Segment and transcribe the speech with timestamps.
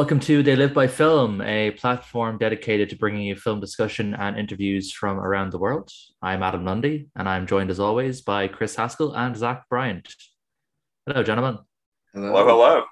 [0.00, 4.38] Welcome to They Live by Film, a platform dedicated to bringing you film discussion and
[4.38, 5.90] interviews from around the world.
[6.22, 10.10] I'm Adam Lundy, and I'm joined as always by Chris Haskell and Zach Bryant.
[11.06, 11.58] Hello, gentlemen.
[12.14, 12.84] Hello, hello.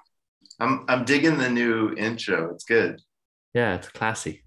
[0.59, 2.53] I'm I'm digging the new intro.
[2.53, 3.01] It's good.
[3.55, 4.43] Yeah, it's classy.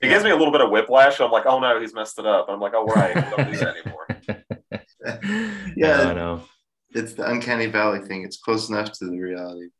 [0.00, 1.18] It gives me a little bit of whiplash.
[1.20, 2.46] I'm like, oh no, he's messed it up.
[2.48, 4.06] I'm like, oh right, don't do that anymore.
[5.76, 6.42] Yeah, No, I know.
[6.90, 8.22] it's the uncanny valley thing.
[8.22, 9.70] It's close enough to the reality.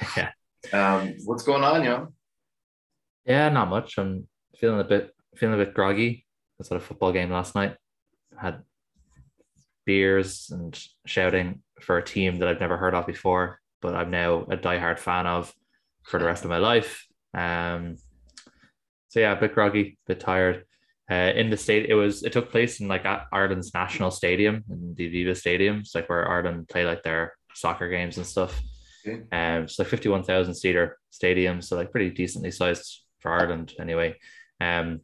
[0.16, 0.30] Yeah.
[0.72, 2.08] Um, what's going on, yo?
[3.24, 3.98] Yeah, not much.
[3.98, 4.26] I'm
[4.58, 6.24] feeling a bit feeling a bit groggy.
[6.26, 7.76] I was at a football game last night.
[8.38, 8.62] Had
[9.84, 14.42] beers and shouting for a team that I've never heard of before, but I'm now
[14.42, 15.52] a diehard fan of
[16.02, 17.06] for the rest of my life.
[17.34, 17.96] Um,
[19.08, 20.64] so yeah, a bit groggy, a bit tired.
[21.10, 24.94] Uh, in the state, it was it took place in like Ireland's national stadium in
[24.96, 25.78] the Aviva Stadium.
[25.78, 28.60] It's like where Ireland play like their soccer games and stuff.
[29.06, 29.22] Okay.
[29.32, 33.72] Um, it's like fifty one thousand seater stadium, so like pretty decently sized for Ireland
[33.78, 34.16] anyway.
[34.60, 35.00] Um,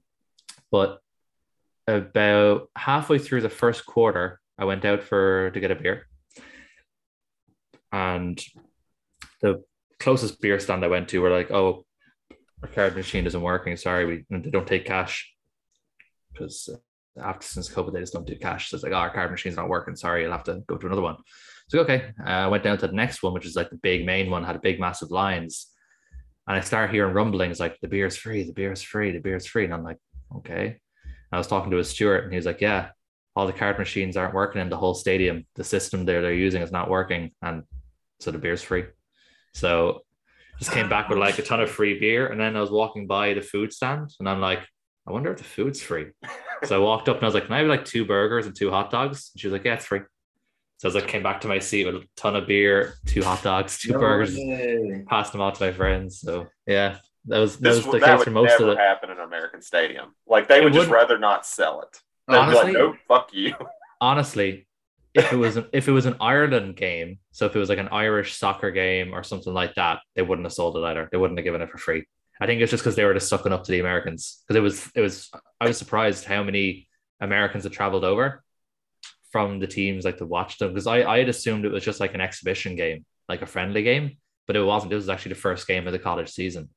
[0.70, 1.00] but
[1.86, 6.06] about halfway through the first quarter, I went out for to get a beer,
[7.92, 8.42] and
[9.40, 9.62] the
[10.00, 11.84] closest beer stand I went to were like, "Oh,
[12.62, 13.76] our card machine isn't working.
[13.76, 15.32] Sorry, we they don't take cash
[16.32, 16.68] because
[17.20, 18.70] after since COVID they just don't do cash.
[18.70, 19.96] So it's like, oh, our card machine's not working.
[19.96, 21.16] Sorry, you'll have to go to another one.
[21.72, 24.04] So okay, uh, I went down to the next one, which is like the big
[24.04, 25.68] main one, had a big massive lines,
[26.46, 29.64] and I start hearing rumblings like the beer's free, the beer's free, the beer's free,
[29.64, 29.96] and I'm like,
[30.36, 30.76] okay.
[31.32, 32.90] I was talking to a steward, and he was like, yeah,
[33.34, 35.46] all the card machines aren't working in the whole stadium.
[35.54, 37.62] The system there they're using is not working, and
[38.20, 38.84] so the beer's free.
[39.54, 40.02] So
[40.58, 43.06] just came back with like a ton of free beer, and then I was walking
[43.06, 44.60] by the food stand, and I'm like,
[45.08, 46.08] I wonder if the food's free.
[46.64, 48.54] so I walked up and I was like, Can I have like two burgers and
[48.54, 49.30] two hot dogs?
[49.32, 50.00] And she was like, Yeah, it's free.
[50.82, 53.78] So I came back to my seat with a ton of beer, two hot dogs,
[53.78, 55.04] two No burgers, way.
[55.08, 56.20] passed them out to my friends.
[56.20, 58.78] So yeah, that was that This was the that case for most of never it.
[58.78, 60.14] happen in an American stadium.
[60.26, 61.98] Like they It would just rather not sell it.
[62.30, 63.54] They'd Honestly, be like, nope, fuck you.
[64.00, 64.66] honestly,
[65.14, 67.78] if it was an, if it was an Ireland game, so if it was like
[67.78, 71.08] an Irish soccer game or something like that, they wouldn't have sold it either.
[71.12, 72.04] They wouldn't have given it for free.
[72.40, 74.42] I think it's just because they were just sucking up to the Americans.
[74.48, 76.88] Because it was it was I was surprised how many
[77.20, 78.42] Americans had traveled over
[79.32, 80.68] from the teams like to watch them.
[80.68, 83.82] Because I, I had assumed it was just like an exhibition game, like a friendly
[83.82, 84.92] game, but it wasn't.
[84.92, 86.68] It was actually the first game of the college season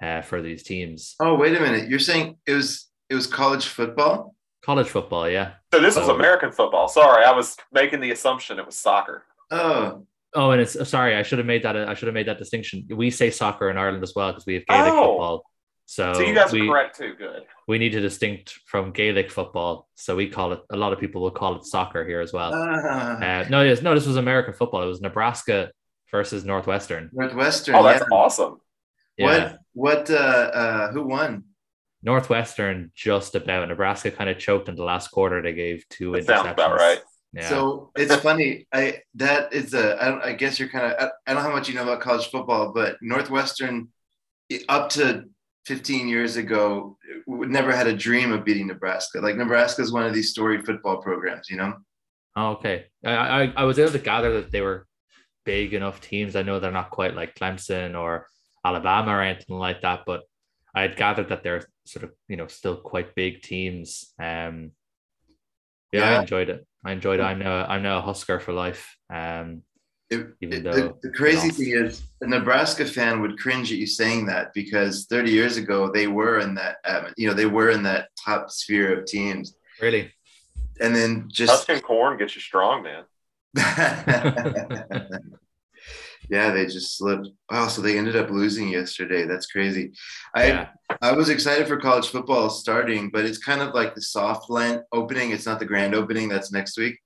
[0.00, 1.16] uh, for these teams.
[1.20, 1.88] Oh, wait a minute.
[1.90, 4.34] You're saying it was it was college football?
[4.64, 5.52] College football, yeah.
[5.72, 6.88] So this is So- American football.
[6.88, 9.24] Sorry, I was making the assumption it was soccer.
[9.50, 11.74] Oh, Oh, and it's sorry, I should have made that.
[11.74, 12.86] I should have made that distinction.
[12.90, 15.06] We say soccer in Ireland as well because we have Gaelic Oh.
[15.12, 15.47] football.
[15.90, 17.14] So, So you guys we, are correct too.
[17.16, 17.44] Good.
[17.66, 19.88] we need to distinct from Gaelic football.
[19.94, 20.60] So we call it.
[20.70, 22.52] A lot of people will call it soccer here as well.
[22.54, 24.82] ah, Uh, no, yes, no, this was American football.
[24.82, 25.70] It was Nebraska
[26.10, 27.08] versus Northwestern.
[27.12, 27.74] Northwestern.
[27.74, 28.16] Oh, that's yeah.
[28.16, 28.60] awesome.
[29.16, 30.14] Yeah, What what uh
[30.62, 31.44] uh who won?
[32.02, 33.66] Northwestern just about.
[33.68, 35.40] Nebraska kind of choked in the last quarter.
[35.42, 36.26] They gave two That interceptions.
[36.26, 37.00] sounds about right.
[37.32, 37.48] Yeah.
[37.48, 38.66] So it's funny.
[38.74, 40.02] I that is a.
[40.02, 40.92] I, don't, I guess you're kind of.
[41.00, 43.88] I, I don't know how much you know about college football, but Northwestern,
[44.68, 45.24] up to
[45.68, 46.96] 15 years ago,
[47.26, 49.20] never had a dream of beating Nebraska.
[49.20, 51.50] Like Nebraska is one of these storied football programs.
[51.50, 51.74] You know.
[52.34, 52.86] Oh, okay.
[53.04, 54.86] I, I I was able to gather that they were
[55.44, 56.36] big enough teams.
[56.36, 58.26] I know they're not quite like Clemson or
[58.64, 60.22] Alabama or anything like that, but
[60.74, 64.12] I had gathered that they're sort of you know still quite big teams.
[64.18, 64.72] Um,
[65.92, 66.66] yeah, I enjoyed it.
[66.84, 67.24] I enjoyed it.
[67.24, 68.96] I'm now I'm now a Husker for life.
[69.12, 69.62] Um,
[70.10, 71.58] It, Even it- the, the crazy lost.
[71.58, 75.90] thing is, a Nebraska fan would cringe at you saying that because 30 years ago
[75.92, 79.54] they were in that, um, you know, they were in that top sphere of teams,
[79.82, 80.10] really.
[80.80, 83.04] and then just Husking corn gets you strong, man.
[86.30, 87.28] yeah, they just slipped.
[87.50, 89.24] Wow, so they ended up losing yesterday.
[89.26, 89.92] That's crazy.
[90.34, 90.68] I Yeah.
[91.02, 94.80] I was excited for college football starting, but it's kind of like the soft line
[94.92, 95.30] opening.
[95.30, 96.28] It's not the grand opening.
[96.28, 96.98] That's next week.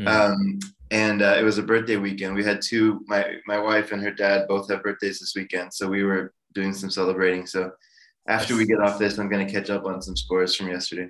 [0.00, 0.08] Hmm.
[0.08, 0.58] Um,
[0.90, 2.34] and uh, it was a birthday weekend.
[2.34, 3.04] We had two.
[3.06, 6.72] My my wife and her dad both have birthdays this weekend, so we were doing
[6.74, 7.46] some celebrating.
[7.46, 7.70] So
[8.26, 11.08] after we get off this, I'm going to catch up on some scores from yesterday.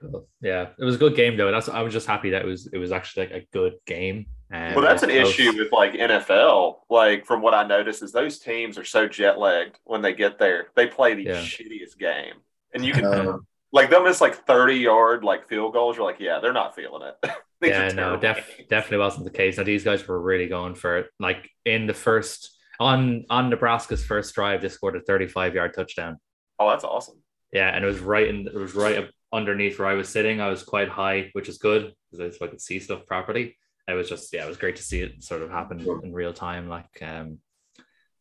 [0.00, 0.28] Cool.
[0.42, 1.50] Yeah, it was a good game though.
[1.50, 4.26] That's I was just happy that it was it was actually like a good game.
[4.52, 5.30] Um, Well, that's an close.
[5.30, 6.80] issue with like NFL.
[6.90, 10.38] Like from what I notice is those teams are so jet lagged when they get
[10.38, 10.68] there.
[10.76, 11.40] They play the Yeah.
[11.42, 12.34] shittiest game,
[12.74, 13.38] and you can Uh,
[13.72, 15.96] like they'll miss like thirty yard like field goals.
[15.96, 17.30] You're like, yeah, they're not feeling it.
[17.66, 19.56] Yeah, no, def- definitely wasn't the case.
[19.56, 21.06] Now these guys were really going for it.
[21.18, 26.18] Like in the first on on Nebraska's first drive, they scored a 35 yard touchdown.
[26.58, 27.22] Oh, that's awesome.
[27.52, 30.40] Yeah, and it was right in it was right underneath where I was sitting.
[30.40, 33.56] I was quite high, which is good because I could see stuff properly.
[33.88, 36.32] It was just yeah, it was great to see it sort of happen in real
[36.32, 36.68] time.
[36.68, 37.38] Like um,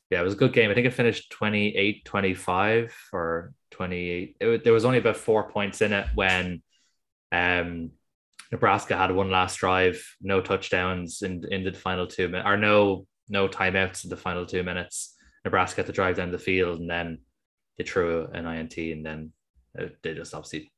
[0.09, 0.69] yeah, yeah, it was a good game.
[0.69, 4.37] I think it finished 28 25 or 28.
[4.39, 6.61] It, there was only about four points in it when
[7.31, 7.91] um,
[8.51, 13.07] Nebraska had one last drive, no touchdowns in, in the final two minutes, or no
[13.27, 15.15] no timeouts in the final two minutes.
[15.43, 17.19] Nebraska had to drive down the field and then
[17.77, 19.31] they threw an INT and then
[20.03, 20.71] they just obviously.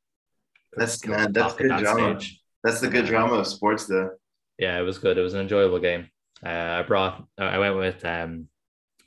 [0.75, 2.19] That's man, that's good that drama.
[2.19, 2.41] Stage.
[2.63, 4.11] That's the good drama of sports, though.
[4.57, 5.17] Yeah, it was good.
[5.17, 6.09] It was an enjoyable game.
[6.45, 8.47] Uh, I brought, I went with um,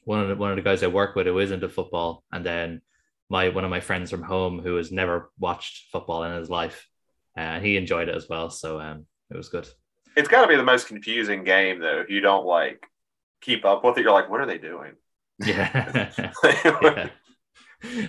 [0.04, 2.44] one of the, one of the guys I work with who is into football, and
[2.44, 2.80] then
[3.28, 6.86] my one of my friends from home who has never watched football in his life,
[6.88, 6.89] uh,
[7.36, 8.50] and uh, he enjoyed it as well.
[8.50, 9.68] So um, it was good.
[10.16, 12.00] It's got to be the most confusing game though.
[12.00, 12.84] If you don't like
[13.40, 14.92] keep up with it, you're like, what are they doing?
[15.42, 16.10] Yeah.
[16.44, 17.08] yeah.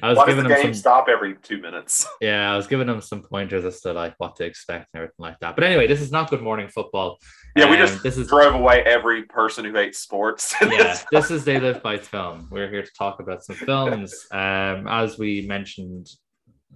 [0.03, 2.05] I was Why giving the game some, stop every two minutes?
[2.21, 5.15] Yeah, I was giving them some pointers as to like what to expect and everything
[5.19, 5.55] like that.
[5.55, 7.19] But anyway, this is not Good Morning Football.
[7.55, 10.53] Yeah, um, we just this is drove away every person who hates sports.
[10.61, 12.49] yeah, this is They Live by Film.
[12.51, 14.27] We're here to talk about some films.
[14.31, 16.09] Um, as we mentioned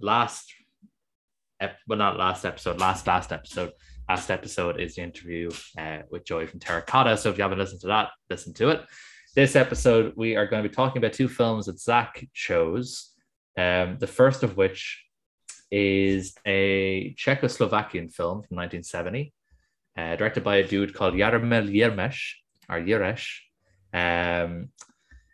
[0.00, 0.52] last,
[1.60, 3.72] ep- well, not last episode, last last episode.
[4.08, 7.16] Last episode is the interview uh, with Joey from Terracotta.
[7.16, 8.84] So if you haven't listened to that, listen to it.
[9.34, 13.12] This episode, we are going to be talking about two films that Zach chose.
[13.58, 15.04] Um, the first of which
[15.70, 19.32] is a Czechoslovakian film from 1970,
[19.98, 22.34] uh, directed by a dude called Jaromír Jireš,
[22.68, 23.40] or Jireš.
[23.92, 24.68] Um,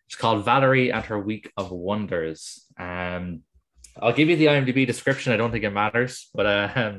[0.07, 2.65] it's called Valerie and Her Week of Wonders.
[2.79, 3.43] Um,
[4.01, 5.33] I'll give you the IMDb description.
[5.33, 6.93] I don't think it matters, but uh,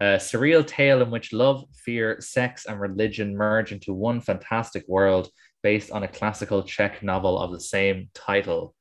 [0.00, 5.28] a surreal tale in which love, fear, sex, and religion merge into one fantastic world
[5.62, 8.74] based on a classical Czech novel of the same title.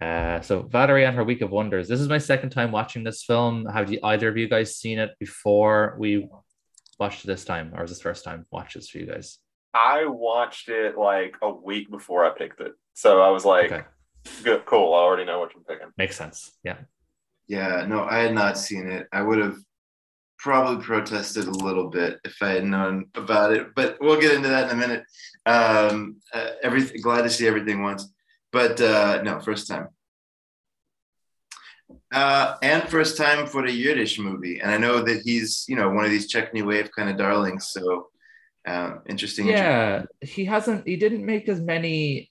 [0.00, 1.88] Uh, so Valerie and her Week of Wonders.
[1.88, 3.66] This is my second time watching this film.
[3.66, 6.28] Have you either of you guys seen it before we
[6.98, 9.38] watched it this time, or is this first time watch this for you guys?
[9.72, 13.84] I watched it like a week before I picked it, so I was like, okay.
[14.42, 14.94] "Good, cool.
[14.94, 16.52] I already know what I'm picking." Makes sense.
[16.62, 16.78] Yeah.
[17.46, 17.86] Yeah.
[17.86, 19.06] No, I had not seen it.
[19.12, 19.56] I would have
[20.44, 24.48] probably protested a little bit if I had known about it, but we'll get into
[24.48, 25.04] that in a minute.
[25.46, 28.12] Um, uh, everything, glad to see everything once,
[28.52, 29.88] but uh, no, first time.
[32.12, 35.88] Uh, and first time for the Jireš movie, and I know that he's you know
[35.90, 37.68] one of these Czech New Wave kind of darlings.
[37.68, 38.08] So
[38.66, 39.48] um, interesting.
[39.48, 40.86] Yeah, he hasn't.
[40.86, 42.30] He didn't make as many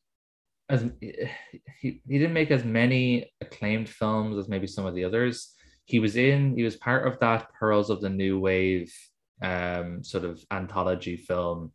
[0.69, 5.53] as he, he didn't make as many acclaimed films as maybe some of the others.
[5.85, 8.93] He was in he was part of that pearls of the new wave
[9.41, 11.73] um sort of anthology film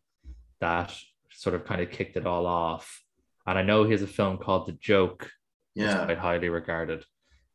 [0.59, 0.95] that
[1.31, 3.03] sort of kind of kicked it all off.
[3.45, 5.29] And i know he has a film called the joke
[5.75, 6.05] yeah.
[6.05, 7.03] quite highly regarded.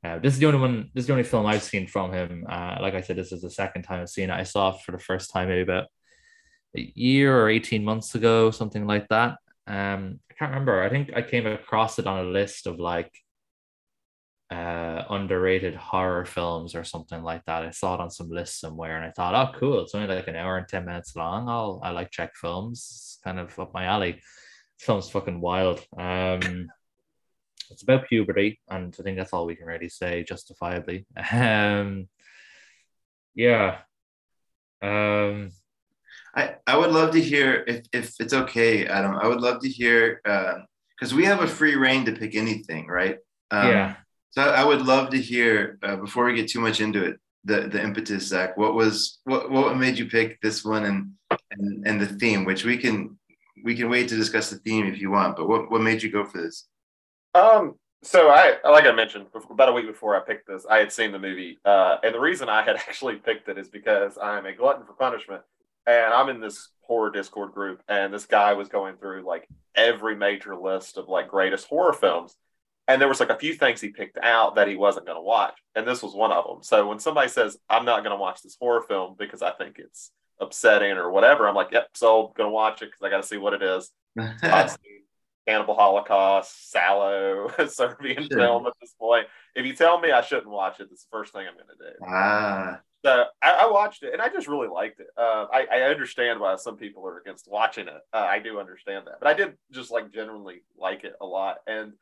[0.05, 2.47] Uh, this is the only one this is the only film i've seen from him.
[2.49, 4.35] Uh, like i said this is the second time i've seen it.
[4.35, 5.89] I saw it for the first time maybe about
[6.77, 11.11] a year or 18 months ago something like that um i can't remember i think
[11.17, 13.11] i came across it on a list of like
[14.51, 17.65] uh, underrated horror films or something like that.
[17.65, 19.81] I saw it on some list somewhere, and I thought, oh, cool!
[19.81, 21.49] It's only like an hour and ten minutes long.
[21.49, 22.79] I'll I like Czech films.
[22.79, 24.21] It's kind of up my alley.
[24.79, 25.85] Film's fucking wild.
[25.99, 26.71] Um,
[27.71, 31.07] it's about puberty, and I think that's all we can really say justifiably.
[31.33, 32.09] Um,
[33.35, 33.79] yeah.
[34.83, 35.51] Um,
[36.37, 39.15] I, I would love to hear if, if it's okay, Adam.
[39.15, 42.87] I would love to hear because uh, we have a free reign to pick anything,
[42.89, 43.19] right?
[43.51, 43.95] Um, yeah.
[44.31, 47.69] So I would love to hear uh, before we get too much into it, the
[47.69, 48.57] the impetus, Zach.
[48.57, 51.13] What was what what made you pick this one and
[51.53, 53.17] and and the theme, which we can
[53.63, 55.37] we can wait to discuss the theme if you want.
[55.37, 56.67] But what what made you go for this?
[57.35, 57.75] Um.
[58.03, 61.11] So I, like I mentioned, about a week before I picked this, I had seen
[61.11, 64.53] the movie, uh, and the reason I had actually picked it is because I'm a
[64.53, 65.41] glutton for punishment,
[65.87, 70.17] and I'm in this horror Discord group, and this guy was going through like every
[70.17, 72.37] major list of like greatest horror films,
[72.89, 75.23] and there was like a few things he picked out that he wasn't going to
[75.23, 78.21] watch and this was one of them so when somebody says i'm not going to
[78.21, 80.11] watch this horror film because i think it's
[80.41, 83.37] upsetting or whatever i'm like yep so gonna watch it because i got to see
[83.37, 83.91] what it is.
[85.47, 88.39] Cannibal holocaust salò serbian sure.
[88.39, 89.27] film at this point.
[89.55, 90.89] If you tell me i shouldn't watch it.
[90.91, 92.05] It's the first thing i'm going to do.
[92.09, 95.09] Ah so I, I, watched it and I just really liked it.
[95.17, 98.01] Uh, I, I, understand why some people are against watching it.
[98.13, 101.59] Uh, I do understand that, but I did just like generally like it a lot.
[101.67, 101.93] And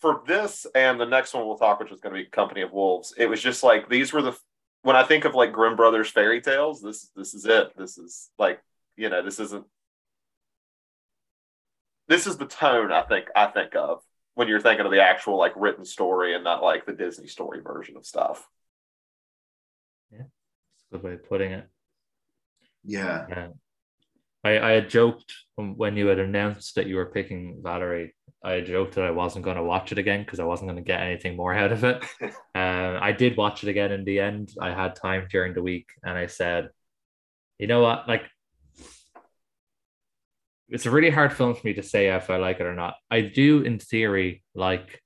[0.00, 2.72] for this and the next one we'll talk, which is going to be Company of
[2.72, 4.36] Wolves, it was just like these were the
[4.82, 7.72] when I think of like Grimm Brothers fairy tales, this this is it.
[7.76, 8.60] This is like
[8.96, 9.64] you know this isn't
[12.06, 14.00] this is the tone I think I think of
[14.34, 17.60] when you're thinking of the actual like written story and not like the Disney story
[17.60, 18.46] version of stuff.
[20.92, 21.68] A good way of putting it.
[22.84, 23.26] Yeah.
[23.28, 23.48] yeah.
[24.44, 28.14] I, I had joked when you had announced that you were picking Valerie.
[28.44, 30.86] I joked that I wasn't going to watch it again because I wasn't going to
[30.86, 32.04] get anything more out of it.
[32.22, 34.52] uh, I did watch it again in the end.
[34.60, 36.68] I had time during the week, and I said,
[37.58, 38.22] you know what, like.
[40.68, 42.94] It's a really hard film for me to say if I like it or not.
[43.10, 45.00] I do, in theory, like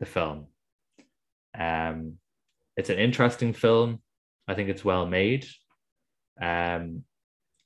[0.00, 0.46] the film.
[1.58, 2.14] Um,
[2.76, 4.00] it's an interesting film.
[4.48, 5.46] I think it's well made.
[6.40, 7.04] Um,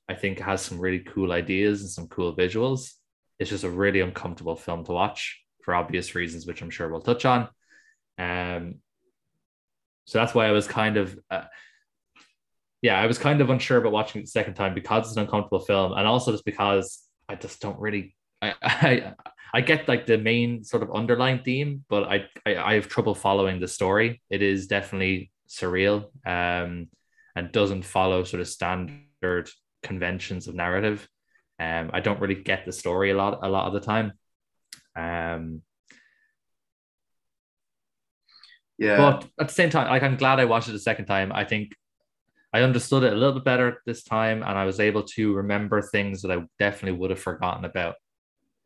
[0.09, 2.91] I think it has some really cool ideas and some cool visuals.
[3.39, 7.01] It's just a really uncomfortable film to watch for obvious reasons, which I'm sure we'll
[7.01, 7.47] touch on.
[8.17, 8.75] Um,
[10.05, 11.43] so that's why I was kind of, uh,
[12.81, 15.23] yeah, I was kind of unsure about watching it the second time because it's an
[15.23, 19.13] uncomfortable film, and also just because I just don't really, I, I,
[19.53, 23.15] I get like the main sort of underlying theme, but I, I, I have trouble
[23.15, 24.21] following the story.
[24.29, 26.89] It is definitely surreal, um,
[27.35, 29.49] and doesn't follow sort of standard
[29.83, 31.07] conventions of narrative.
[31.59, 34.13] Um, I don't really get the story a lot a lot of the time.
[34.95, 35.61] Um,
[38.77, 38.97] Yeah.
[38.97, 41.31] but at the same time, like I'm glad I watched it a second time.
[41.31, 41.75] I think
[42.51, 45.81] I understood it a little bit better this time, and I was able to remember
[45.81, 47.95] things that I definitely would have forgotten about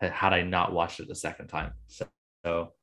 [0.01, 1.73] had I not watched it the second time.
[1.87, 2.05] So,
[2.45, 2.73] so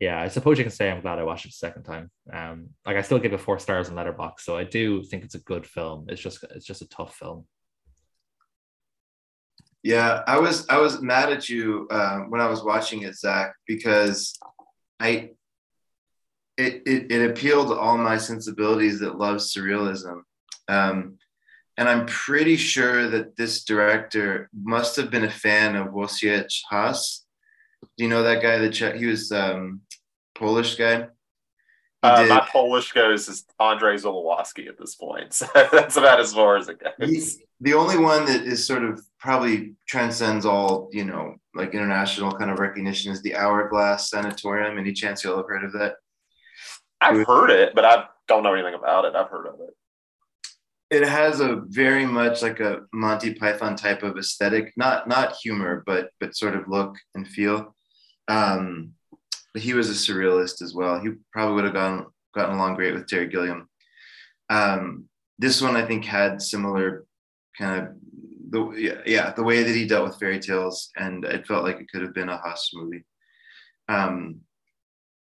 [0.00, 2.10] yeah, I suppose you can say I'm glad I watched it the second time.
[2.32, 5.34] Um, like I still give it four stars in Letterboxd, so I do think it's
[5.34, 6.06] a good film.
[6.08, 7.46] It's just it's just a tough film.
[9.82, 13.54] Yeah, I was I was mad at you uh, when I was watching it, Zach,
[13.66, 14.38] because
[15.00, 15.30] I
[16.56, 20.22] it, it it appealed to all my sensibilities that love surrealism,
[20.68, 21.18] um,
[21.76, 27.24] and I'm pretty sure that this director must have been a fan of Wojciech Has.
[27.96, 28.58] Do you know that guy?
[28.58, 29.80] That he was um,
[30.38, 31.08] Polish guy.
[32.02, 35.34] Uh, my Polish goes is Andrzej Żuławski at this point.
[35.34, 37.10] So that's about as far as it goes.
[37.10, 42.30] He- the only one that is sort of probably transcends all, you know, like international
[42.30, 44.78] kind of recognition is the Hourglass Sanatorium.
[44.78, 45.96] Any chance you'll have heard of that?
[47.00, 49.16] I've heard it, but I don't know anything about it.
[49.16, 49.74] I've heard of it.
[50.90, 55.82] It has a very much like a Monty Python type of aesthetic, not not humor,
[55.84, 57.74] but but sort of look and feel.
[58.28, 58.94] Um,
[59.58, 61.00] but he was a surrealist as well.
[61.00, 63.68] He probably would have gone gotten along great with Terry Gilliam.
[64.48, 67.04] Um, this one I think had similar
[67.58, 67.88] kind of
[68.50, 71.90] the yeah, the way that he dealt with fairy tales, and it felt like it
[71.90, 73.04] could have been a Has movie.
[73.88, 74.42] Um,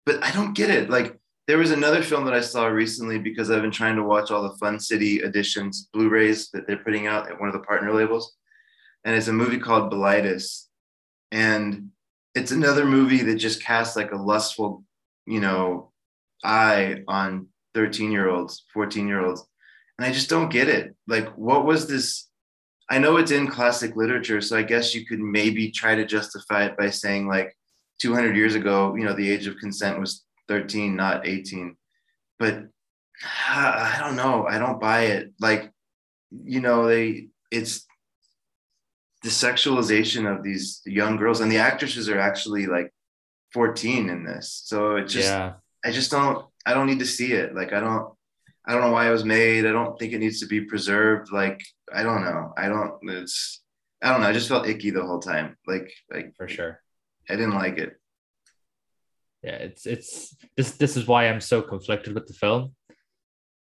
[0.06, 0.88] but I don't get it.
[0.88, 1.18] Like
[1.48, 4.44] there was another film that I saw recently because I've been trying to watch all
[4.44, 8.36] the Fun City editions Blu-rays that they're putting out at one of the partner labels,
[9.04, 10.66] and it's a movie called Bilitis,
[11.32, 11.90] and
[12.38, 14.84] it's another movie that just casts like a lustful,
[15.26, 15.92] you know,
[16.44, 19.44] eye on 13 year olds, 14 year olds.
[19.98, 20.96] And I just don't get it.
[21.08, 22.30] Like, what was this?
[22.90, 26.66] I know it's in classic literature, so I guess you could maybe try to justify
[26.66, 27.58] it by saying, like,
[28.00, 31.76] 200 years ago, you know, the age of consent was 13, not 18.
[32.38, 32.66] But
[33.50, 34.46] I don't know.
[34.48, 35.34] I don't buy it.
[35.40, 35.72] Like,
[36.32, 37.88] you know, they, it's,
[39.28, 42.94] the sexualization of these young girls and the actresses are actually like
[43.52, 44.62] 14 in this.
[44.64, 47.54] So it just yeah, i just don't i don't need to see it.
[47.54, 48.14] Like i don't
[48.66, 49.66] i don't know why it was made.
[49.66, 51.34] I don't think it needs to be preserved.
[51.34, 51.62] Like
[51.94, 52.54] i don't know.
[52.58, 53.62] I don't it's
[54.02, 54.28] i don't know.
[54.28, 55.58] I just felt icky the whole time.
[55.68, 56.82] Like like for sure.
[57.30, 58.00] i didn't like it.
[59.44, 62.76] Yeah it's it's this this is why i'm so conflicted with the film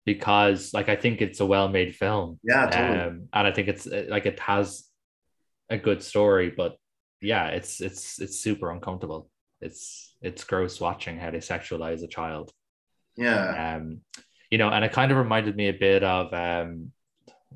[0.05, 2.39] because like i think it's a well-made film.
[2.43, 2.99] Yeah totally.
[2.99, 4.88] Um and i think it's like it has
[5.69, 6.75] a good story but
[7.21, 9.29] yeah it's it's it's super uncomfortable.
[9.61, 12.51] It's it's gross watching how they sexualize a child.
[13.17, 13.75] Yeah.
[13.75, 14.01] Um
[14.49, 16.91] you know and it kind of reminded me a bit of um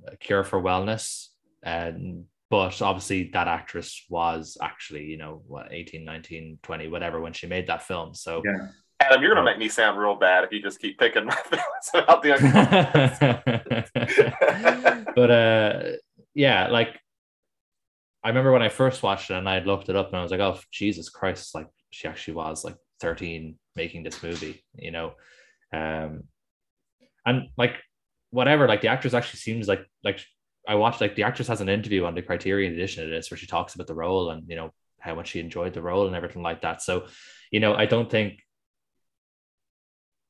[0.08, 1.28] a cure for wellness
[1.64, 7.34] and but obviously that actress was actually you know what 18 19 20 whatever when
[7.34, 8.14] she made that film.
[8.14, 8.68] So Yeah.
[9.00, 11.90] Adam, you're gonna make me sound real bad if you just keep picking my feelings
[11.94, 12.34] about the
[15.16, 15.84] but uh
[16.34, 17.00] yeah like
[18.24, 20.32] i remember when i first watched it and i looked it up and i was
[20.32, 25.14] like oh jesus christ like she actually was like 13 making this movie you know
[25.74, 26.24] um
[27.26, 27.76] and like
[28.32, 30.20] whatever like the actress actually seems like like
[30.68, 33.38] i watched like the actress has an interview on the criterion edition of this where
[33.38, 36.16] she talks about the role and you know how much she enjoyed the role and
[36.16, 37.06] everything like that so
[37.52, 38.40] you know i don't think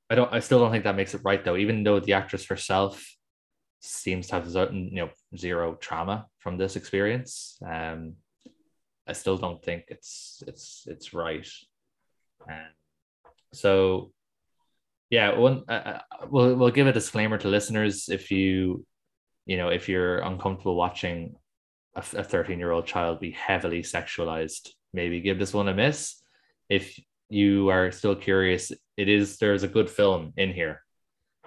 [0.10, 0.32] I don't.
[0.32, 1.58] I still don't think that makes it right, though.
[1.58, 3.04] Even though the actress herself
[3.84, 8.14] seems to have certain, you know, zero trauma from this experience, um,
[9.08, 11.48] I still don't think it's it's it's right.
[12.50, 12.72] Um,
[13.54, 14.12] so,
[15.10, 15.64] yeah, one.
[15.68, 16.00] Uh, uh,
[16.30, 18.86] we'll we'll give a disclaimer to listeners if you,
[19.46, 21.36] you know, if you're uncomfortable watching
[21.96, 26.22] a 13 year old child be heavily sexualized, maybe give this one a miss.
[26.70, 27.00] If
[27.30, 30.82] you are still curious, it is there's a good film in here.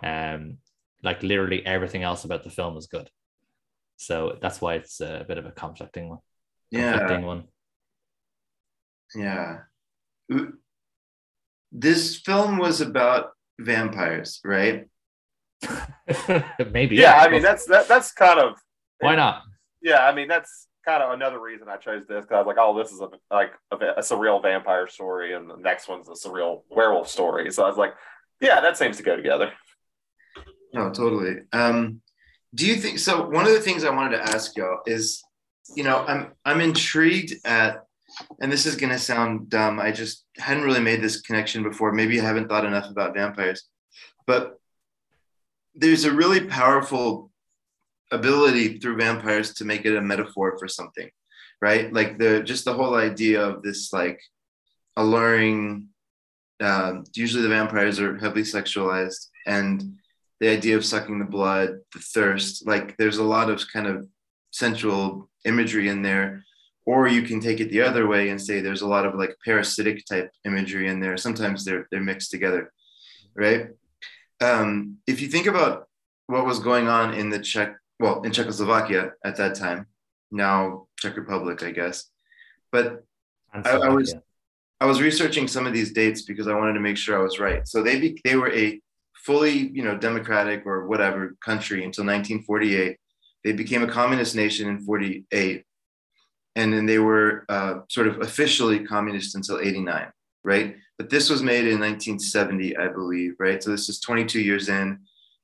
[0.02, 0.58] Um,
[1.06, 3.08] like literally everything else about the film is good.
[3.96, 6.18] So that's why it's a bit of a conflicting one.
[6.70, 7.20] Yeah.
[7.20, 7.44] one.
[9.14, 9.58] Yeah.
[11.70, 14.88] This film was about vampires, right?
[16.72, 16.96] Maybe.
[16.96, 18.58] Yeah, I mean that's that, that's kind of
[19.00, 19.42] why not?
[19.80, 22.56] Yeah, I mean that's kind of another reason I chose this because I was like,
[22.58, 26.12] oh, this is a like a, a, surreal vampire story, and the next one's a
[26.12, 27.50] surreal werewolf story.
[27.52, 27.94] So I was like,
[28.40, 29.52] yeah, that seems to go together.
[30.72, 31.42] No, totally.
[31.52, 32.00] Um,
[32.54, 33.28] do you think so?
[33.28, 35.22] One of the things I wanted to ask y'all is,
[35.74, 37.84] you know, I'm I'm intrigued at,
[38.40, 39.78] and this is gonna sound dumb.
[39.78, 41.92] I just hadn't really made this connection before.
[41.92, 43.64] Maybe I haven't thought enough about vampires,
[44.26, 44.58] but
[45.74, 47.30] there's a really powerful
[48.10, 51.10] ability through vampires to make it a metaphor for something,
[51.60, 51.92] right?
[51.92, 54.20] Like the just the whole idea of this like
[54.96, 55.88] alluring.
[56.58, 59.98] Um, usually, the vampires are heavily sexualized, and
[60.40, 64.06] the idea of sucking the blood, the thirst, like there's a lot of kind of
[64.50, 66.44] sensual imagery in there.
[66.84, 69.36] Or you can take it the other way and say there's a lot of like
[69.44, 71.16] parasitic type imagery in there.
[71.16, 72.72] Sometimes they're they're mixed together,
[73.34, 73.68] right?
[74.40, 75.88] Um, if you think about
[76.28, 79.86] what was going on in the Czech, well, in Czechoslovakia at that time,
[80.30, 82.08] now Czech Republic, I guess,
[82.70, 83.02] but
[83.52, 84.14] I, I was
[84.80, 87.40] I was researching some of these dates because I wanted to make sure I was
[87.40, 87.66] right.
[87.66, 88.80] So they be, they were a
[89.26, 92.96] fully, you know, democratic or whatever country until 1948.
[93.42, 95.64] They became a communist nation in 48.
[96.54, 100.10] And then they were uh, sort of officially communist until 89,
[100.44, 100.76] right?
[100.96, 103.62] But this was made in 1970, I believe, right?
[103.62, 105.00] So this is 22 years in.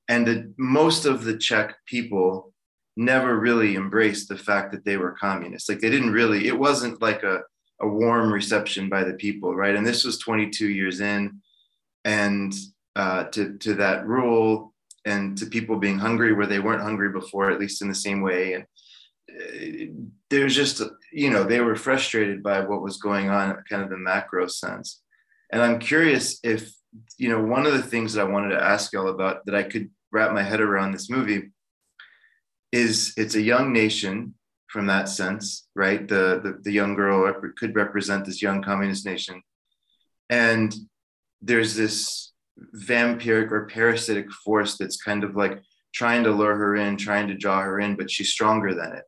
[0.09, 2.53] And the, most of the Czech people
[2.97, 5.69] never really embraced the fact that they were communists.
[5.69, 7.41] Like they didn't really, it wasn't like a,
[7.81, 9.75] a warm reception by the people, right?
[9.75, 11.41] And this was 22 years in.
[12.05, 12.55] And
[12.97, 14.73] uh, to to that rule
[15.05, 18.23] and to people being hungry where they weren't hungry before, at least in the same
[18.23, 18.55] way.
[18.55, 18.65] And
[19.31, 19.93] uh,
[20.31, 23.97] there's just you know they were frustrated by what was going on, kind of the
[23.97, 25.01] macro sense.
[25.51, 26.73] And I'm curious if
[27.19, 29.63] you know one of the things that I wanted to ask y'all about that I
[29.63, 31.51] could wrap my head around this movie
[32.71, 34.35] is it's a young nation
[34.69, 36.07] from that sense, right?
[36.07, 39.43] The the, the young girl could represent this young communist nation,
[40.31, 40.75] and
[41.41, 42.32] there's this
[42.75, 45.63] vampiric or parasitic force that's kind of like
[45.95, 49.05] trying to lure her in, trying to draw her in, but she's stronger than it.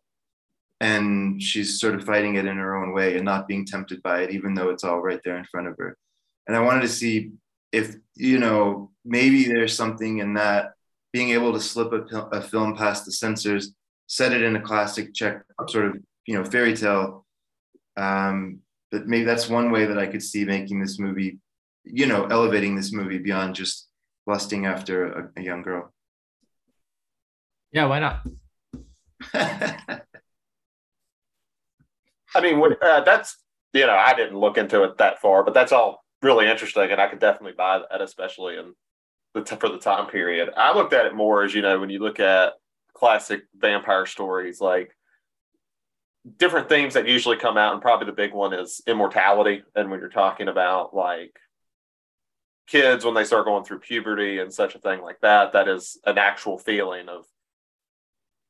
[0.80, 4.22] And she's sort of fighting it in her own way and not being tempted by
[4.22, 5.96] it, even though it's all right there in front of her.
[6.46, 7.32] And I wanted to see
[7.72, 10.72] if, you know, maybe there's something in that
[11.12, 12.02] being able to slip a,
[12.32, 13.72] a film past the censors,
[14.08, 17.24] set it in a classic Czech sort of, you know, fairy tale.
[17.96, 21.38] Um, but maybe that's one way that I could see making this movie
[21.84, 23.88] you know, elevating this movie beyond just
[24.26, 25.92] lusting after a, a young girl.
[27.72, 28.26] Yeah, why not?
[32.36, 33.36] I mean, when, uh, that's
[33.72, 37.00] you know, I didn't look into it that far, but that's all really interesting, and
[37.00, 38.74] I could definitely buy that, especially in
[39.34, 40.50] the t- for the time period.
[40.56, 42.54] I looked at it more as you know, when you look at
[42.94, 44.96] classic vampire stories, like
[46.38, 49.62] different themes that usually come out, and probably the big one is immortality.
[49.74, 51.36] And when you're talking about like
[52.66, 55.98] kids when they start going through puberty and such a thing like that that is
[56.06, 57.24] an actual feeling of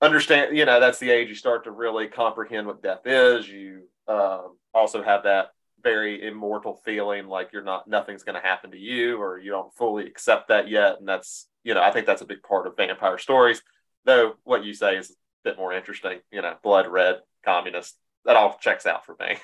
[0.01, 3.49] understand you know that's the age you start to really comprehend what death is.
[3.49, 5.49] You um, also have that
[5.83, 9.75] very immortal feeling like you're not nothing's going to happen to you or you don't
[9.75, 10.99] fully accept that yet.
[10.99, 13.63] And that's you know i think that's a big part of vampire stories
[14.05, 18.37] though what you say is a bit more interesting you know blood red communist that
[18.37, 19.37] all checks out for me.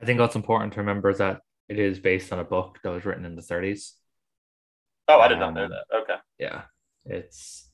[0.00, 2.90] I think what's important to remember is that it is based on a book that
[2.90, 3.92] was written in the 30s.
[5.08, 5.84] Oh, I did not know um, that.
[5.94, 6.16] Okay.
[6.38, 6.62] Yeah.
[7.04, 7.70] It's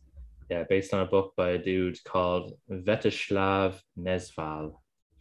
[0.51, 4.75] yeah, based on a book by a dude called Vítězslav Nezval.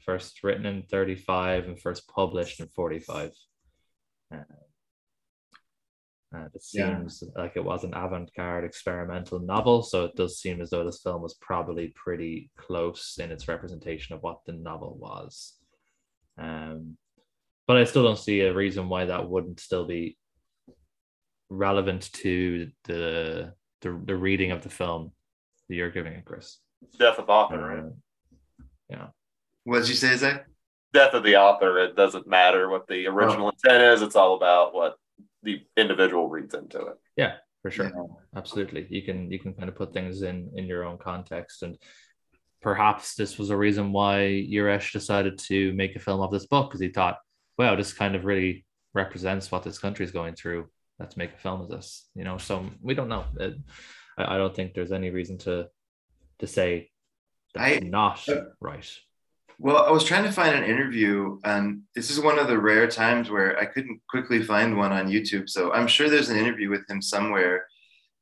[0.05, 3.31] first written in 35 and first published in 45.
[4.33, 4.37] Uh,
[6.31, 7.41] and it seems yeah.
[7.41, 11.21] like it was an avant-garde experimental novel, so it does seem as though this film
[11.21, 15.55] was probably pretty close in its representation of what the novel was.
[16.37, 16.97] Um,
[17.69, 20.17] but I still don't see a reason why that wouldn't still be
[21.51, 25.11] relevant to the the, the reading of the film
[25.67, 26.57] that you're giving it, Chris.
[26.97, 27.83] Death of author, right?
[27.83, 29.07] Uh, yeah.
[29.65, 30.47] What did you say, Zach?
[30.93, 31.77] Death of the author.
[31.77, 33.49] It doesn't matter what the original oh.
[33.51, 34.01] intent is.
[34.01, 34.95] It's all about what
[35.43, 36.95] the individual reads into it.
[37.17, 37.91] Yeah, for sure.
[37.95, 38.15] Yeah.
[38.35, 38.87] Absolutely.
[38.89, 41.77] You can you can kind of put things in in your own context and
[42.61, 46.69] perhaps this was a reason why Jireš decided to make a film of this book
[46.69, 47.19] because he thought,
[47.59, 50.67] wow, this kind of really represents what this country is going through.
[50.97, 52.37] Let's make a film of this, you know.
[52.37, 53.25] So we don't know.
[53.37, 53.57] It,
[54.17, 55.67] I, I, don't think there's any reason to
[56.39, 56.89] to say
[57.53, 58.89] that's I, not uh, right.
[59.59, 62.87] Well, I was trying to find an interview, and this is one of the rare
[62.87, 65.49] times where I couldn't quickly find one on YouTube.
[65.49, 67.65] So I'm sure there's an interview with him somewhere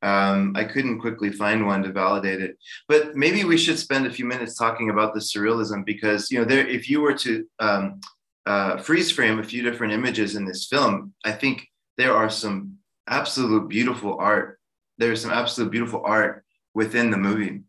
[0.03, 4.11] um, I couldn't quickly find one to validate it, but maybe we should spend a
[4.11, 7.99] few minutes talking about the surrealism because you know there, if you were to um,
[8.47, 12.77] uh, freeze frame a few different images in this film, I think there are some
[13.07, 14.59] absolute beautiful art.
[14.97, 17.63] There's some absolute beautiful art within the movie,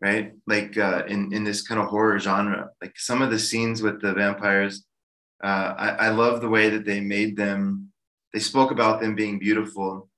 [0.00, 0.32] right?
[0.46, 4.00] Like uh, in in this kind of horror genre, like some of the scenes with
[4.02, 4.84] the vampires.
[5.42, 7.92] Uh, I, I love the way that they made them.
[8.32, 10.08] They spoke about them being beautiful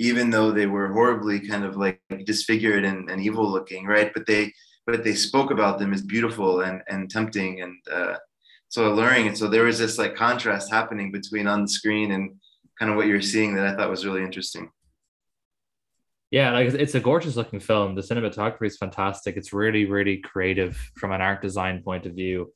[0.00, 4.10] even though they were horribly kind of like disfigured and, and evil looking, right?
[4.14, 4.50] But they
[4.86, 8.16] but they spoke about them as beautiful and, and tempting and uh,
[8.70, 9.26] so alluring.
[9.26, 12.36] And so there was this like contrast happening between on the screen and
[12.78, 14.70] kind of what you're seeing that I thought was really interesting.
[16.30, 17.96] Yeah, like it's a gorgeous looking film.
[17.96, 19.36] The cinematography is fantastic.
[19.36, 22.52] It's really, really creative from an art design point of view.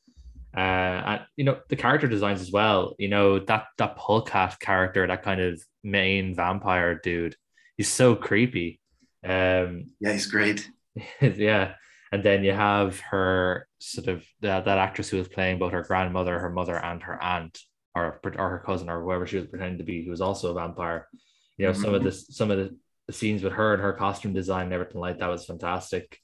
[0.57, 2.95] Uh, and you know the character designs as well.
[3.01, 7.35] You know that that polecat character, that kind of main vampire dude.
[7.77, 8.81] He's so creepy.
[9.25, 10.71] Um, yeah, he's great.
[11.21, 11.75] yeah,
[12.15, 15.83] and then you have her sort of that, that actress who was playing both her
[15.83, 17.59] grandmother, her mother, and her aunt,
[17.95, 20.55] or or her cousin, or whoever she was pretending to be, who was also a
[20.55, 21.09] vampire.
[21.57, 21.83] You know, mm-hmm.
[21.83, 24.73] some of this, some of the, the scenes with her and her costume design and
[24.73, 26.19] everything like that was fantastic.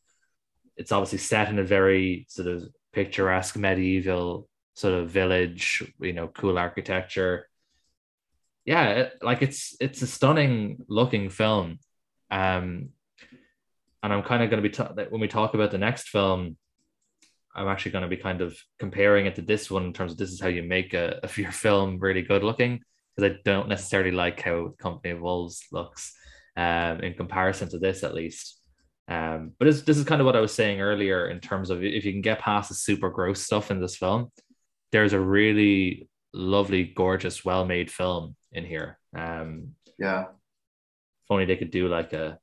[0.76, 6.28] It's obviously set in a very sort of picturesque medieval sort of village, you know,
[6.28, 7.46] cool architecture
[8.64, 11.78] yeah, it, like it's it's a stunning looking film.
[12.30, 12.90] Um,
[14.02, 16.56] and I'm kind of going to be ta- when we talk about the next film,
[17.54, 20.18] I'm actually going to be kind of comparing it to this one in terms of
[20.18, 22.80] this is how you make a, a your film really good looking
[23.14, 26.14] because I don't necessarily like how Company of Wolves looks
[26.56, 28.58] um, in comparison to this at least.
[29.08, 31.82] Um, but this, this is kind of what I was saying earlier in terms of
[31.82, 34.30] if you can get past the super gross stuff in this film,
[34.92, 38.98] there's a really lovely, gorgeous, well made film in here.
[39.16, 40.22] Um, yeah.
[40.22, 42.38] If only they could do like a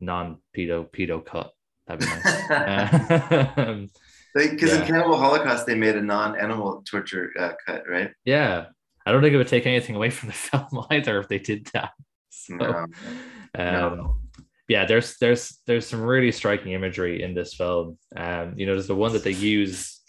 [0.00, 1.50] non pedo pedo cut.
[1.86, 3.50] That'd be nice.
[3.58, 3.88] um,
[4.34, 4.80] because yeah.
[4.80, 8.12] in Cannibal Holocaust they made a non-animal torture uh, cut, right?
[8.24, 8.66] Yeah,
[9.04, 11.66] I don't think it would take anything away from the film either if they did
[11.74, 11.90] that.
[12.32, 12.86] So, no.
[13.56, 14.16] Um, no.
[14.68, 17.98] yeah, there's there's there's some really striking imagery in this film.
[18.16, 20.00] Um, you know, there's the one that they use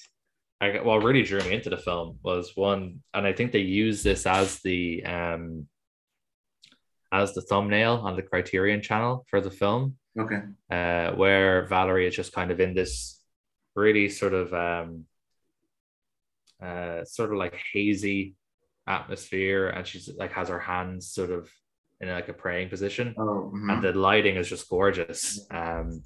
[0.61, 4.03] I, what really drew me into the film was one, and I think they use
[4.03, 5.67] this as the um
[7.11, 9.95] as the thumbnail on the Criterion channel for the film.
[10.19, 10.41] Okay.
[10.69, 13.19] Uh, where Valerie is just kind of in this
[13.75, 15.05] really sort of um
[16.61, 18.35] uh sort of like hazy
[18.87, 21.49] atmosphere, and she's like has her hands sort of
[22.01, 23.69] in like a praying position, oh, mm-hmm.
[23.69, 25.45] and the lighting is just gorgeous.
[25.51, 26.03] Um,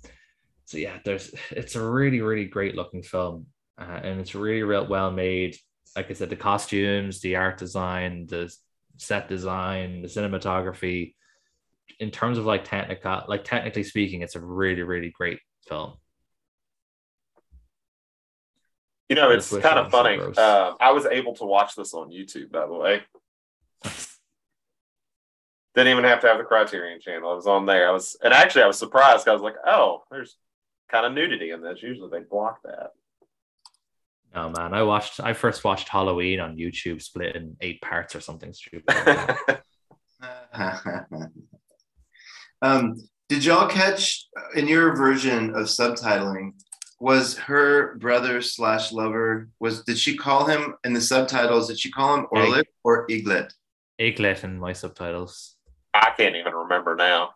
[0.65, 4.87] so yeah, there's it's a really really great looking film uh, and it's really real
[4.87, 5.57] well made.
[5.95, 8.53] Like I said, the costumes, the art design, the
[8.97, 11.13] set design, the cinematography.
[11.99, 15.93] In terms of like technical, like technically speaking, it's a really really great film.
[19.09, 20.19] You know, it's kind of funny.
[20.19, 23.03] Uh, I was able to watch this on YouTube, by the way.
[25.75, 27.31] Didn't even have to have the Criterion channel.
[27.31, 27.87] I was on there.
[27.87, 29.25] I was, and actually, I was surprised.
[29.25, 30.37] Because I was like, "Oh, there's
[30.89, 31.83] kind of nudity in this.
[31.83, 32.91] Usually, they block that."
[34.35, 35.21] Oh man, I watched.
[35.21, 38.83] I first watched Halloween on YouTube, split in eight parts or something stupid.
[42.61, 42.97] um,
[43.29, 46.51] did y'all catch uh, in your version of subtitling?
[46.99, 49.83] Was her brother slash lover was?
[49.83, 51.69] Did she call him in the subtitles?
[51.69, 53.51] Did she call him Orlik or Iglet?
[54.01, 55.55] Iglet in my subtitles.
[55.93, 57.31] I can't even remember now.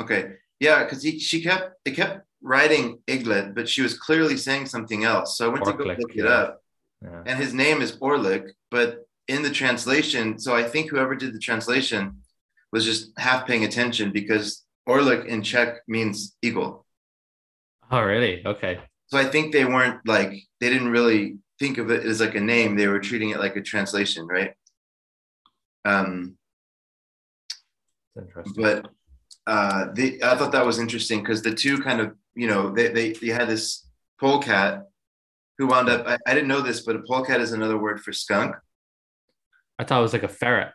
[0.00, 5.02] Okay, yeah, because she kept it kept writing Iglet, but she was clearly saying something
[5.04, 5.36] else.
[5.36, 6.22] So I went Orlik, to go look yeah.
[6.22, 6.62] it up.
[7.02, 7.22] Yeah.
[7.26, 8.88] And his name is Orlik, but
[9.28, 12.22] in the translation, so I think whoever did the translation
[12.72, 16.86] was just half paying attention because Orlik in Czech means eagle.
[17.90, 18.46] Oh, really?
[18.46, 18.78] Okay.
[19.08, 22.40] So I think they weren't like, they didn't really think of it as like a
[22.40, 22.76] name.
[22.76, 24.52] They were treating it like a translation, right?
[25.84, 26.36] Um,
[28.16, 28.62] Interesting.
[28.62, 28.88] But
[29.46, 32.88] uh, the, I thought that was interesting because the two kind of, you know, they,
[32.88, 33.86] they, they had this
[34.20, 34.84] polecat
[35.58, 38.12] who wound up, I, I didn't know this, but a polecat is another word for
[38.12, 38.54] skunk.
[39.78, 40.72] I thought it was like a ferret.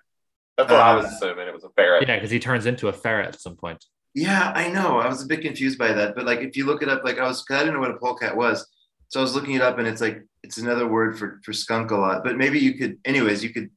[0.58, 1.48] That's what uh, I was assuming.
[1.48, 2.08] It was a ferret.
[2.08, 3.84] Yeah, because he turns into a ferret at some point.
[4.14, 5.00] Yeah, I know.
[5.00, 7.18] I was a bit confused by that, but like if you look it up, like
[7.18, 8.68] I was, cause I didn't know what a polecat was,
[9.08, 11.92] so I was looking it up, and it's like it's another word for for skunk
[11.92, 12.24] a lot.
[12.24, 13.70] But maybe you could, anyways, you could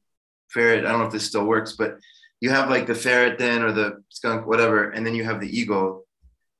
[0.49, 0.85] ferret.
[0.85, 1.97] I don't know if this still works, but
[2.41, 5.57] you have like the ferret then or the skunk, whatever, and then you have the
[5.57, 6.04] eagle.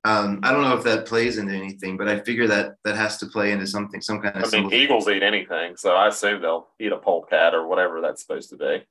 [0.06, 3.18] Um, I don't know if that plays into anything, but I figure that that has
[3.18, 4.44] to play into something, some kind of.
[4.44, 4.74] I mean, symbol.
[4.76, 8.58] eagles eat anything, so I assume they'll eat a polecat or whatever that's supposed to
[8.58, 8.86] be.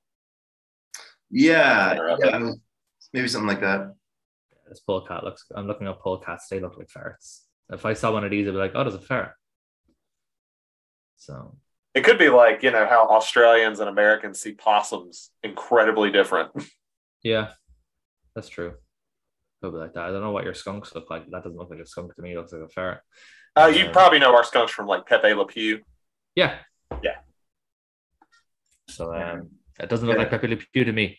[1.31, 2.51] Yeah, yeah,
[3.13, 3.95] maybe something like that.
[4.69, 5.47] This polecat looks.
[5.55, 6.49] I'm looking at polecats.
[6.51, 7.45] They look like ferrets.
[7.71, 9.31] If I saw one of these, I'd be like, "Oh, there's a ferret."
[11.17, 11.57] So
[11.95, 16.51] It could be like you know how Australians and Americans see possums incredibly different.
[17.23, 17.53] yeah,
[18.35, 18.75] that's true.
[19.65, 20.05] Could be like that.
[20.05, 21.25] I don't know what your skunks look like.
[21.31, 22.33] That doesn't look like a skunk to me.
[22.33, 23.01] It looks like a ferret.
[23.57, 25.81] Uh, you Um, probably know our skunks from like Pepe Le Pew.
[26.35, 26.57] Yeah.
[27.03, 27.17] Yeah.
[28.89, 29.51] So um,
[29.81, 30.23] it doesn't look Yeah.
[30.23, 31.19] like Pepe Le Pew to me.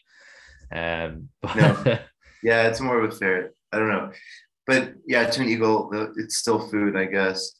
[0.71, 1.97] Um, but No.
[2.43, 3.55] Yeah, it's more of a ferret.
[3.71, 4.11] I don't know,
[4.67, 7.59] but yeah, to an eagle, it's still food, I guess.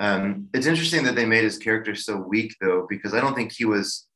[0.00, 3.52] Um, it's interesting that they made his character so weak, though, because I don't think
[3.52, 4.06] he was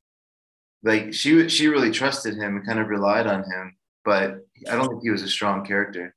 [0.82, 4.38] like she she really trusted him and kind of relied on him, but
[4.70, 6.14] I don't think he was a strong character.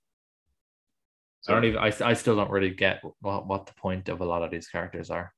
[1.47, 1.79] I don't even.
[1.79, 4.67] I, I still don't really get what what the point of a lot of these
[4.67, 5.33] characters are.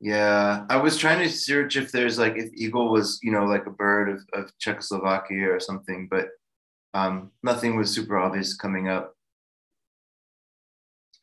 [0.00, 3.66] Yeah, I was trying to search if there's like if eagle was you know like
[3.66, 6.28] a bird of, of Czechoslovakia or something, but
[6.94, 9.14] um, nothing was super obvious coming up.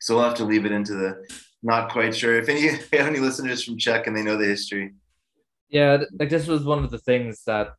[0.00, 1.24] So we'll have to leave it into the
[1.62, 2.38] not quite sure.
[2.38, 4.94] If any if any listeners from Czech and they know the history,
[5.68, 7.74] Yeah, like this was one of the things that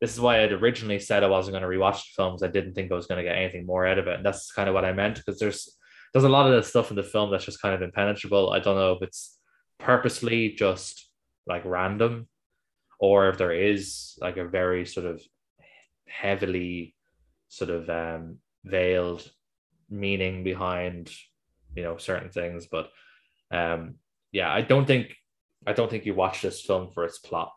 [0.00, 2.42] this is why I'd originally said I wasn't going to rewatch the films.
[2.42, 4.52] I didn't think I was going to get anything more out of it, and that's
[4.52, 5.76] kind of what I meant because there's
[6.12, 8.52] there's a lot of the stuff in the film that's just kind of impenetrable.
[8.52, 9.38] I don't know if it's
[9.78, 11.08] purposely just
[11.46, 12.28] like random,
[12.98, 15.22] or if there is like a very sort of
[16.08, 16.94] heavily
[17.48, 19.28] sort of um, veiled
[19.88, 21.10] meaning behind
[21.74, 22.66] you know certain things.
[22.66, 22.90] But
[23.50, 23.96] um,
[24.32, 25.14] yeah, I don't think
[25.66, 27.52] I don't think you watch this film for its plot.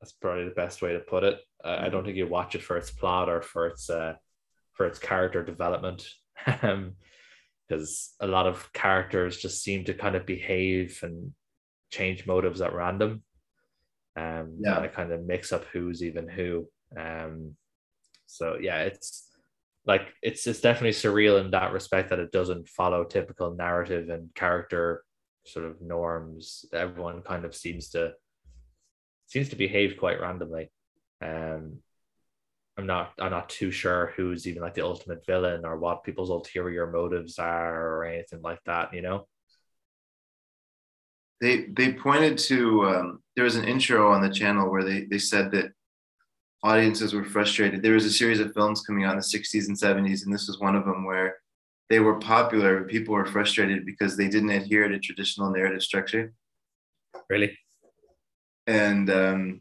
[0.00, 1.40] That's probably the best way to put it.
[1.62, 4.14] Uh, I don't think you watch it for its plot or for its uh,
[4.72, 6.08] for its character development,
[7.68, 11.32] because a lot of characters just seem to kind of behave and
[11.90, 13.22] change motives at random.
[14.16, 14.76] Um, Yeah.
[14.76, 16.68] and it kind of mix up who's even who.
[16.98, 17.56] Um,
[18.26, 19.28] so yeah, it's
[19.86, 24.34] like it's it's definitely surreal in that respect that it doesn't follow typical narrative and
[24.34, 25.04] character
[25.44, 26.64] sort of norms.
[26.72, 28.14] Everyone kind of seems to
[29.30, 30.70] seems to behave quite randomly.
[31.22, 31.78] Um,
[32.76, 36.30] I'm not I'm not too sure who's even like the ultimate villain or what people's
[36.30, 38.94] ulterior motives are or anything like that.
[38.94, 39.26] You know?
[41.40, 45.18] they they pointed to um, there was an intro on the channel where they they
[45.18, 45.72] said that
[46.62, 47.82] audiences were frustrated.
[47.82, 50.46] There was a series of films coming out in the 60s and 70s, and this
[50.46, 51.38] was one of them where
[51.88, 56.34] they were popular, but people were frustrated because they didn't adhere to traditional narrative structure.
[57.30, 57.56] Really?
[58.70, 59.60] And um,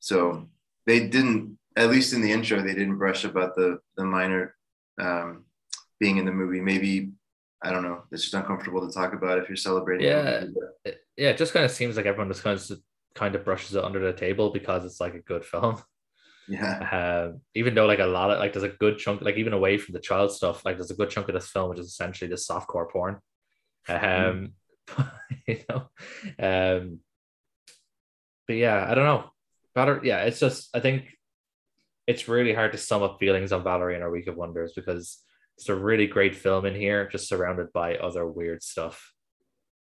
[0.00, 0.48] so
[0.86, 4.54] they didn't at least in the intro they didn't brush about the the minor
[5.00, 5.44] um,
[6.00, 6.60] being in the movie.
[6.60, 7.12] Maybe
[7.66, 10.06] i don't know it's just uncomfortable to talk about if you're celebrating.
[10.06, 10.44] Yeah.
[10.84, 12.78] It- yeah, it just kind of seems like everyone just kind of
[13.14, 15.80] kind of brushes it under the table because it's like a good film.
[16.48, 17.22] yeah.
[17.24, 19.78] Um, even though like a lot of like there's a good chunk like even away
[19.78, 22.28] from the child stuff like there's a good chunk of this film which is essentially
[22.28, 23.18] just softcore porn.
[23.88, 24.52] Um
[25.46, 25.88] you know?
[26.38, 27.00] Um
[28.46, 29.24] but yeah i don't know
[29.74, 31.04] Valerie, yeah it's just i think
[32.06, 35.18] it's really hard to sum up feelings on valerie and our week of wonders because
[35.56, 39.12] it's a really great film in here just surrounded by other weird stuff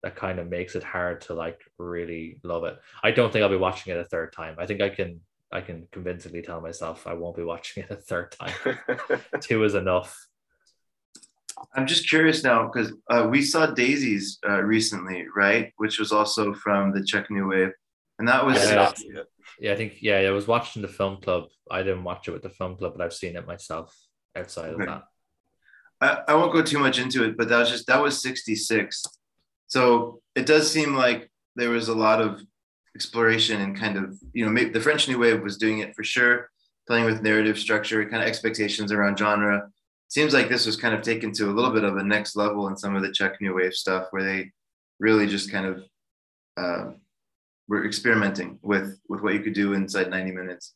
[0.03, 3.49] that kind of makes it hard to like really love it i don't think i'll
[3.49, 5.19] be watching it a third time i think i can
[5.51, 8.53] I can convincingly tell myself I won't be watching it a third time.
[9.41, 10.17] Two is enough.
[11.75, 16.53] i'm just curious now because uh, we saw daisies uh, recently right which was also
[16.53, 17.73] from the czech new wave
[18.21, 18.75] and that was Yeah.
[18.75, 18.99] not.
[19.59, 21.45] Yeah, I think yeah, I was watching the film club.
[21.71, 23.95] I didn't watch it with the film club, but I've seen it myself
[24.35, 24.83] outside Okay.
[24.83, 25.03] of that.
[26.27, 29.03] I, I won't go too much into it, but that was just that was 66.
[29.67, 32.41] So it does seem like there was a lot of
[32.95, 36.03] exploration and kind of, you know, maybe the French New Wave was doing it for
[36.03, 36.49] sure,
[36.87, 39.69] playing with narrative structure, kind of expectations around genre.
[40.09, 42.67] Seems like this was kind of taken to a little bit of a next level
[42.67, 44.51] in some of the Czech New Wave stuff where they
[44.99, 45.83] really just kind of
[46.57, 46.91] uh,
[47.71, 50.75] were experimenting with with what you could do inside 90 minutes.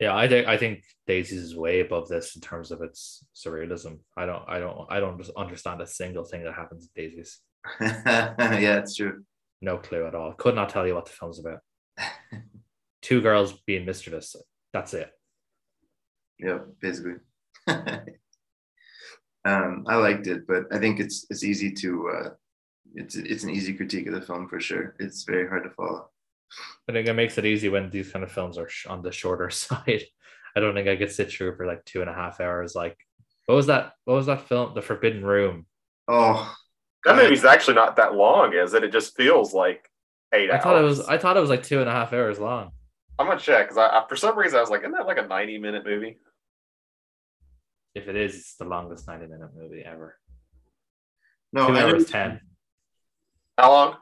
[0.00, 3.98] Yeah, I think I think Daisies is way above this in terms of its surrealism.
[4.16, 7.40] I don't I don't I don't just understand a single thing that happens in Daisies.
[7.80, 9.24] yeah, it's true.
[9.60, 10.32] No clue at all.
[10.32, 11.60] Could not tell you what the film's about.
[13.02, 14.34] Two girls being mischievous.
[14.72, 15.10] That's it.
[16.38, 17.16] Yeah, basically.
[19.44, 22.28] um, I liked it, but I think it's it's easy to uh,
[22.96, 24.94] it's it's an easy critique of the film for sure.
[24.98, 26.10] It's very hard to follow.
[26.88, 29.12] I think it makes it easy when these kind of films are sh- on the
[29.12, 30.02] shorter side.
[30.56, 32.74] I don't think I could sit through for like two and a half hours.
[32.74, 32.96] Like,
[33.46, 33.92] what was that?
[34.04, 34.74] What was that film?
[34.74, 35.66] The Forbidden Room.
[36.08, 36.54] Oh,
[37.04, 38.84] That movie's actually not that long, is it?
[38.84, 39.88] It just feels like
[40.32, 40.62] eight I hours.
[40.62, 41.00] thought it was.
[41.06, 42.70] I thought it was like two and a half hours long.
[43.18, 45.18] I'm gonna check because I, I, for some reason I was like, isn't that like
[45.18, 46.18] a 90 minute movie?
[47.94, 50.18] If it is, it's the longest ninety minute movie ever.
[51.52, 52.40] no, two I hours know- ten.
[53.58, 53.96] How long?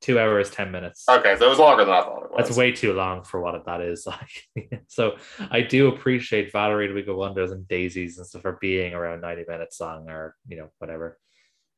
[0.00, 1.04] Two hours ten minutes.
[1.08, 2.46] Okay, so it was longer than I thought it was.
[2.46, 4.82] That's way too long for what that is like.
[4.88, 5.16] so
[5.50, 9.20] I do appreciate Valerie the Week of Wonders and Daisies and stuff for being around
[9.20, 11.18] 90 minutes long or you know, whatever.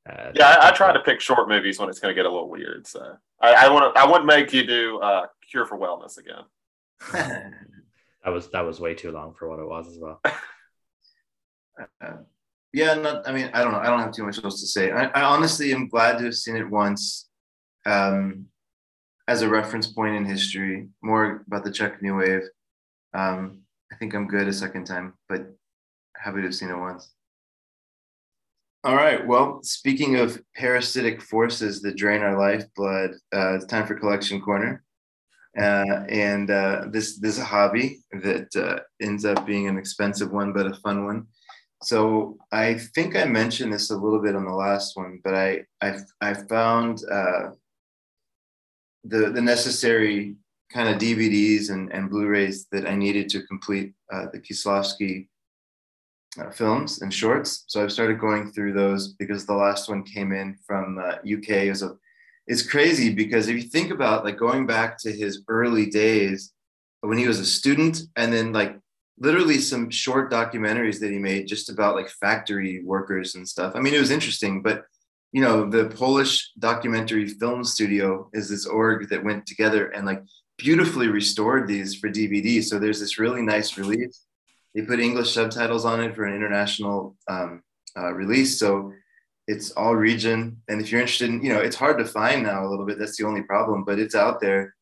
[0.09, 2.31] Uh, Yeah, I, I try to pick short movies when it's going to get a
[2.31, 2.87] little weird.
[2.87, 4.01] So I, I want to.
[4.01, 6.45] I wouldn't make you do uh, Cure for Wellness again.
[8.25, 10.21] that was that was way too long for what it was as well.
[12.01, 12.13] Uh,
[12.73, 13.29] yeah, not.
[13.29, 13.79] I mean, I don't know.
[13.79, 14.91] I don't have too much else to say.
[14.91, 17.29] I, I honestly am glad to have seen it once,
[17.87, 18.47] um,
[19.29, 20.89] as a reference point in history.
[21.03, 22.49] More about the Czech New Wave.
[23.15, 25.47] Um, I think I'm good a second time, but
[26.17, 27.13] happy to have seen it once.
[28.85, 29.25] All right.
[29.25, 34.83] Well, speaking of parasitic forces that drain our lifeblood, uh, it's time for collection corner.
[35.57, 40.33] Uh, and uh, this this is a hobby that uh, ends up being an expensive
[40.33, 41.27] one, but a fun one.
[41.83, 45.65] So I think I mentioned this a little bit on the last one, but I
[45.81, 47.51] I, I found uh,
[49.05, 50.37] the the necessary
[50.73, 55.29] kind of DVDs and, and Blu-rays that I needed to complete uh, the Kieślowski
[56.41, 57.65] uh, films and shorts.
[57.67, 61.51] So I've started going through those because the last one came in from uh, UK.
[61.51, 61.97] It was a,
[62.47, 66.53] it's crazy because if you think about like going back to his early days
[67.03, 68.79] when he was a student and then like
[69.19, 73.73] literally some short documentaries that he made just about like factory workers and stuff.
[73.75, 74.85] I mean, it was interesting, but
[75.33, 80.23] you know, the Polish documentary film studio is this org that went together and like
[80.59, 82.63] beautifully restored these for DVD.
[82.63, 84.27] So there's this really nice release.
[84.75, 87.63] They put English subtitles on it for an international um,
[87.97, 88.59] uh, release.
[88.59, 88.93] So
[89.49, 90.63] it's all region.
[90.69, 92.99] And if you're interested in, you know, it's hard to find now a little bit.
[92.99, 94.75] That's the only problem, but it's out there.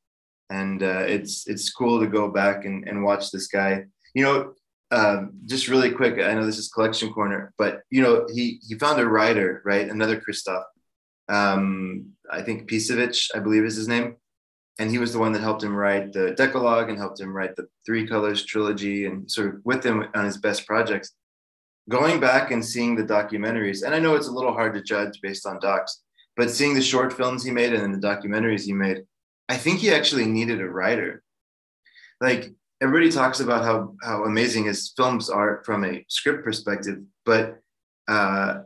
[0.51, 3.85] And uh, it's it's cool to go back and, and watch this guy.
[4.14, 4.55] You know,
[4.90, 8.75] um, just really quick, I know this is collection corner, but you know, he he
[8.77, 9.88] found a writer, right?
[9.88, 10.64] Another Christoph.
[11.29, 14.16] Um, I think Piesiewicz, I believe is his name.
[14.79, 17.55] And he was the one that helped him write the Decalogue and helped him write
[17.55, 21.12] the Three Colors trilogy and sort of with him on his best projects.
[21.88, 25.20] Going back and seeing the documentaries, and I know it's a little hard to judge
[25.23, 26.03] based on docs,
[26.37, 29.03] but seeing the short films he made and then the documentaries he made,
[29.49, 31.23] I think he actually needed a writer.
[32.20, 37.59] Like everybody talks about how how amazing his films are from a script perspective, but
[38.09, 38.61] uh,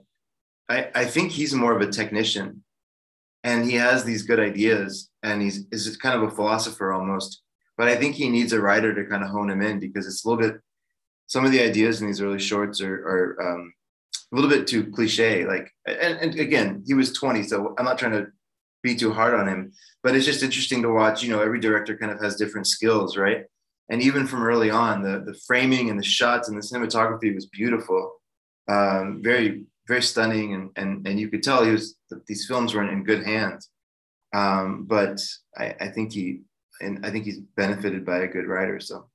[0.69, 2.63] I I think he's more of a technician,
[3.43, 7.43] and he has these good ideas, and he's is kind of a philosopher almost.
[7.77, 10.25] But I think he needs a writer to kind of hone him in because it's
[10.25, 10.61] a little bit.
[11.27, 13.73] Some of the ideas in these early shorts are are um,
[14.33, 15.45] a little bit too cliche.
[15.45, 18.27] Like, and, and again, he was 20, so I'm not trying to
[18.83, 19.73] be too hard on him,
[20.03, 21.23] but it's just interesting to watch.
[21.23, 23.45] You know, every director kind of has different skills, right?
[23.91, 27.47] And even from early on, the the framing and the shots and the cinematography was
[27.47, 28.15] beautiful,
[28.69, 32.89] um, very very stunning, and and and you could tell he was these films were
[32.89, 33.69] in, good hands.
[34.35, 35.21] Um, but
[35.57, 36.41] I, I think he
[36.81, 39.09] and I think he's benefited by a good writer, so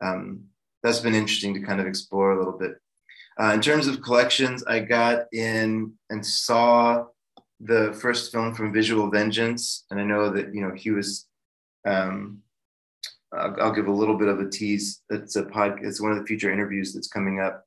[0.00, 0.44] um,
[0.82, 2.76] that's been interesting to kind of explore a little bit.
[3.40, 7.06] Uh, in terms of collections, I got in and saw
[7.58, 11.26] the first film from Visual Vengeance, and I know that you know he was.
[11.84, 12.42] Um,
[13.32, 15.02] I'll, I'll, give a little bit of a tease.
[15.10, 15.80] It's a pod.
[15.82, 17.64] It's one of the future interviews that's coming up.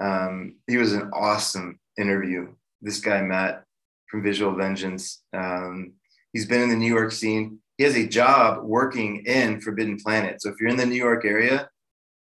[0.00, 2.48] Um, he was an awesome interview.
[2.80, 3.64] This guy Matt
[4.10, 5.22] from Visual Vengeance.
[5.32, 5.92] Um,
[6.32, 7.58] he's been in the New York scene.
[7.78, 10.42] He has a job working in Forbidden Planet.
[10.42, 11.68] So if you're in the New York area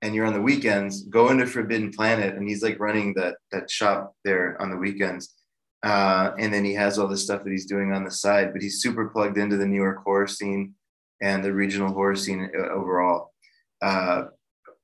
[0.03, 3.71] and you're on the weekends, go into Forbidden Planet, and he's like running that that
[3.71, 5.35] shop there on the weekends.
[5.83, 8.61] Uh, and then he has all the stuff that he's doing on the side, but
[8.61, 10.75] he's super plugged into the New York horror scene
[11.23, 13.33] and the regional horror scene overall.
[13.83, 14.25] Uh,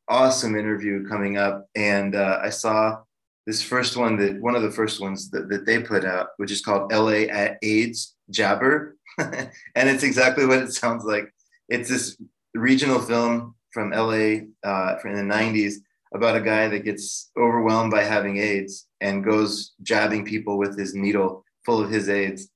[0.09, 1.67] awesome interview coming up.
[1.75, 3.01] And uh, I saw
[3.47, 6.51] this first one that one of the first ones that, that they put out, which
[6.51, 7.27] is called LA
[7.63, 8.97] AIDS Jabber.
[9.19, 11.33] and it's exactly what it sounds like.
[11.69, 12.17] It's this
[12.55, 15.77] regional film from LA uh, from the 90s
[16.15, 20.95] about a guy that gets overwhelmed by having AIDS and goes jabbing people with his
[20.95, 22.49] needle full of his AIDS.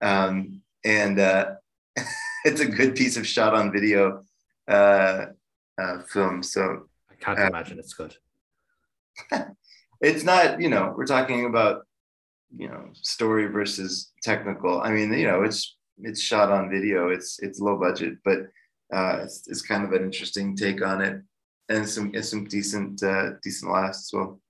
[0.00, 1.52] Um, and uh,
[2.44, 4.22] it's a good piece of shot on video
[4.68, 5.26] uh,
[5.80, 6.42] uh, film.
[6.42, 8.16] So I can't Uh, imagine it's good.
[10.00, 11.86] it's not you know we're talking about
[12.56, 17.38] you know story versus technical i mean you know it's it's shot on video it's
[17.40, 18.38] it's low budget but
[18.94, 21.22] uh it's, it's kind of an interesting take on it
[21.68, 24.40] and some it's some decent uh decent laughs as well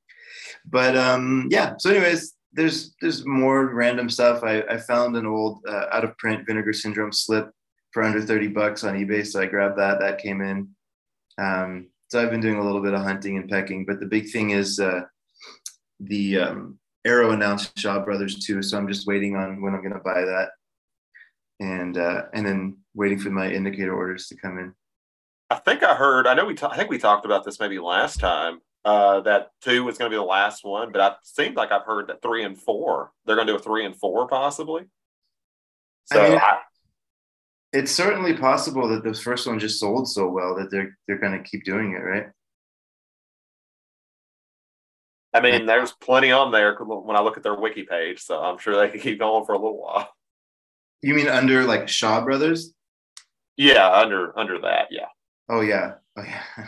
[0.65, 5.59] but um yeah so anyways there's there's more random stuff i i found an old
[5.69, 7.51] uh, out of print vinegar syndrome slip
[7.93, 10.69] for under 30 bucks on ebay so i grabbed that that came in
[11.39, 14.31] um so i've been doing a little bit of hunting and pecking but the big
[14.31, 15.03] thing is uh
[16.01, 19.93] the um, Arrow announced Shaw Brothers too, so I'm just waiting on when I'm going
[19.95, 20.51] to buy that,
[21.61, 24.75] and uh, and then waiting for my indicator orders to come in.
[25.51, 26.27] I think I heard.
[26.27, 26.55] I know we.
[26.55, 28.61] ta- I think we talked about this maybe last time.
[28.85, 31.85] Uh, that two was going to be the last one, but it seems like I've
[31.85, 34.83] heard that three and four they're going to do a three and four possibly.
[36.07, 36.59] So I mean- I,
[37.73, 41.33] It's certainly possible that the first one just sold so well that they're they're going
[41.33, 42.27] to keep doing it, right?
[45.35, 48.59] I mean, there's plenty on there when I look at their wiki page, so I'm
[48.59, 50.11] sure they can keep going for a little while.
[51.01, 52.75] You mean under like Shaw Brothers?
[53.57, 55.07] Yeah, under under that, yeah.
[55.49, 56.43] Oh yeah, oh yeah.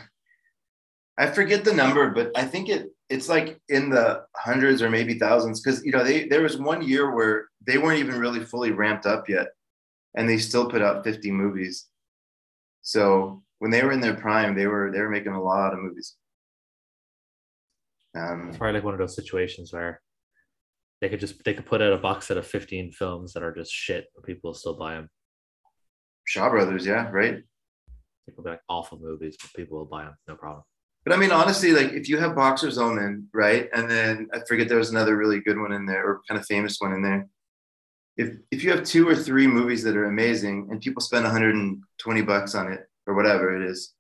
[1.19, 5.19] I forget the number, but I think it it's like in the hundreds or maybe
[5.19, 8.73] thousands because you know they there was one year where they weren't even really fully
[8.73, 9.49] ramped up yet,
[10.15, 11.87] and they still put out 50 movies.
[12.83, 15.81] So when they were in their prime, they were they were making a lot of
[15.81, 16.17] movies.
[18.17, 20.01] Um, It's probably like one of those situations where
[21.01, 23.55] they could just they could put out a box set of 15 films that are
[23.55, 25.09] just shit, but people will still buy them.
[26.25, 27.43] Shaw Brothers, yeah, right.
[28.27, 30.63] They could be like awful movies, but people will buy them, no problem.
[31.05, 33.69] But I mean, honestly, like if you have Boxer's Omen in, right?
[33.75, 36.47] And then I forget there was another really good one in there or kind of
[36.47, 37.29] famous one in there.
[38.17, 42.23] If if you have two or three movies that are amazing and people spend 120
[42.23, 43.93] bucks on it or whatever it is,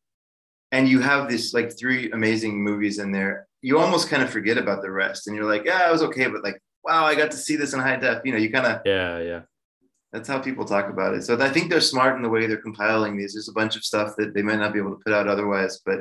[0.72, 4.58] and you have this like three amazing movies in there, you almost kind of forget
[4.58, 5.26] about the rest.
[5.26, 7.72] And you're like, yeah, it was okay, but like, wow, I got to see this
[7.72, 8.22] in high def.
[8.24, 9.40] You know, you kind of Yeah, yeah.
[10.12, 11.22] that's how people talk about it.
[11.24, 13.34] So I think they're smart in the way they're compiling these.
[13.34, 15.80] There's a bunch of stuff that they might not be able to put out otherwise,
[15.84, 16.00] but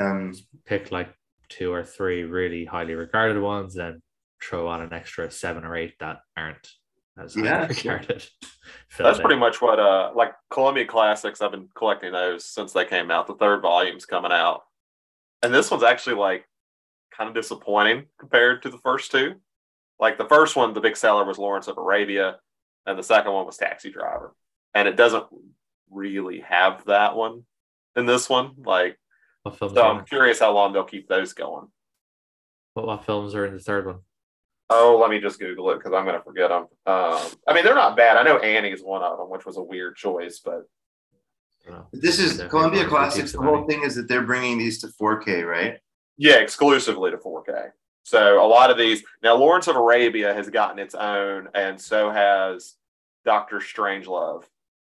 [0.00, 0.32] um,
[0.64, 1.12] Pick like
[1.48, 4.00] two or three really highly regarded ones, and
[4.42, 6.68] throw on an extra seven or eight that aren't
[7.18, 7.92] as Yeah, sure.
[7.98, 8.26] regarded.
[8.98, 11.40] That's pretty much what uh like Columbia Classics.
[11.40, 13.26] I've been collecting those since they came out.
[13.26, 14.62] The third volume's coming out,
[15.42, 16.46] and this one's actually like
[17.16, 19.34] kind of disappointing compared to the first two.
[19.98, 22.36] Like the first one, the big seller was Lawrence of Arabia,
[22.86, 24.34] and the second one was Taxi Driver,
[24.74, 25.26] and it doesn't
[25.90, 27.44] really have that one
[27.96, 28.52] in this one.
[28.64, 28.98] Like,
[29.58, 31.68] so I'm curious how long they'll keep those going.
[32.74, 34.00] what, what films are in the third one?
[34.72, 36.62] Oh, let me just Google it because I'm going to forget them.
[36.86, 38.16] Um, I mean, they're not bad.
[38.16, 40.68] I know Annie's one of them, which was a weird choice, but
[41.70, 43.32] I this is Definitely Columbia one or two Classics.
[43.32, 43.66] The the whole money.
[43.68, 45.78] thing is that they're bringing these to 4K, right?
[46.16, 47.70] Yeah, exclusively to 4K.
[48.04, 52.10] So a lot of these now, Lawrence of Arabia has gotten its own, and so
[52.10, 52.74] has
[53.24, 54.44] Doctor Strangelove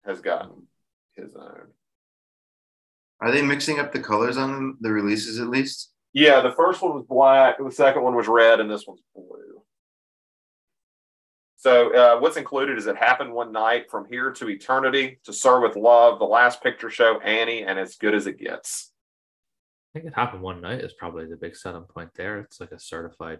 [0.05, 0.67] has gotten
[1.15, 1.67] his own.
[3.19, 5.91] Are they mixing up the colors on them, the releases at least?
[6.13, 9.46] Yeah, the first one was black, the second one was red, and this one's blue.
[11.57, 15.59] So uh, what's included is it happened one night from here to eternity to Sir
[15.59, 18.91] with Love, the last picture show, Annie, and as good as it gets.
[19.95, 22.39] I think it happened one night is probably the big selling point there.
[22.39, 23.39] It's like a certified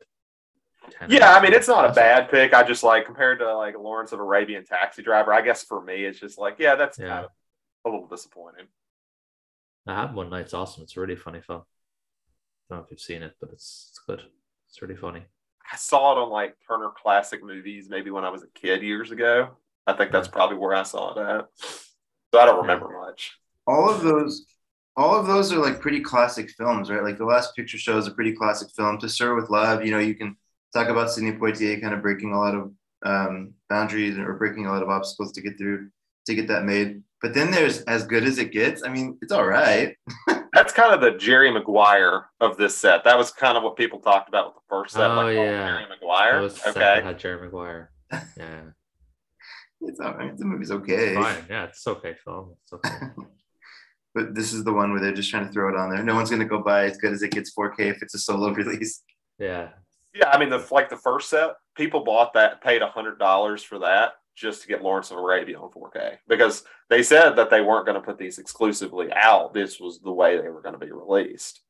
[0.90, 2.56] 10 Yeah, I mean it's not a bad pick.
[2.56, 5.32] I just like compared to like Lawrence of Arabia and Taxi Driver.
[5.32, 7.08] I guess for me, it's just like yeah, that's Yeah.
[7.10, 7.32] kind of
[7.86, 8.66] a little disappointing.
[9.86, 10.84] I had one night's awesome.
[10.84, 11.62] It's a really funny film.
[11.62, 14.22] I don't know if you've seen it, but it's it's good.
[14.70, 15.24] It's really funny.
[15.72, 19.12] I saw it on like Turner Classic Movies maybe when I was a kid years
[19.12, 19.50] ago.
[19.86, 21.48] I think that's probably where I saw it at.
[22.34, 23.38] So I don't remember much.
[23.66, 24.46] All of those,
[24.96, 27.04] all of those are like pretty classic films, right?
[27.04, 28.98] Like the Last Picture Show is a pretty classic film.
[29.00, 30.36] To Sir with Love, you know, you can
[30.74, 32.72] talk about Sidney Poitier kind of breaking a lot of
[33.06, 35.90] um, boundaries or breaking a lot of obstacles to get through
[36.26, 37.02] to get that made.
[37.22, 38.84] But then there's As Good as It Gets.
[38.84, 39.96] I mean, it's all right.
[40.78, 43.04] That's kind of the Jerry Maguire of this set.
[43.04, 45.10] That was kind of what people talked about with the first set.
[45.10, 45.42] Oh, like, yeah.
[45.68, 46.42] Jerry That Maguire.
[46.42, 46.80] was the set Okay.
[46.80, 47.92] that had Jerry Maguire.
[48.38, 48.62] Yeah,
[49.82, 50.38] It's all right.
[50.38, 51.16] The movie's okay.
[51.16, 51.46] fine.
[51.50, 52.56] Yeah, it's okay film.
[52.64, 53.06] It's okay.
[54.16, 56.02] But this is the one where they're just trying to throw it on there.
[56.04, 58.18] No one's going to go buy As Good as It Gets 4K if it's a
[58.18, 59.04] solo release.
[59.38, 59.70] Yeah,
[60.16, 63.62] Yeah, I mean, the like the first set, people bought that, paid a hundred dollars
[63.62, 67.60] for that just to get Lawrence of Arabia on 4K because they said that they
[67.60, 69.54] weren't going to put these exclusively out.
[69.54, 71.62] This was the way they were going to be released,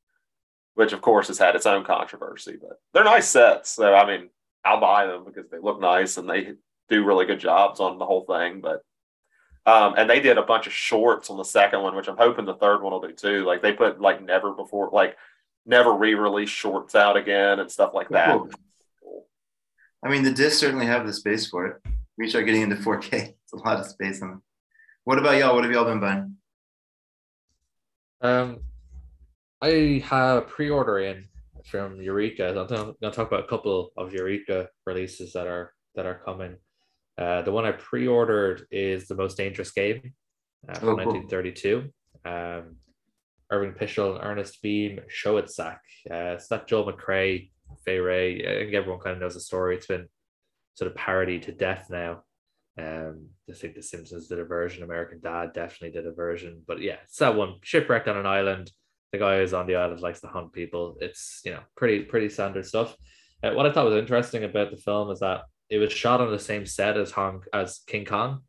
[0.75, 2.57] which of course has had its own controversy.
[2.59, 4.29] But they're nice sets, so I mean,
[4.65, 6.55] I'll buy them because they look nice and they
[6.89, 8.59] do really good jobs on the whole thing.
[8.59, 8.81] But
[9.65, 12.45] Um, and they did a bunch of shorts on the second one, which I'm hoping
[12.45, 13.45] the third one will do too.
[13.45, 15.17] Like they put like never before, like
[15.65, 18.37] never re-release shorts out again and stuff like that.
[18.37, 18.49] Cool.
[20.03, 21.81] I mean, the discs certainly have the space for it.
[22.17, 23.33] We start getting into 4K.
[23.47, 24.41] It's a lot of space on.
[25.05, 25.55] What about y'all?
[25.55, 26.35] What have y'all been buying?
[28.19, 28.59] Um,
[29.61, 31.29] I have a pre-order in
[31.63, 32.49] from Eureka.
[32.49, 36.57] I'm going to talk about a couple of Eureka releases that are that are coming.
[37.17, 40.13] Uh, the one I pre-ordered is the most dangerous game
[40.67, 41.13] uh, from oh, cool.
[41.13, 41.89] 1932.
[42.25, 42.75] Um,
[43.49, 44.99] Irving Pichel and Ernest B.
[45.09, 45.77] Schoedsack.
[46.11, 47.49] Uh, it's not Joel McCrea,
[47.85, 48.45] Fay Wray.
[48.45, 49.77] I think everyone kind of knows the story.
[49.77, 50.07] It's been
[50.77, 52.21] sort of parody to death now.
[52.79, 54.83] Um, I think The Simpsons did a version.
[54.83, 56.61] American Dad definitely did a version.
[56.67, 58.71] But yeah, it's that one shipwrecked on an island.
[59.11, 60.97] The guy who's on the island likes to hunt people.
[61.01, 62.95] It's you know pretty pretty standard stuff.
[63.41, 66.29] Uh, what I thought was interesting about the film is that it was shot on
[66.29, 68.41] the same set as Hong as King Kong,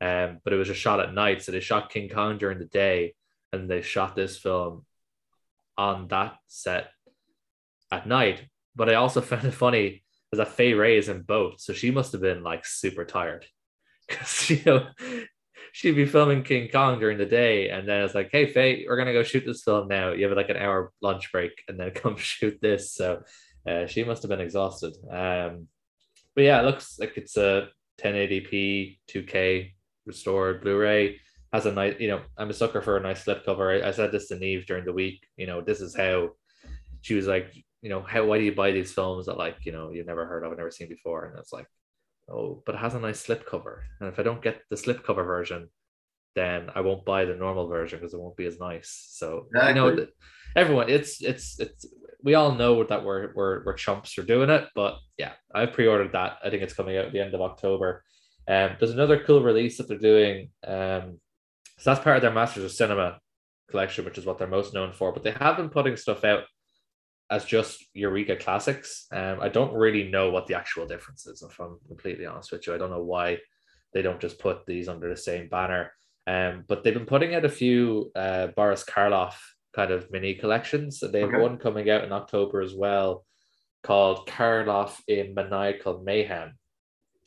[0.00, 1.42] um, but it was just shot at night.
[1.42, 3.14] So they shot King Kong during the day,
[3.52, 4.84] and they shot this film
[5.76, 6.90] on that set
[7.90, 8.44] at night.
[8.76, 11.90] But I also found it funny is that Fay Wray is in both, so she
[11.90, 13.44] must have been like super tired
[14.08, 14.88] because you know
[15.72, 18.96] she'd be filming King Kong during the day, and then it's like, hey Fay, we're
[18.96, 20.12] gonna go shoot this film now.
[20.12, 22.92] You have like an hour lunch break, and then come shoot this.
[22.92, 23.22] So
[23.68, 24.94] uh, she must have been exhausted.
[25.10, 25.68] Um,
[26.34, 27.68] but yeah, it looks like it's a
[28.02, 29.72] 1080p 2K
[30.06, 31.20] restored Blu-ray.
[31.52, 33.84] Has a nice, you know, I'm a sucker for a nice slipcover.
[33.84, 35.26] I, I said this to Neve during the week.
[35.36, 36.30] You know, this is how
[37.02, 37.52] she was like,
[37.82, 40.24] you know, how why do you buy these films that like, you know, you've never
[40.24, 41.26] heard of, and never seen before?
[41.26, 41.66] And it's like,
[42.30, 43.80] oh, but it has a nice slipcover.
[44.00, 45.68] And if I don't get the slipcover version,
[46.34, 49.08] then I won't buy the normal version because it won't be as nice.
[49.10, 49.68] So exactly.
[49.68, 50.06] you know,
[50.56, 51.84] everyone, it's it's it's
[52.22, 56.12] we all know that we're we're we're chumps for doing it, but yeah, I've pre-ordered
[56.12, 56.38] that.
[56.44, 58.04] I think it's coming out at the end of October.
[58.48, 60.50] Um, there's another cool release that they're doing.
[60.66, 61.20] Um,
[61.78, 63.18] so that's part of their Masters of Cinema
[63.70, 65.12] collection, which is what they're most known for.
[65.12, 66.44] But they have been putting stuff out
[67.32, 69.06] as just Eureka classics.
[69.10, 72.66] Um, I don't really know what the actual difference is, if I'm completely honest with
[72.66, 72.74] you.
[72.74, 73.38] I don't know why
[73.94, 75.92] they don't just put these under the same banner.
[76.26, 79.34] Um, but they've been putting out a few uh, Boris Karloff
[79.74, 81.00] kind of mini collections.
[81.00, 81.40] They have okay.
[81.40, 83.24] one coming out in October as well
[83.82, 86.52] called Karloff in Maniacal Mayhem,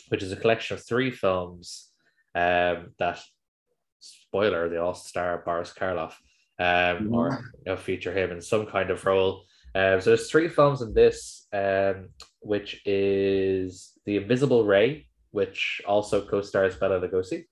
[0.10, 1.90] which is a collection of three films
[2.36, 3.20] um, that,
[4.00, 6.14] spoiler, they all star Boris Karloff
[6.60, 7.44] um, or mm-hmm.
[7.66, 9.46] you know, feature him in some kind of role.
[9.76, 12.08] Um, so there's three films in this, um,
[12.40, 17.44] which is The Invisible Ray, which also co-stars Bela Lugosi.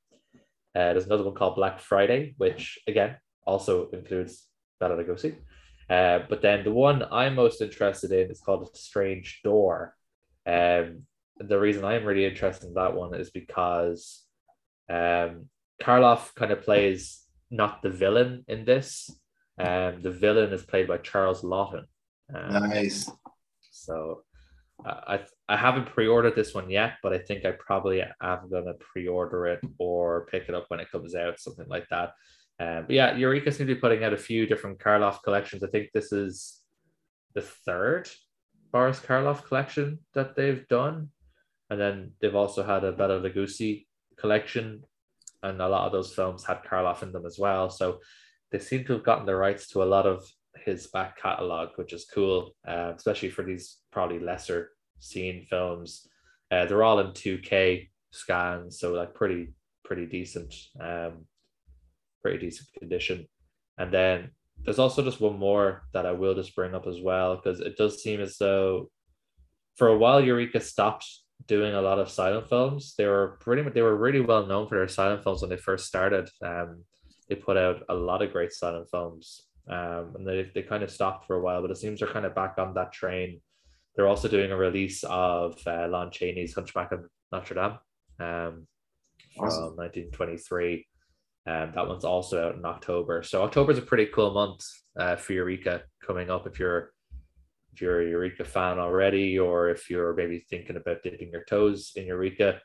[0.74, 4.48] Uh, there's another one called Black Friday, which again also includes
[4.80, 5.36] Bela Lugosi.
[5.90, 9.94] Uh, but then the one I'm most interested in is called A Strange Door.
[10.48, 11.04] Um,
[11.40, 14.24] the reason I'm really interested in that one is because
[14.90, 15.50] um,
[15.82, 17.22] Karloff kind of plays
[17.52, 19.10] not the villain in this.
[19.60, 21.84] Um, the villain is played by Charles Laughton.
[22.34, 23.10] Um, nice.
[23.72, 24.24] So
[24.86, 28.74] uh, I I haven't pre-ordered this one yet, but I think I probably am gonna
[28.80, 32.14] pre-order it or pick it up when it comes out, something like that.
[32.60, 35.64] Um, but yeah, Eureka seems to be putting out a few different Karloff collections.
[35.64, 36.60] I think this is
[37.34, 38.10] the third
[38.72, 41.10] Boris Karloff collection that they've done.
[41.70, 43.86] And then they've also had a Bela Lugosi
[44.18, 44.84] collection.
[45.42, 47.70] And a lot of those films had Karloff in them as well.
[47.70, 48.00] So
[48.52, 50.26] they seem to have gotten the rights to a lot of
[50.66, 56.08] his back catalogue, which is cool, uh, especially for these probably lesser seen films.
[56.52, 60.54] Uh, they're all in 2K scans, so like pretty pretty decent.
[60.80, 61.26] Um,
[62.22, 63.28] pretty decent condition.
[63.78, 64.32] And then
[64.64, 67.78] there's also just one more that I will just bring up as well, because it
[67.78, 68.90] does seem as though
[69.76, 71.06] for a while Eureka stopped
[71.48, 72.94] doing a lot of silent films.
[72.98, 75.58] They were pretty much they were really well known for their silent films when they
[75.58, 76.30] first started.
[76.42, 76.84] Um,
[77.28, 79.42] they put out a lot of great silent films.
[79.70, 82.26] Um, and they, they kind of stopped for a while, but it seems they're kind
[82.26, 83.40] of back on that train.
[83.96, 87.78] They're also doing a release of uh, Lon Chaney's Hunchback of Notre Dame
[88.20, 88.68] um,
[89.36, 89.76] from awesome.
[89.76, 90.88] 1923.
[91.46, 93.22] Um, that one's also out in October.
[93.24, 94.66] So October is a pretty cool month
[94.98, 96.48] uh, for Eureka coming up.
[96.48, 96.92] If you're
[97.74, 101.92] if you're a Eureka fan already, or if you're maybe thinking about dipping your toes
[101.96, 102.60] in Eureka,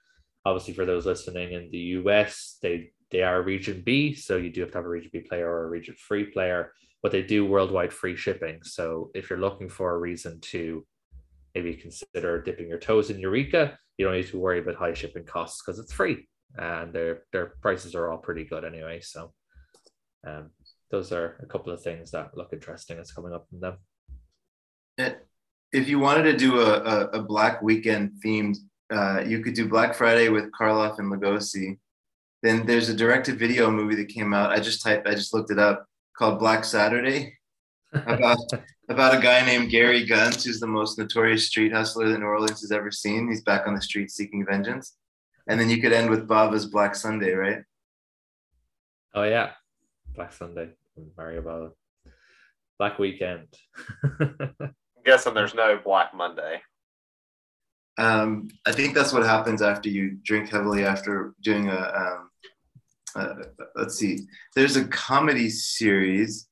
[0.45, 4.61] obviously for those listening in the US, they they are Region B, so you do
[4.61, 6.73] have to have a Region B player or a Region Free player,
[7.03, 8.61] but they do worldwide free shipping.
[8.63, 10.85] So if you're looking for a reason to
[11.55, 15.25] maybe consider dipping your toes in Eureka, you don't need to worry about high shipping
[15.25, 19.01] costs because it's free and their their prices are all pretty good anyway.
[19.01, 19.33] So,
[20.27, 20.51] um,
[20.91, 23.77] those are a couple of things that look interesting that's coming up from them.
[25.73, 28.57] If you wanted to do a, a, a Black Weekend themed,
[28.91, 31.79] uh, you could do Black Friday with Karloff and Lugosi,
[32.43, 34.51] Then there's a direct-to-video movie that came out.
[34.51, 35.85] I just typed, I just looked it up,
[36.19, 37.39] called Black Saturday,
[37.93, 38.39] about
[38.89, 42.61] about a guy named Gary Guns, who's the most notorious street hustler that New Orleans
[42.61, 43.29] has ever seen.
[43.29, 44.97] He's back on the street seeking vengeance.
[45.47, 47.63] And then you could end with Bava's Black Sunday, right?
[49.15, 49.53] Oh yeah,
[50.15, 51.71] Black Sunday from Mario Bava.
[52.79, 53.47] Black Weekend.
[54.21, 56.61] I'm guessing there's no Black Monday.
[57.97, 61.77] Um, I think that's what happens after you drink heavily after doing a.
[61.77, 62.28] Um,
[63.17, 63.35] uh,
[63.77, 64.21] let's see.
[64.55, 66.49] There's a comedy series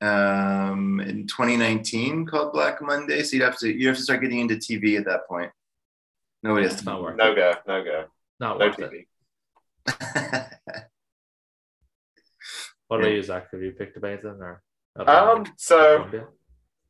[0.00, 3.22] um, in 2019 called Black Monday.
[3.22, 5.50] So you'd have to you have to start getting into TV at that point.
[6.42, 6.88] Nobody has It's to.
[6.88, 7.36] not worth No it.
[7.36, 8.04] go, no go,
[8.40, 9.06] Not no worth it.
[9.88, 10.50] TV.
[12.88, 13.16] What about Yeah.
[13.16, 13.48] you, Zach?
[13.52, 14.62] Have you picked a anything or?
[14.96, 16.08] Um, so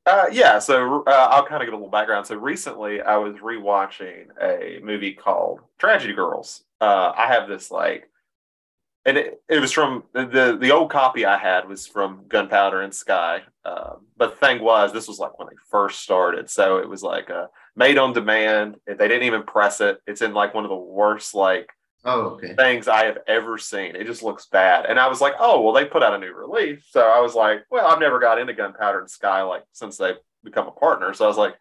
[0.07, 2.27] Uh, yeah, so uh, I'll kind of give a little background.
[2.27, 6.65] So recently, I was rewatching a movie called Tragedy Girls.
[6.81, 8.10] Uh, I have this like,
[9.07, 12.95] and it, it was from the the old copy I had was from Gunpowder and
[12.95, 13.43] Sky.
[13.65, 17.03] Um, but the thing was, this was like when they first started, so it was
[17.03, 17.47] like uh,
[17.77, 18.77] made on demand.
[18.87, 20.01] They didn't even press it.
[20.07, 21.71] It's in like one of the worst like
[22.05, 22.55] oh, okay.
[22.55, 23.97] things I have ever seen.
[23.97, 24.87] It just looks bad.
[24.87, 26.85] And I was like, oh, well, they put out a new release.
[26.91, 30.17] So I was like, well, I've never got into Gunpowder and Sky like since they've
[30.45, 31.13] become a partner.
[31.15, 31.55] So I was like,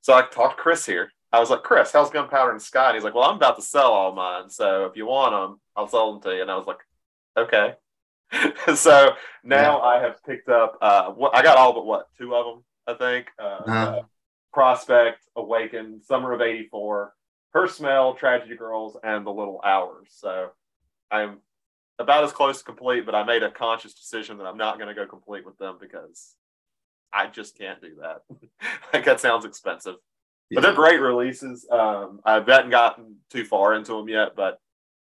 [0.00, 1.10] so I talked to Chris here.
[1.32, 2.88] I was like, Chris, how's Gunpowder and Sky?
[2.88, 4.48] And he's like, well, I'm about to sell all mine.
[4.48, 6.42] So if you want them, I'll sell them to you.
[6.42, 6.78] And I was like,
[7.36, 7.74] okay.
[8.74, 9.12] so
[9.44, 12.64] now I have picked up, uh, what, I got all but what, two of them,
[12.86, 13.26] I think.
[13.38, 13.72] Uh, Uh-huh.
[13.72, 14.02] uh,
[14.52, 17.12] Prospect, Awaken, Summer of 84,
[17.52, 20.08] Her Smell, Tragedy Girls, and The Little Hours.
[20.10, 20.50] So
[21.10, 21.38] I'm
[21.98, 24.88] about as close to complete, but I made a conscious decision that I'm not going
[24.88, 26.34] to go complete with them because
[27.12, 28.22] I just can't do that.
[28.94, 29.96] like that sounds expensive.
[30.50, 31.66] But they're great releases.
[31.70, 34.60] Um, I haven't gotten too far into them yet, but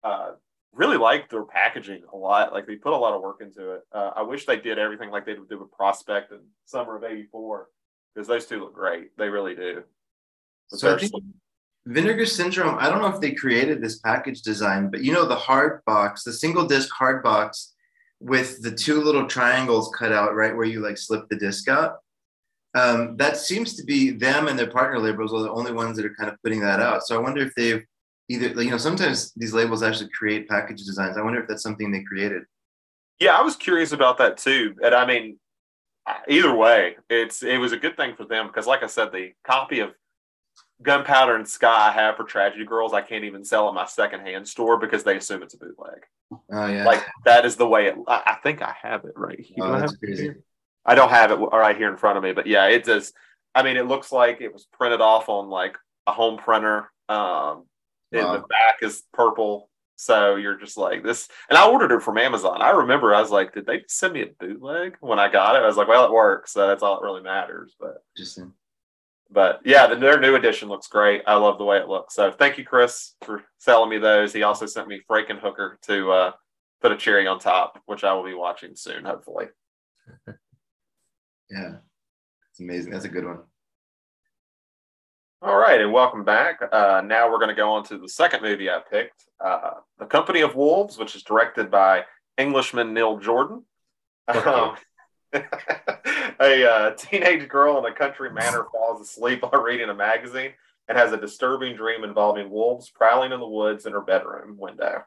[0.03, 0.31] uh,
[0.73, 2.53] really like their packaging a lot.
[2.53, 3.81] Like they put a lot of work into it.
[3.93, 7.69] Uh, I wish they did everything like they did with Prospect and Summer of '84
[8.13, 9.15] because those two look great.
[9.17, 9.83] They really do.
[10.69, 11.19] But So I think sl-
[11.85, 15.35] Vinegar Syndrome, I don't know if they created this package design, but you know, the
[15.35, 17.73] hard box, the single disc hard box
[18.19, 21.97] with the two little triangles cut out right where you like slip the disc out.
[22.73, 26.05] Um, that seems to be them and their partner labels are the only ones that
[26.05, 27.03] are kind of putting that out.
[27.03, 27.83] So I wonder if they've
[28.29, 31.17] either, you know, sometimes these labels actually create package designs.
[31.17, 32.43] I wonder if that's something they created.
[33.19, 34.75] yeah, I was curious about that too.
[34.83, 35.37] And I mean,
[36.27, 39.33] either way, it's it was a good thing for them because, like I said, the
[39.43, 39.91] copy of
[40.81, 44.47] Gunpowder and Sky I have for Tragedy Girls, I can't even sell at my secondhand
[44.47, 46.05] store because they assume it's a bootleg.
[46.51, 46.85] Oh yeah.
[46.85, 47.95] Like that is the way it.
[48.07, 49.57] I, I think I have it right here.
[49.59, 50.23] Oh, that's crazy.
[50.23, 50.43] here?
[50.85, 53.13] I don't have it right here in front of me, but yeah, it does.
[53.53, 55.77] I mean, it looks like it was printed off on like
[56.07, 56.91] a home printer.
[57.09, 57.65] Um,
[58.11, 59.69] and the back is purple.
[59.95, 61.29] So you're just like this.
[61.49, 62.61] And I ordered it from Amazon.
[62.61, 65.59] I remember I was like, did they send me a bootleg when I got it?
[65.61, 66.51] I was like, well, it works.
[66.51, 67.75] So that's all that really matters.
[67.79, 68.53] But Interesting.
[69.29, 71.21] but yeah, the, their new edition looks great.
[71.27, 72.15] I love the way it looks.
[72.15, 74.33] So thank you, Chris, for selling me those.
[74.33, 76.31] He also sent me Frankenhooker to uh,
[76.81, 79.45] put a cherry on top, which I will be watching soon, hopefully.
[81.51, 81.73] Yeah.
[82.51, 82.91] It's amazing.
[82.91, 83.39] That's a good one.
[85.41, 86.61] All right, and welcome back.
[86.71, 90.05] Uh, now we're going to go on to the second movie I picked, uh, The
[90.05, 92.05] Company of Wolves, which is directed by
[92.37, 93.65] Englishman Neil Jordan.
[94.27, 94.75] Um,
[95.33, 100.51] a uh, teenage girl in a country manor falls asleep while reading a magazine
[100.87, 105.03] and has a disturbing dream involving wolves prowling in the woods in her bedroom window.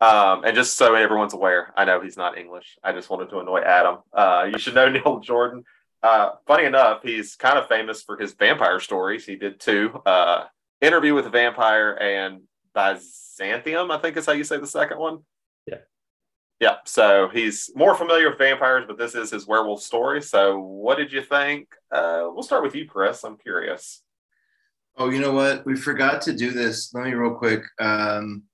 [0.00, 2.78] Um, and just so everyone's aware, I know he's not English.
[2.84, 3.98] I just wanted to annoy Adam.
[4.12, 5.64] Uh, you should know Neil Jordan.
[6.02, 9.26] Uh, funny enough, he's kind of famous for his vampire stories.
[9.26, 10.44] He did two uh,
[10.80, 12.42] Interview with a Vampire and
[12.72, 15.18] Byzantium, I think is how you say the second one.
[15.66, 15.78] Yeah.
[16.60, 16.76] Yeah.
[16.84, 20.22] So he's more familiar with vampires, but this is his werewolf story.
[20.22, 21.68] So what did you think?
[21.90, 23.24] Uh, we'll start with you, Chris.
[23.24, 24.02] I'm curious.
[24.96, 25.66] Oh, you know what?
[25.66, 26.92] We forgot to do this.
[26.94, 27.62] Let me real quick.
[27.80, 28.44] Um,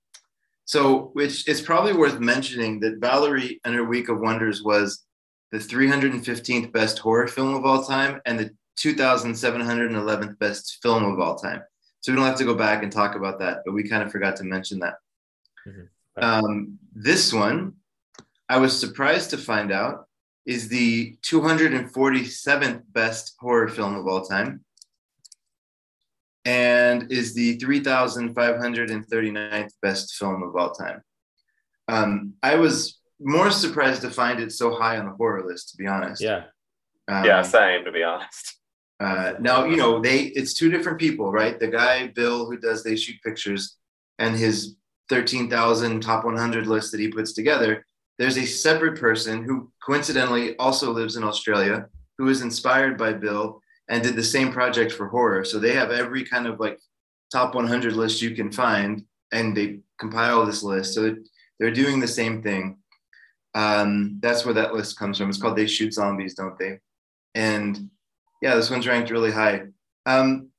[0.65, 5.05] so, which it's probably worth mentioning that Valerie and her Week of Wonders was
[5.51, 11.35] the 315th best horror film of all time and the 2,711th best film of all
[11.35, 11.61] time.
[12.01, 14.11] So we don't have to go back and talk about that, but we kind of
[14.11, 14.95] forgot to mention that.
[15.65, 15.87] Mhm.
[16.17, 17.75] Um, this one,
[18.47, 20.07] I was surprised to find out,
[20.45, 24.63] is the 247th best horror film of all time
[26.45, 31.01] and is the 3,539th best film of all time.
[31.87, 35.77] Um, I was more surprised to find it so high on the horror list, to
[35.77, 36.21] be honest.
[36.21, 36.43] Yeah.
[37.07, 38.59] Um, yeah, same, to be honest.
[38.99, 41.59] uh, now you know they it's two different people, right?
[41.59, 43.77] The guy Bill who does They Shoot Pictures,
[44.19, 44.75] and his
[45.09, 47.85] 13,000 top 100 list that he puts together,
[48.17, 53.61] there's a separate person who coincidentally also lives in Australia who is inspired by Bill
[53.89, 55.43] and did the same project for horror.
[55.43, 56.79] So they have every kind of like
[57.31, 60.93] top 100 list you can find and they compile this list.
[60.93, 61.15] So
[61.59, 62.77] they're doing the same thing.
[63.55, 65.29] Um, that's where that list comes from.
[65.29, 66.79] It's called They Shoot Zombies, Don't They?
[67.33, 67.89] And
[68.41, 69.63] yeah, this one's ranked really high.
[70.05, 70.49] Um,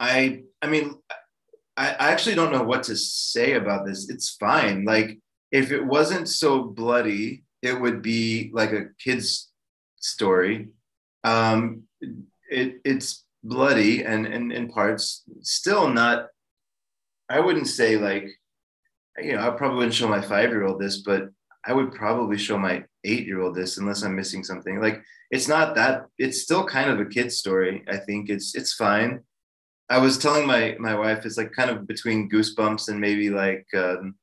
[0.00, 0.96] I I mean,
[1.76, 4.08] I, I actually don't know what to say about this.
[4.08, 4.84] It's fine.
[4.84, 5.18] Like
[5.52, 9.50] if it wasn't so bloody, it would be like a kid's
[10.00, 10.68] story.
[11.24, 11.82] Um,
[12.50, 16.28] it, it's bloody and, and in parts, still not.
[17.28, 18.28] I wouldn't say like,
[19.18, 21.30] you know, I probably wouldn't show my five year old this, but
[21.66, 24.80] I would probably show my eight year old this unless I'm missing something.
[24.80, 26.06] Like it's not that.
[26.18, 27.84] It's still kind of a kid's story.
[27.88, 29.20] I think it's it's fine.
[29.88, 33.66] I was telling my my wife it's like kind of between Goosebumps and maybe like
[33.76, 34.14] um,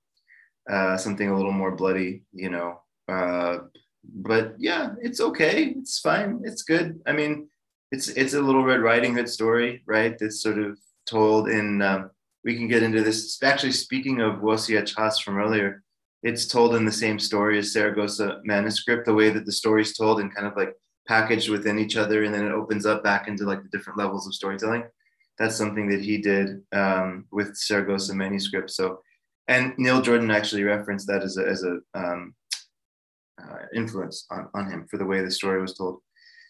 [0.69, 2.81] uh, something a little more bloody, you know.
[3.07, 3.59] Uh,
[4.03, 5.75] but yeah, it's okay.
[5.77, 6.41] It's fine.
[6.43, 7.01] It's good.
[7.05, 7.49] I mean,
[7.91, 10.17] it's it's a little Red Riding Hood story, right?
[10.17, 11.81] That's sort of told in.
[11.81, 12.11] Um,
[12.45, 13.41] we can get into this.
[13.41, 15.82] Actually, speaking of Wojciech Has from earlier,
[16.23, 19.05] it's told in the same story as Saragossa manuscript.
[19.05, 20.73] The way that the story's told and kind of like
[21.07, 24.25] packaged within each other, and then it opens up back into like the different levels
[24.25, 24.83] of storytelling
[25.37, 28.71] that's something that he did um, with Saragossa manuscript.
[28.71, 28.99] So,
[29.47, 32.35] and Neil Jordan actually referenced that as a, as a um,
[33.41, 35.99] uh, influence on, on him for the way the story was told.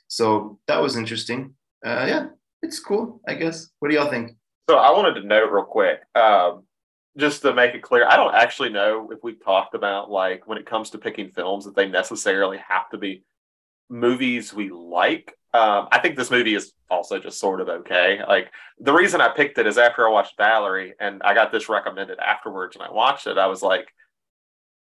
[0.08, 1.56] So that was interesting.
[1.86, 2.28] Uh, yeah,
[2.62, 3.70] it's cool, I guess.
[3.80, 4.32] What do y'all think?
[4.70, 6.66] So I wanted to note real quick, um,
[7.18, 10.58] just to make it clear, I don't actually know if we've talked about like when
[10.58, 13.24] it comes to picking films that they necessarily have to be
[13.90, 18.20] movies we like um, I think this movie is also just sort of okay.
[18.28, 21.70] Like the reason I picked it is after I watched Valerie and I got this
[21.70, 23.88] recommended afterwards and I watched it, I was like,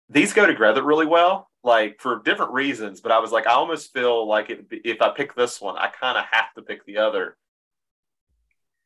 [0.09, 3.03] these go together really well, like for different reasons.
[3.03, 5.89] But I was like, I almost feel like it, if I pick this one, I
[5.89, 7.37] kind of have to pick the other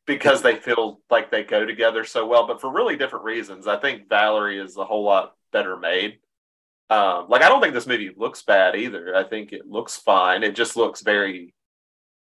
[0.07, 3.67] because they feel like they go together so well, but for really different reasons.
[3.67, 6.19] I think Valerie is a whole lot better made.
[6.89, 9.15] Um, like I don't think this movie looks bad either.
[9.15, 10.43] I think it looks fine.
[10.43, 11.53] It just looks very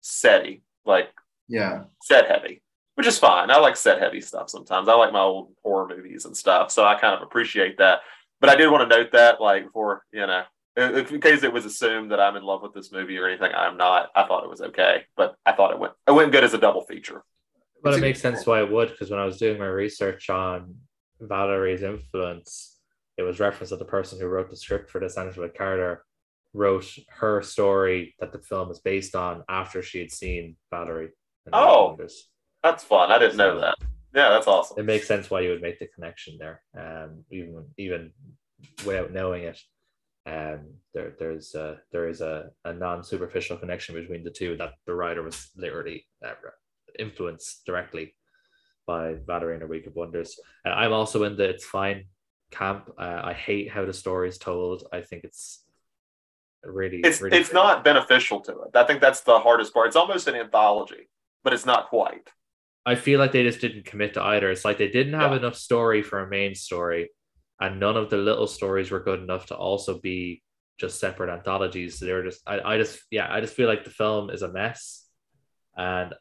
[0.03, 1.09] setty, like
[1.47, 2.61] yeah, set heavy,
[2.93, 3.49] which is fine.
[3.49, 4.87] I like set heavy stuff sometimes.
[4.87, 8.01] I like my old horror movies and stuff, so I kind of appreciate that.
[8.39, 10.43] But I did want to note that, like, before you know,
[10.77, 13.77] in case it was assumed that I'm in love with this movie or anything, I'm
[13.77, 14.09] not.
[14.15, 16.59] I thought it was okay, but I thought it went it went good as a
[16.59, 17.23] double feature.
[17.83, 20.75] But it makes sense why it would, because when I was doing my research on
[21.19, 22.79] Valerie's influence,
[23.17, 26.05] it was referenced that the person who wrote the script for this, Angela Carter,
[26.53, 31.09] wrote her story that the film is based on after she had seen Valerie.
[31.51, 31.97] Oh,
[32.63, 33.11] that's fun.
[33.11, 33.77] I didn't know that.
[34.15, 34.79] Yeah, that's awesome.
[34.79, 38.11] It makes sense why you would make the connection there, um, even even
[38.85, 39.59] without knowing it.
[40.25, 44.75] Um, there there's a, there is a, a non superficial connection between the two that
[44.85, 46.33] the writer was literally uh,
[46.99, 48.15] influenced directly
[48.85, 50.39] by Valerie and a Week of Wonders.
[50.65, 52.05] Uh, I'm also in the it's fine
[52.51, 52.89] camp.
[52.97, 54.83] Uh, I hate how the story is told.
[54.91, 55.63] I think it's
[56.63, 58.75] really it's really it's not beneficial to it.
[58.75, 59.87] I think that's the hardest part.
[59.87, 61.09] It's almost an anthology,
[61.43, 62.29] but it's not quite.
[62.85, 64.51] I feel like they just didn't commit to either.
[64.51, 65.37] It's like they didn't have yeah.
[65.37, 67.09] enough story for a main story,
[67.59, 70.43] and none of the little stories were good enough to also be
[70.77, 71.99] just separate anthologies.
[71.99, 74.51] They were just I, I just yeah, I just feel like the film is a
[74.51, 75.05] mess.
[75.75, 76.13] And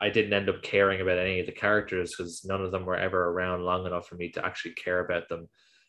[0.00, 2.96] I didn't end up caring about any of the characters because none of them were
[2.96, 5.48] ever around long enough for me to actually care about them.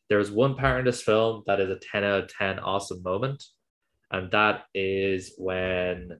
[0.09, 3.01] There is one part in this film that is a 10 out of 10 awesome
[3.03, 3.43] moment
[4.13, 6.11] and that is when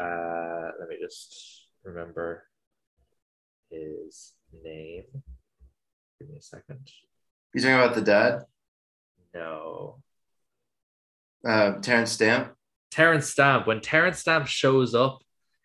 [0.00, 2.44] uh, let me just remember
[3.70, 4.32] his
[4.64, 5.04] name.
[6.18, 6.88] Give me a second.
[7.54, 8.44] You talking about the dad?
[9.34, 10.00] No.
[11.46, 12.54] Uh, Terence Stamp.
[12.90, 13.66] Terence Stamp.
[13.66, 15.22] When Terence Stamp shows up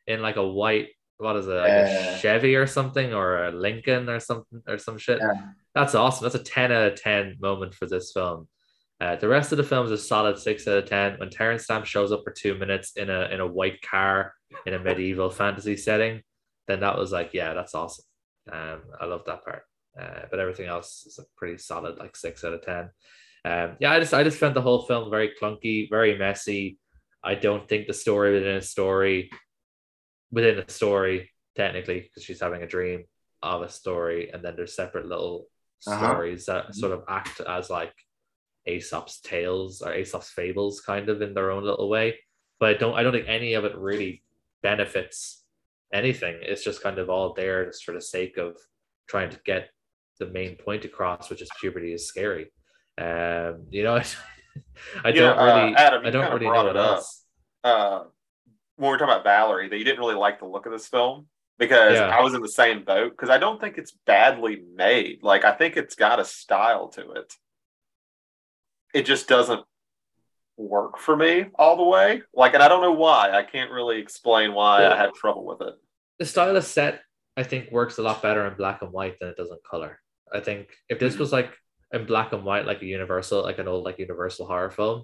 [0.08, 4.10] in like a white, what is it, like a Chevy or something, or a Lincoln
[4.10, 5.20] or something, or some shit.
[5.20, 5.50] Yeah.
[5.74, 6.24] That's awesome.
[6.24, 8.48] That's a ten out of ten moment for this film.
[9.02, 11.20] Uh, the rest of the film is a solid six out of ten.
[11.20, 14.34] When Terence Stamp shows up for two minutes in a in a white car
[14.66, 16.22] in a medieval fantasy setting,
[16.68, 18.06] then that was like, yeah, that's awesome.
[18.52, 19.64] Um, I love that part.
[20.00, 22.90] Uh, but everything else is a pretty solid, like six out of ten.
[23.44, 26.78] Um, yeah, I just I just found the whole film very clunky, very messy.
[27.24, 29.30] I don't think the story within a story,
[30.36, 33.06] within a story, technically, because she's having a dream
[33.42, 35.48] of a story, and then there's separate little
[35.88, 35.98] uh-huh.
[35.98, 37.94] stories that sort of act as like
[38.68, 42.20] Aesop's tales or Aesop's fables kind of in their own little way.
[42.60, 44.24] But I don't I don't think any of it really
[44.62, 45.44] benefits
[45.94, 46.38] anything.
[46.42, 48.58] It's just kind of all there just for the sake of
[49.08, 49.70] trying to get
[50.20, 52.52] the main point across, which is puberty is scary.
[52.98, 53.96] Um, you know,
[55.04, 57.26] I don't really, uh, Adam, I don't really know it what else.
[57.64, 58.04] uh,
[58.76, 60.88] when we were talking about Valerie, that you didn't really like the look of this
[60.88, 62.08] film because Yeah.
[62.08, 65.24] I was in the same boat because I don't think it's badly made.
[65.24, 67.34] Like I think it's got a style to it.
[68.94, 69.64] It just doesn't
[70.58, 72.22] work for me all the way.
[72.34, 73.32] Like, and I don't know why.
[73.32, 75.76] I can't really explain why I had trouble with it.
[76.20, 77.02] The style of set,
[77.36, 80.00] I think, works a lot better in black and white than it does in color.
[80.34, 81.20] I think if this Mhm.
[81.20, 81.52] was like
[81.92, 85.04] in black and white, like a Universal, like an old like Universal horror film,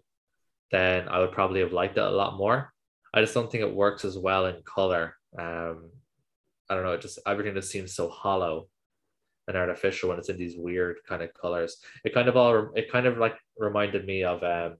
[0.71, 2.73] then I would probably have liked it a lot more.
[3.13, 5.15] I just don't think it works as well in color.
[5.37, 5.89] Um,
[6.69, 6.93] I don't know.
[6.93, 8.67] It just everything just seems so hollow
[9.47, 11.77] and artificial when it's in these weird kind of colors.
[12.05, 14.77] It kind of all it kind of like reminded me of um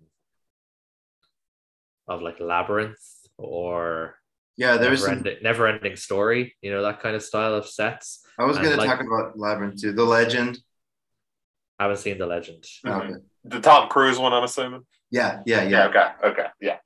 [2.07, 2.99] of like Labyrinth
[3.38, 4.15] or
[4.57, 7.67] Yeah, there's never, some, ending, never ending story, you know, that kind of style of
[7.67, 8.25] sets.
[8.39, 9.91] I was going to like- talk about Labyrinth too.
[9.93, 10.57] The Legend.
[11.79, 12.63] I haven't seen the legend.
[12.86, 13.13] Okay.
[13.43, 14.86] The Tom Cruise one, I'm assuming.
[15.09, 15.69] Yeah, yeah, Yeah.
[15.69, 15.88] yeah.
[15.88, 16.27] okay.
[16.29, 16.45] Okay.
[16.61, 16.77] Yeah.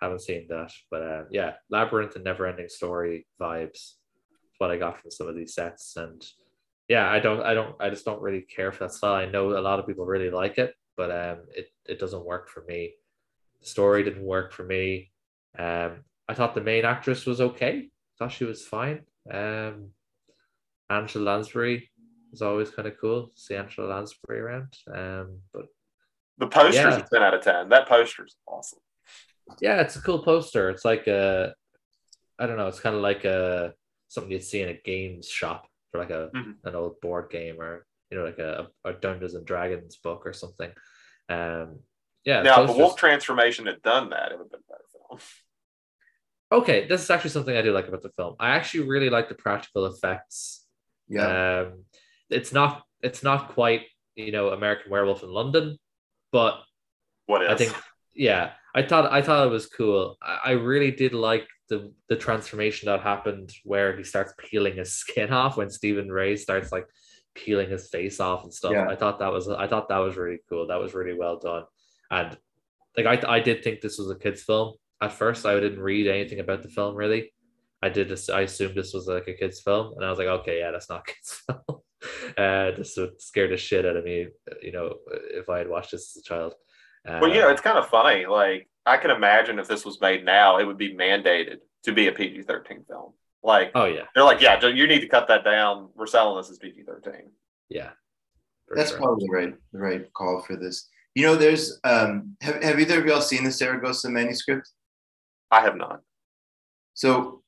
[0.00, 0.72] Haven't seen that.
[0.90, 3.94] But uh, yeah, Labyrinth and never ending story vibes.
[4.58, 5.96] What I got from some of these sets.
[5.96, 6.22] And
[6.88, 9.14] yeah, I don't I don't I just don't really care for that style.
[9.14, 12.48] I know a lot of people really like it, but um it, it doesn't work
[12.48, 12.92] for me.
[13.60, 15.10] The story didn't work for me.
[15.58, 17.88] Um I thought the main actress was okay.
[18.18, 19.00] Thought she was fine.
[19.32, 19.90] Um
[20.90, 21.90] Angela Lansbury
[22.30, 24.74] was always kind of cool see Angela Lansbury around.
[24.94, 25.66] Um but
[26.38, 26.98] The poster's Yeah.
[26.98, 27.68] a 10 out of 10.
[27.70, 28.80] That poster's awesome.
[29.60, 30.70] Yeah, it's a cool poster.
[30.70, 31.54] It's like a,
[32.38, 32.68] I don't know.
[32.68, 33.72] It's kind of like a
[34.08, 36.56] something you'd see in a games shop for like a Mhm.
[36.64, 40.32] an old board game or you know like a, a Dungeons and Dragons book or
[40.32, 40.70] something.
[41.28, 41.80] Um,
[42.24, 42.42] yeah.
[42.42, 44.84] Now, if the posters- wolf transformation had done that, it would have been a better
[45.08, 45.20] film.
[46.52, 48.34] Okay, this is actually something I do like about the film.
[48.40, 50.66] I actually really like the practical effects.
[51.08, 51.60] Yeah.
[51.68, 51.84] Um,
[52.28, 53.82] it's not it's not quite
[54.16, 55.78] you know American Werewolf in London,
[56.32, 56.60] but
[57.26, 57.48] What is?
[57.50, 57.74] I think
[58.14, 60.16] yeah, I thought I thought it was cool.
[60.22, 64.92] I, I really did like the the transformation that happened where he starts peeling his
[64.92, 66.86] skin off when Stephen Rea starts like
[67.34, 68.72] peeling his face off and stuff.
[68.72, 68.88] Yeah.
[68.88, 70.66] I thought that was I thought that was really cool.
[70.66, 71.64] That was really well done.
[72.10, 72.36] And
[72.96, 75.46] like I I did think this was a kids film at first.
[75.46, 77.32] I didn't read anything about the film really.
[77.82, 80.28] I did just I assumed this was like a kids film, and I was like,
[80.28, 81.80] okay, yeah, that's not a kids film.
[82.36, 84.28] uh, this would scare the shit out of me,
[84.62, 84.96] you know,
[85.30, 86.54] if I had watched this as a child.
[87.18, 88.26] Well, you know, Um, it's kind of funny.
[88.26, 92.06] Like, I can imagine if this was made now, it would be mandated to be
[92.08, 93.12] a PG 13 film.
[93.42, 95.88] Like, oh yeah, they're like, yeah, you need to cut that down.
[95.96, 97.30] We're selling this as PG 13.
[97.70, 97.90] yeah.
[98.72, 98.98] That's sure.
[98.98, 100.88] probably the right the right call for this.
[101.16, 104.70] You know, there's um have, have either of y'all seen the Saragossa manuscript?
[105.50, 106.02] I have not.
[106.94, 107.42] So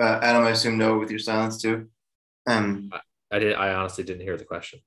[0.00, 1.88] uh, Adam, I assume no with your silence too.
[2.46, 2.90] Um
[3.30, 3.54] I did.
[3.56, 4.80] I honestly didn't hear the question.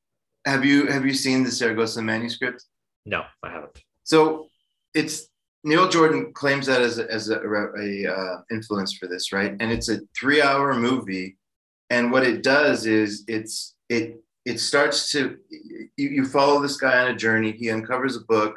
[0.46, 2.64] have you have you seen the Saragossa manuscript?
[3.06, 3.78] No, I haven't.
[4.08, 4.48] So
[4.94, 5.28] it's
[5.66, 9.54] Neil Jordan claims that as a, as a, a uh, influence for this, right?
[9.60, 11.38] And it's a three hour movie,
[11.90, 17.00] and what it does is it's it it starts to you, you follow this guy
[17.02, 17.52] on a journey.
[17.52, 18.56] He uncovers a book.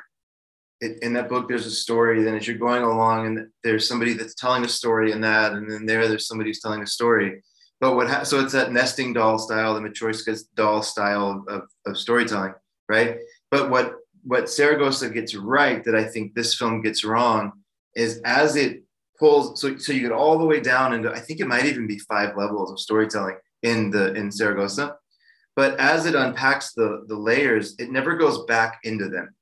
[0.81, 2.23] It, in that book, there's a story.
[2.23, 5.69] Then as you're going along, and there's somebody that's telling a story in that, and
[5.69, 7.43] then there, there's somebody who's telling a story.
[7.81, 11.99] But what ha- so it's that nesting doll style, the Matryoshka doll style of, of
[11.99, 12.55] storytelling,
[12.89, 13.17] right?
[13.51, 17.53] But what what Saragossa gets right that I think this film gets wrong
[17.95, 18.83] is as it
[19.19, 21.87] pulls so so you get all the way down into I think it might even
[21.87, 24.97] be five levels of storytelling in the in Saragossa.
[25.57, 29.35] But as it unpacks the the layers, it never goes back into them.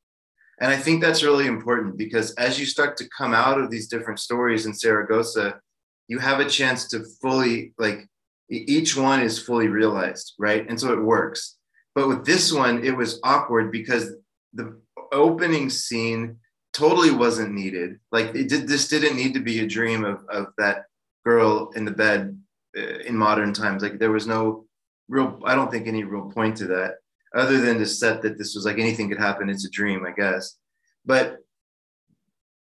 [0.60, 3.88] And I think that's really important because as you start to come out of these
[3.88, 5.60] different stories in Saragossa,
[6.08, 8.08] you have a chance to fully like
[8.50, 10.66] each one is fully realized, right?
[10.68, 11.56] And so it works.
[11.94, 14.14] But with this one, it was awkward because
[14.52, 14.80] the
[15.12, 16.38] opening scene
[16.72, 17.98] totally wasn't needed.
[18.12, 20.84] Like it did, this didn't need to be a dream of, of that
[21.24, 22.38] girl in the bed
[22.76, 23.82] uh, in modern times.
[23.82, 24.66] Like there was no
[25.08, 26.96] real, I don't think any real point to that
[27.34, 29.48] other than to set that this was like anything could happen.
[29.48, 30.56] It's a dream, I guess.
[31.04, 31.38] But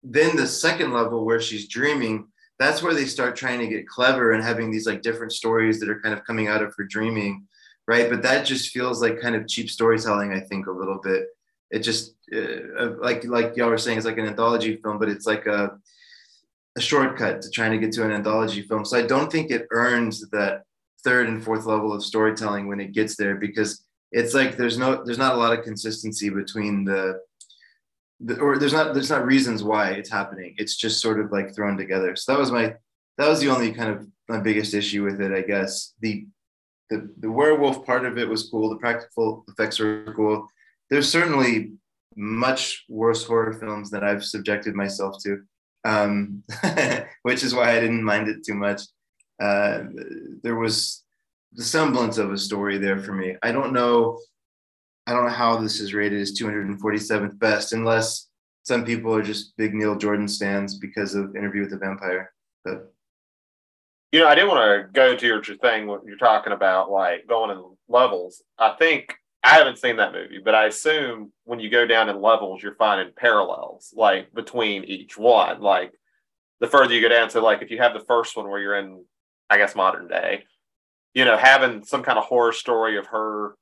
[0.02, 2.28] then the second level where she's dreaming,
[2.58, 5.88] that's where they start trying to get clever and having these like different stories that
[5.88, 7.46] are kind of coming out of her dreaming.
[7.86, 8.10] Right.
[8.10, 11.28] But that just feels like kind of cheap storytelling, I think, a little bit
[11.70, 15.26] it just uh, like like y'all were saying it's like an anthology film but it's
[15.26, 15.78] like a,
[16.76, 19.66] a shortcut to trying to get to an anthology film so i don't think it
[19.70, 20.62] earns that
[21.04, 25.04] third and fourth level of storytelling when it gets there because it's like there's no
[25.04, 27.20] there's not a lot of consistency between the,
[28.20, 31.54] the or there's not there's not reasons why it's happening it's just sort of like
[31.54, 32.74] thrown together so that was my
[33.18, 36.26] that was the only kind of my biggest issue with it i guess the
[36.90, 38.70] the the werewolf part of it was cool.
[38.70, 40.48] The practical effects were cool.
[40.90, 41.72] There's certainly
[42.16, 45.42] much worse horror films that I've subjected myself to,
[45.84, 46.42] um,
[47.22, 48.82] which is why I didn't mind it too much.
[49.40, 49.84] Uh,
[50.42, 51.04] there was
[51.52, 53.36] the semblance of a story there for me.
[53.42, 54.18] I don't know.
[55.06, 58.28] I don't know how this is rated as 247th best, unless
[58.64, 62.32] some people are just big Neil Jordan stands because of Interview with the Vampire.
[62.64, 62.92] But
[64.12, 67.26] you know, I didn't want to go to your, thing when you're talking about like
[67.26, 68.42] going in levels.
[68.58, 69.14] I think
[69.48, 72.74] I haven't seen that movie, but I assume when you go down in levels, you're
[72.74, 75.62] finding parallels like between each one.
[75.62, 75.94] Like
[76.60, 78.78] the further you go down, so like if you have the first one where you're
[78.78, 79.02] in,
[79.48, 80.44] I guess modern day,
[81.14, 83.54] you know, having some kind of horror story of her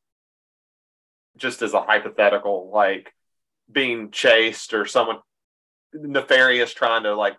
[1.36, 3.12] just as a hypothetical, like
[3.70, 5.18] being chased or someone
[5.94, 7.36] nefarious trying to like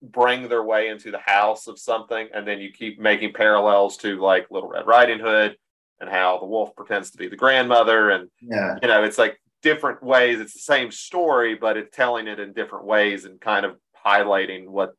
[0.00, 4.20] bring their way into the house of something, and then you keep making parallels to
[4.20, 5.56] like Little Red Riding Hood
[6.00, 9.40] and how the wolf pretends to be the grandmother, and yeah, you know, it's like
[9.62, 10.40] different ways.
[10.40, 13.76] It's the same story, but it's telling it in different ways and kind of
[14.06, 14.92] highlighting what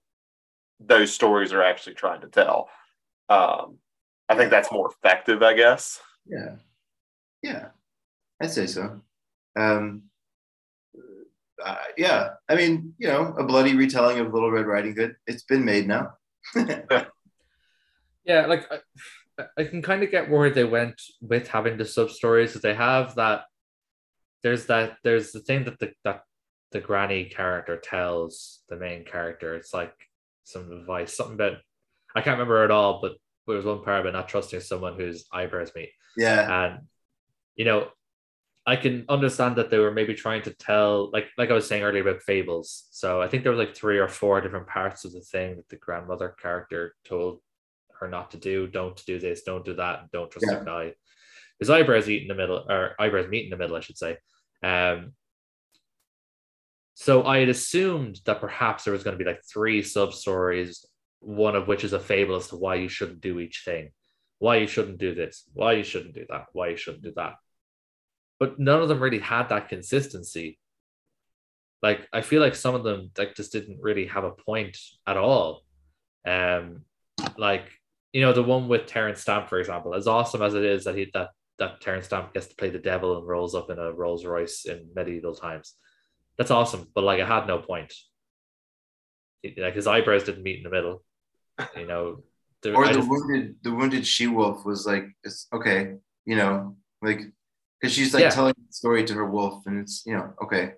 [0.79, 2.69] those stories are actually trying to tell.
[3.29, 3.77] Um,
[4.27, 5.99] I think that's more effective, I guess.
[6.25, 6.55] yeah,
[7.41, 7.67] yeah,
[8.41, 9.01] I'd say so.
[9.55, 10.03] Um,
[11.63, 15.15] uh, yeah, I mean, you know, a bloody retelling of Little Red Riding Hood.
[15.27, 16.13] It's been made now.
[18.29, 18.77] Yeah, like I,
[19.57, 22.73] I can kind of get where they went with having the sub stories because they
[22.73, 23.43] have that.
[24.43, 24.97] There's that.
[25.03, 26.23] There's the thing that the that
[26.71, 29.55] the granny character tells the main character.
[29.55, 29.93] It's like
[30.43, 31.57] some advice, something about
[32.15, 33.13] I can't remember at all, but
[33.47, 35.89] there was one part about not trusting someone whose eyebrows meet.
[36.17, 36.81] yeah, and
[37.59, 37.89] you know
[38.65, 41.83] i can understand that they were maybe trying to tell like like i was saying
[41.83, 45.11] earlier about fables so i think there were like three or four different parts of
[45.11, 47.41] the thing that the grandmother character told
[47.99, 50.59] her not to do don't do this don't do that don't trust Yeah.
[50.59, 50.93] the guy
[51.59, 54.17] his eyebrows eat in the middle or eyebrows meet in the middle i should say
[54.63, 55.13] um
[56.93, 60.85] so i had assumed that perhaps there was going to be like three sub stories
[61.19, 63.91] one of which is a fable as to why you shouldn't do each thing
[64.39, 67.33] why you shouldn't do this, why you shouldn't do that, why you shouldn't do that.
[68.39, 70.57] But none of them really had that consistency.
[71.83, 75.17] Like I feel like some of them like just didn't really have a point at
[75.17, 75.63] all.
[76.25, 76.85] Um,
[77.37, 77.65] like
[78.13, 80.95] you know the one with Terence Stamp, for example, as awesome as it is that
[80.95, 81.29] he that
[81.59, 84.65] that Terence Stamp gets to play the devil and rolls up in a Rolls Royce
[84.65, 85.75] in medieval times.
[86.37, 87.93] That's awesome, but like it had no point.
[89.57, 91.03] Like his eyebrows didn't meet in the middle.
[91.75, 92.23] You know,
[92.63, 95.95] there- or the just- wounded the wounded she wolf was like it's okay
[96.25, 97.21] you know like
[97.79, 98.29] because she's like Yeah.
[98.29, 100.73] telling the story to her wolf and it's you know okay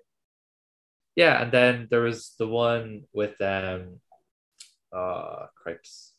[1.16, 4.00] Yeah, and then there was the one with um
[4.92, 6.12] uh cripes.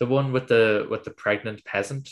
[0.00, 2.08] The one with the with the pregnant peasant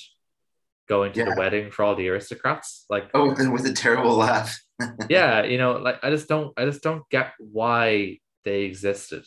[0.88, 1.26] going to Yeah.
[1.30, 2.84] the wedding for all the aristocrats.
[2.88, 4.58] Like oh with the, with a terrible laugh
[5.08, 9.24] yeah, you know, like I just don't I just don't get why they existed.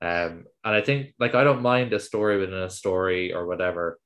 [0.00, 3.98] Um and I think like I don't mind a story within a story or whatever,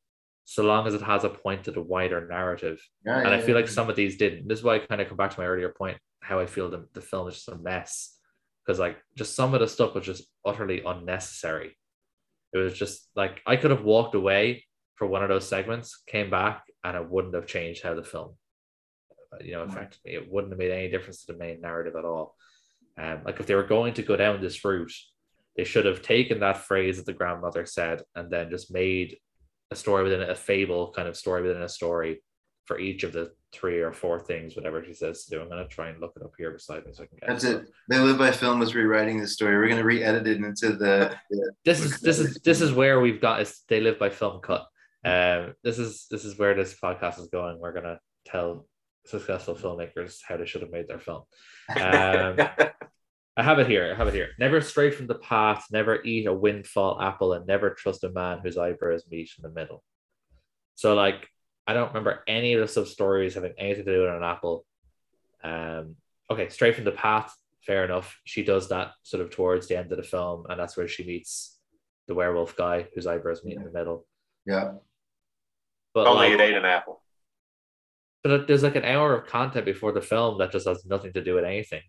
[0.44, 3.44] so long as it has a point to the wider narrative yeah, and I yeah,
[3.44, 4.48] feel like some of these didn't.
[4.48, 6.70] This is why I kind of come back to my earlier point, how I feel
[6.70, 8.16] the, the film is just a mess.
[8.64, 11.76] Because like just some of the stuff was just utterly unnecessary.
[12.52, 14.64] It was just like I could have walked away
[14.96, 18.34] for one of those segments, came back, and it wouldn't have changed how the film,
[19.32, 20.14] uh, you know, affected me.
[20.14, 22.36] It wouldn't have made any difference to the main narrative at all.
[22.98, 24.92] Um, like if they were going to go down this route,
[25.56, 29.16] they should have taken that phrase that the grandmother said and then just made
[29.70, 32.22] a story within a fable kind of story within a story
[32.64, 35.40] for each of the three or four things, whatever she says to do.
[35.40, 37.44] I'm gonna try and look it up here beside me so I can get that's
[37.44, 41.16] it they live by film was rewriting the story we're gonna re-edit it into the,
[41.30, 44.40] the This is this is this is where we've got is they live by film
[44.40, 44.66] cut.
[45.04, 47.58] Um, this is this is where this podcast is going.
[47.58, 48.66] We're gonna tell
[49.06, 51.22] successful filmmakers how they should have made their film.
[51.70, 52.36] Um,
[53.36, 53.90] I have it here.
[53.90, 54.30] I have it here.
[54.38, 58.40] Never stray from the path, never eat a windfall apple, and never trust a man
[58.42, 59.82] whose eyebrows meet in the middle.
[60.74, 61.28] So, like,
[61.66, 64.64] I don't remember any of the sub stories having anything to do with an apple.
[65.44, 65.96] Um,
[66.30, 68.18] okay, straight from the path, fair enough.
[68.24, 71.04] She does that sort of towards the end of the film, and that's where she
[71.04, 71.58] meets
[72.08, 74.06] the werewolf guy whose eyebrows meet in the middle.
[74.46, 74.72] yeah
[75.94, 77.02] But Only like, it ate an apple.
[78.24, 81.22] but there's like an hour of content before the film that just has nothing to
[81.22, 81.82] do with anything.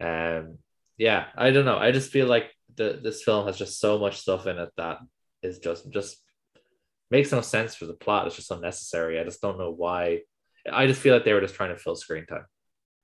[0.00, 0.58] Um,
[0.96, 1.78] yeah, I don't know.
[1.78, 4.98] I just feel like the this film has just so much stuff in it that
[5.42, 6.18] is just just
[7.12, 8.26] makes no sense for the plot.
[8.26, 9.20] It's just unnecessary.
[9.20, 10.20] I just don't know why.
[10.72, 12.46] I just feel like they were just trying to fill screen time.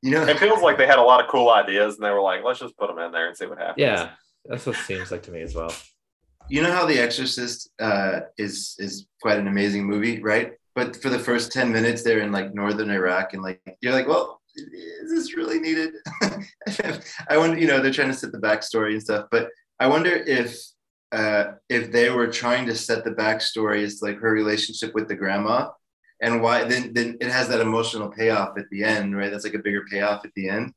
[0.02, 2.22] you know It feels like they had a lot of cool ideas and they were
[2.22, 3.74] like, let's just put them in there and see what happens.
[3.78, 4.10] Yeah,
[4.46, 5.72] that's what it seems like to me as well.
[6.48, 10.52] you know how The Exorcist uh, is is quite an amazing movie, right?
[10.74, 14.08] But for the first ten minutes, they're in like northern Iraq, and like you're like,
[14.08, 15.90] well, is this really needed?
[17.28, 19.50] I wonder, you know, they're trying to set the backstory and stuff, but
[19.80, 20.56] I wonder if
[21.12, 25.14] uh, if they were trying to set the backstory as like her relationship with the
[25.14, 25.70] grandma
[26.20, 29.30] and why then then it has that emotional payoff at the end, right?
[29.30, 30.72] That's like a bigger payoff at the end,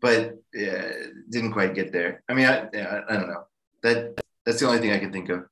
[0.00, 0.90] but yeah,
[1.30, 2.22] didn't quite get there.
[2.28, 3.44] I mean, I, yeah, I don't know.
[3.82, 5.44] That that's the only thing I can think of.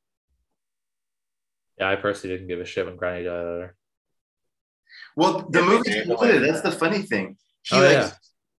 [1.79, 3.77] Yeah, I personally didn't give a shit when Granny died either.
[5.17, 6.43] Well, the Yeah, movie yeah, exploded.
[6.43, 7.37] That's the funny thing.
[7.63, 8.11] He Oh, like yeah.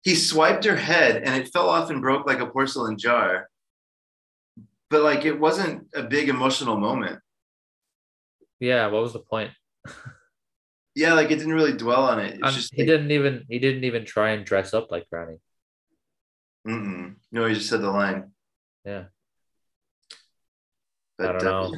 [0.03, 3.48] he swiped her head and it fell off and broke like a porcelain jar.
[4.89, 7.19] But like it wasn't a big emotional moment.
[8.59, 9.51] Yeah, what was the point?
[10.95, 12.39] Yeah, like it didn't really dwell on it.
[12.41, 15.37] It's just he like, didn't even he didn't even try and dress up like Granny.
[16.67, 17.15] Mm-mm.
[17.31, 18.31] no, he just said the line.
[18.83, 19.05] Yeah.
[21.17, 21.75] But, I don't uh, know.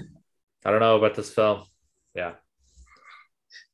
[0.66, 1.64] I don't know about this film.
[2.16, 2.34] Yeah.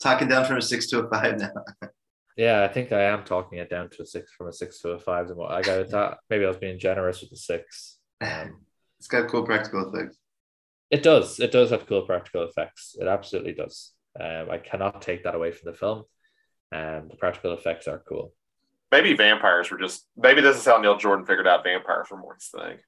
[0.02, 1.52] talking down from a six to a five now.
[2.38, 4.90] Yeah, I think I am talking it down to a six from a six to
[4.90, 5.28] a five.
[5.28, 7.98] And what I got that maybe I was being generous with the six.
[8.22, 8.62] Um,
[9.08, 10.18] It's got cool practical effects.
[10.92, 11.40] it does.
[11.40, 12.98] It does have cool practical effects.
[13.00, 13.94] It absolutely does.
[14.20, 16.04] Um, I cannot take that away from the film.
[16.76, 18.34] Um, the practical effects are cool.
[18.92, 20.06] Maybe vampires were just.
[20.18, 22.80] Maybe this is how Neil Jordan figured out vampires were more his thing.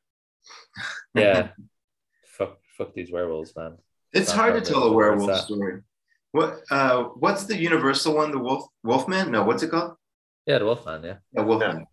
[1.16, 1.52] Yeah.
[2.26, 3.78] fuck, fuck these werewolves, man.
[4.12, 5.84] It's Not hard to tell a werewolf story.
[6.34, 8.32] What uh what's the universal one?
[8.32, 9.32] The wolf Wolfman?
[9.32, 9.94] No, what's it called?
[10.46, 11.02] Yeah, the Wolfman.
[11.02, 11.86] Yeah, Yeah, Wolfman.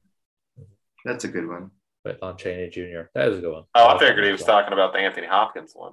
[1.04, 1.70] That's a good one.
[2.06, 3.08] With Lon Chaney Jr.
[3.14, 3.64] That was a good one.
[3.74, 5.92] Oh, I figured he was as talking about the Anthony Hopkins one.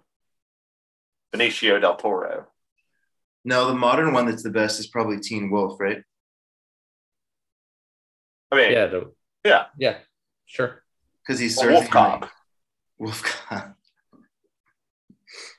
[1.33, 2.47] Benicio del Toro.
[3.45, 6.03] No, the modern one that's the best is probably Teen Wolf, right?
[8.51, 9.65] I mean, Yeah, the, Yeah.
[9.77, 9.97] yeah,
[10.45, 10.83] sure.
[11.25, 12.29] Because he's well, Wolf Cop.
[12.99, 13.75] Wolf Cop.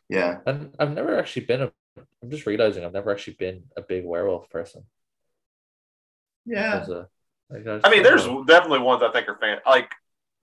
[0.09, 0.39] yeah.
[0.47, 1.73] And I've never actually been a.
[2.23, 4.85] I'm just realizing I've never actually been a big werewolf person.
[6.47, 6.81] Yeah.
[6.81, 7.09] As a-
[7.51, 8.45] like, just I mean, there's know.
[8.45, 9.91] definitely ones I think are fan like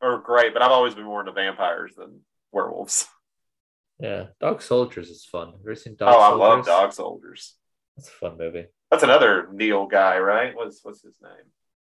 [0.01, 2.21] are great, but I've always been more into vampires than
[2.51, 3.07] werewolves.
[3.99, 5.47] yeah, Dog Soldiers is fun.
[5.47, 6.39] Have you ever seen Dog oh, I Soldiers?
[6.39, 7.55] love Dog Soldiers.
[7.97, 8.65] That's a fun movie.
[8.89, 10.55] That's another Neil guy, right?
[10.55, 11.31] What's what's his name?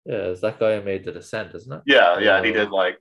[0.05, 1.83] Yeah, it's that guy who made The Descent, isn't it?
[1.87, 2.99] Yeah, yeah, he Uh, did like.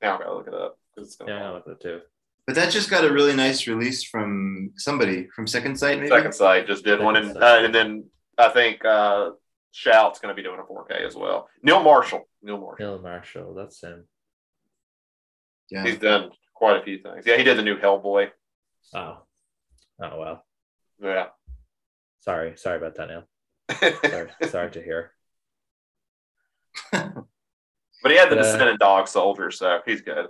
[0.00, 0.78] Now I gotta look it up.
[0.96, 2.00] it's gonna Yeah, I like that too.
[2.46, 6.08] But that just got a really nice release from somebody from Second Sight, maybe.
[6.08, 8.04] Second Sight just did one, and uh, and then
[8.38, 9.32] I think uh,
[9.72, 11.48] Shout's going to be doing a 4K as well.
[11.62, 14.06] Neil Marshall, Neil Marshall, Neil Marshall, that's him.
[15.70, 15.84] Yeah.
[15.84, 17.24] he's done quite a few things.
[17.26, 18.30] Yeah, he did the new Hellboy.
[18.94, 19.18] Oh,
[20.02, 20.44] oh well.
[21.00, 21.26] Yeah,
[22.20, 23.24] Sorry, sorry about that, Neil.
[24.10, 25.12] Sorry, sorry to hear.
[26.92, 27.24] but
[28.06, 30.26] he had the But, uh, Descendant Dog Soldier, so he's good.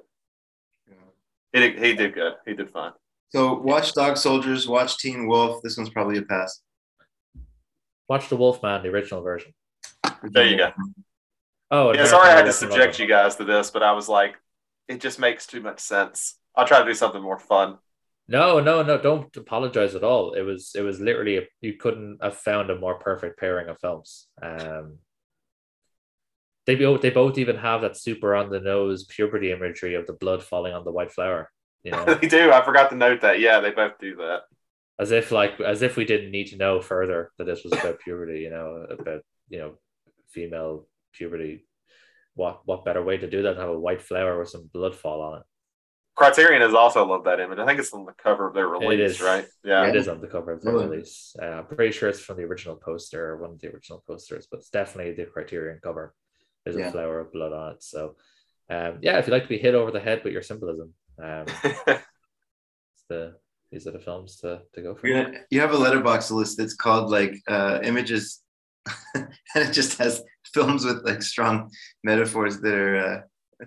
[1.52, 2.34] He did, he did good.
[2.46, 2.92] He did fine.
[3.30, 5.62] So watch Dog Soldiers, watch Teen Wolf.
[5.62, 6.60] This one's probably a pass.
[8.08, 9.52] Watch the Wolfman, the original version.
[10.22, 10.72] There you go.
[11.70, 14.36] Oh, Yeah, sorry I had to subject you guys to this, but I was like,
[14.88, 16.38] it just makes too much sense.
[16.54, 17.78] I'll try to do something more fun.
[18.26, 18.98] No, no, no!
[18.98, 20.34] Don't apologize at all.
[20.34, 23.78] It was, it was literally a, you couldn't have found a more perfect pairing of
[23.80, 24.26] films.
[24.42, 24.98] Um,
[26.66, 30.12] they both, they both even have that super on the nose puberty imagery of the
[30.12, 31.50] blood falling on the white flower.
[31.82, 32.52] You know, they do.
[32.52, 33.40] I forgot to note that.
[33.40, 34.42] Yeah, they both do that.
[34.98, 38.00] As if like as if we didn't need to know further that this was about
[38.00, 38.40] puberty.
[38.40, 39.74] You know, about you know
[40.30, 41.66] female puberty.
[42.34, 44.94] What what better way to do that than have a white flower with some blood
[44.94, 45.44] fall on it?
[46.14, 47.60] Criterion has also loved that image.
[47.60, 49.20] I think it's on the cover of their release, is.
[49.20, 49.46] right?
[49.62, 49.86] Yeah.
[49.86, 50.88] It is on the cover of the Really?
[50.88, 51.36] release.
[51.40, 54.48] Uh, I'm pretty sure it's from the original poster or one of the original posters,
[54.50, 56.12] but it's definitely the Criterion cover.
[56.64, 56.88] There's Yeah.
[56.88, 57.84] a flower of blood on it.
[57.84, 58.16] So,
[58.68, 60.92] um, yeah, if you like to be hit over the head with your symbolism,
[61.22, 61.44] um,
[61.86, 63.36] it's the
[63.70, 65.06] these are the films to, to go for.
[65.06, 68.42] You have a Letterboxd list that's called like uh, images,
[69.14, 70.22] and it just has
[70.52, 71.70] films with like strong
[72.02, 73.20] metaphors that are uh,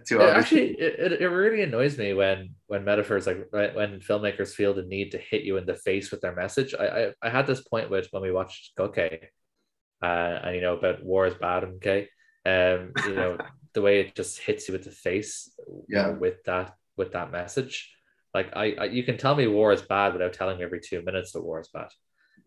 [0.07, 0.45] too Yeah, obvious.
[0.45, 4.73] actually, it, it, it really annoys me when when metaphors like right, when filmmakers feel
[4.73, 6.73] the need to hit you in the face with their message.
[6.73, 10.77] I I, I had this point with when we watched Goke, uh, and you know
[10.77, 12.07] about war is bad and okay,
[12.45, 13.37] um, you know
[13.73, 15.51] the way it just hits you with the face,
[15.87, 16.07] you Yeah.
[16.07, 17.93] know, with that with that message.
[18.33, 21.01] Like I, I, you can tell me war is bad without telling me every two
[21.01, 21.89] minutes that war is bad.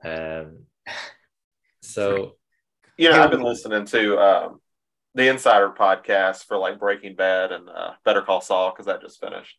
[0.04, 0.64] Um,
[1.82, 2.36] so
[2.96, 4.60] you know, I've been listening to um,
[5.14, 9.20] the Insider podcast for like Breaking Bad and uh, Better Call Saul because that just
[9.20, 9.56] finished.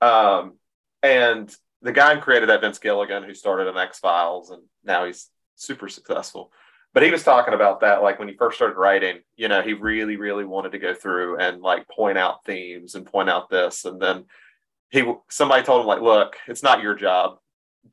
[0.00, 0.54] Um,
[1.02, 5.04] and the guy who created that, Vince Gilligan, who started an X Files, and now
[5.04, 6.52] he's super successful.
[6.94, 9.74] But he was talking about that, like when he first started writing, you know, he
[9.74, 13.84] really, really wanted to go through and like point out themes and point out this.
[13.84, 14.24] And then
[14.90, 17.38] he somebody told him like, look, it's not your job.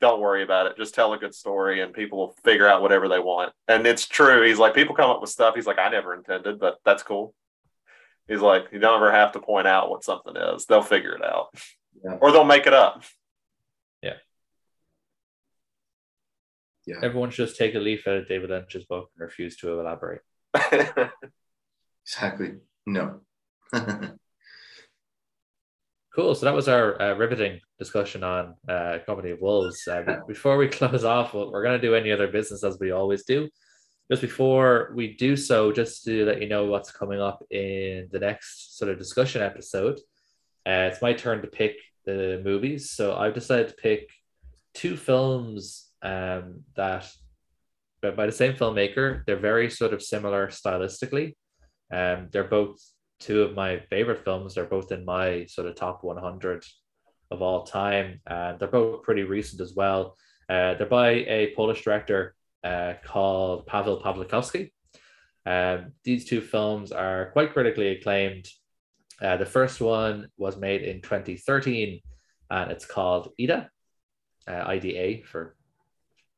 [0.00, 0.76] Don't worry about it.
[0.76, 3.52] Just tell a good story, and people will figure out whatever they want.
[3.68, 4.44] And it's true.
[4.46, 5.54] He's like, people come up with stuff.
[5.54, 7.34] He's like, I never intended, but that's cool.
[8.26, 10.66] He's like, you don't ever have to point out what something is.
[10.66, 11.48] They'll figure it out,
[12.04, 12.16] Yeah.
[12.20, 13.04] or they'll make it up.
[14.02, 14.14] Yeah.
[16.86, 16.96] Yeah.
[17.02, 20.22] Everyone should just take a leaf out of David Lynch's book and refuse to elaborate.
[22.06, 22.54] Exactly.
[22.86, 23.20] No.
[26.14, 26.36] Cool.
[26.36, 29.88] So that was our uh, riveting discussion on uh, Company of Wolves.
[29.88, 33.24] Uh, before we close off, we're going to do any other business as we always
[33.24, 33.48] do.
[34.08, 38.20] Just before we do so, just to let you know what's coming up in the
[38.20, 39.98] next sort of discussion episode,
[40.66, 42.92] uh, it's my turn to pick the movies.
[42.92, 44.08] So I've decided to pick
[44.72, 47.10] two films um, that,
[48.02, 51.34] but by the same filmmaker, they're very sort of similar stylistically.
[51.92, 52.78] Um, they're both
[53.20, 54.54] two of my favorite films.
[54.54, 56.64] They're both in my sort of top 100
[57.30, 60.16] of all time, and they're both pretty recent as well.
[60.48, 64.70] Uh, they're by a Polish director uh, called Paweł Pawlikowski.
[65.46, 68.48] Um, these two films are quite critically acclaimed.
[69.20, 72.00] Uh, the first one was made in 2013,
[72.50, 73.70] and it's called Ida,
[74.48, 75.56] uh, IDA for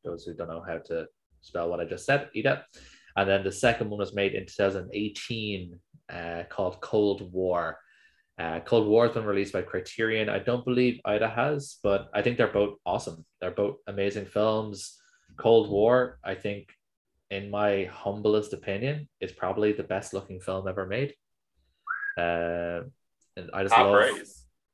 [0.04, 1.06] those who don't know how to
[1.40, 2.64] spell what I just said, Ida.
[3.16, 5.78] And then the second one was made in 2018
[6.12, 7.78] uh, called Cold War.
[8.38, 10.28] Uh, Cold War has been released by Criterion.
[10.28, 13.24] I don't believe Ida has, but I think they're both awesome.
[13.40, 14.98] They're both amazing films.
[15.38, 16.68] Cold War, I think,
[17.30, 21.14] in my humblest opinion, is probably the best looking film ever made.
[22.18, 22.82] Uh,
[23.36, 24.18] and I just Top love.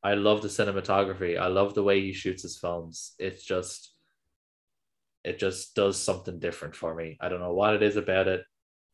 [0.05, 1.39] I love the cinematography.
[1.39, 3.15] I love the way he shoots his films.
[3.19, 3.95] It's just,
[5.25, 7.17] it just does something different for me.
[7.21, 8.45] I don't know what it is about it.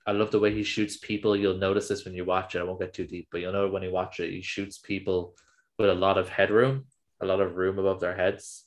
[0.08, 1.36] I love the way he shoots people.
[1.36, 2.60] You'll notice this when you watch it.
[2.60, 5.36] I won't get too deep, but you'll know when you watch it, he shoots people
[5.78, 6.86] with a lot of headroom,
[7.20, 8.64] a lot of room above their heads.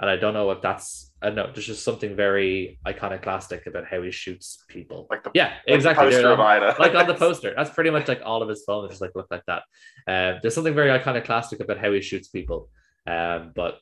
[0.00, 4.02] And I don't know if that's, I know, there's just something very iconoclastic about how
[4.02, 5.06] he shoots people.
[5.08, 6.24] Like the Yeah, like the exactly.
[6.24, 6.74] of Ida.
[6.80, 7.54] like on the poster.
[7.56, 9.62] That's pretty much like all of his films just like look like that.
[10.08, 12.68] Um, there's something very iconoclastic about how he shoots people.
[13.06, 13.78] Um, but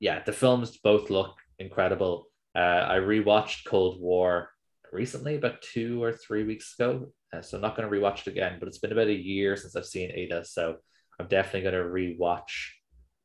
[0.00, 2.26] yeah, the films both look incredible.
[2.56, 4.50] Uh, I rewatched Cold War
[4.92, 7.12] recently, about two or three weeks ago.
[7.32, 9.56] Uh, so I'm not going to rewatch it again, but it's been about a year
[9.56, 10.44] since I've seen Ida.
[10.44, 10.76] So
[11.18, 12.70] I'm definitely going to rewatch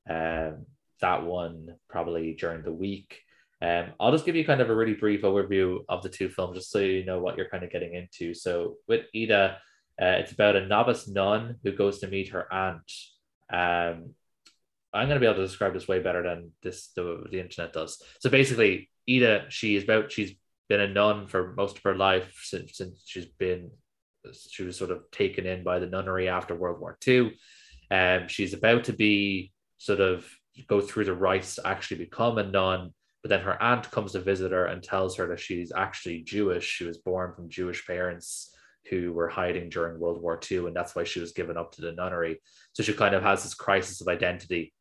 [0.09, 0.65] um,
[1.01, 3.19] that one probably during the week.
[3.61, 6.57] Um, I'll just give you kind of a really brief overview of the two films,
[6.57, 8.33] just so you know what you're kind of getting into.
[8.33, 9.57] So with Ida,
[10.01, 12.91] uh, it's about a novice nun who goes to meet her aunt.
[13.51, 14.15] Um,
[14.93, 17.73] I'm going to be able to describe this way better than this the, the internet
[17.73, 18.01] does.
[18.19, 20.33] So basically, Ida, she is about she's
[20.69, 23.71] been a nun for most of her life since, since she's been
[24.49, 27.33] she was sort of taken in by the nunnery after World War II.
[27.91, 30.25] Um, she's about to be sort of
[30.67, 32.91] go through the rites to actually become a nun,
[33.21, 36.65] but then her aunt comes to visit her and tells her that she's actually Jewish.
[36.65, 38.55] She was born from Jewish parents
[38.89, 41.81] who were hiding during World War II, and that's why she was given up to
[41.81, 42.41] the nunnery.
[42.73, 44.73] So she kind of has this crisis of identity,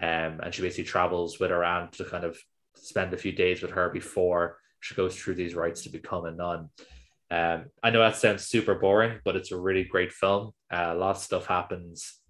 [0.00, 2.38] um, and she basically travels with her aunt to kind of
[2.76, 6.30] spend a few days with her before she goes through these rites to become a
[6.30, 6.70] nun.
[7.30, 10.52] Um, I know that sounds super boring, but it's a really great film.
[10.70, 12.20] Uh, a lot of stuff happens.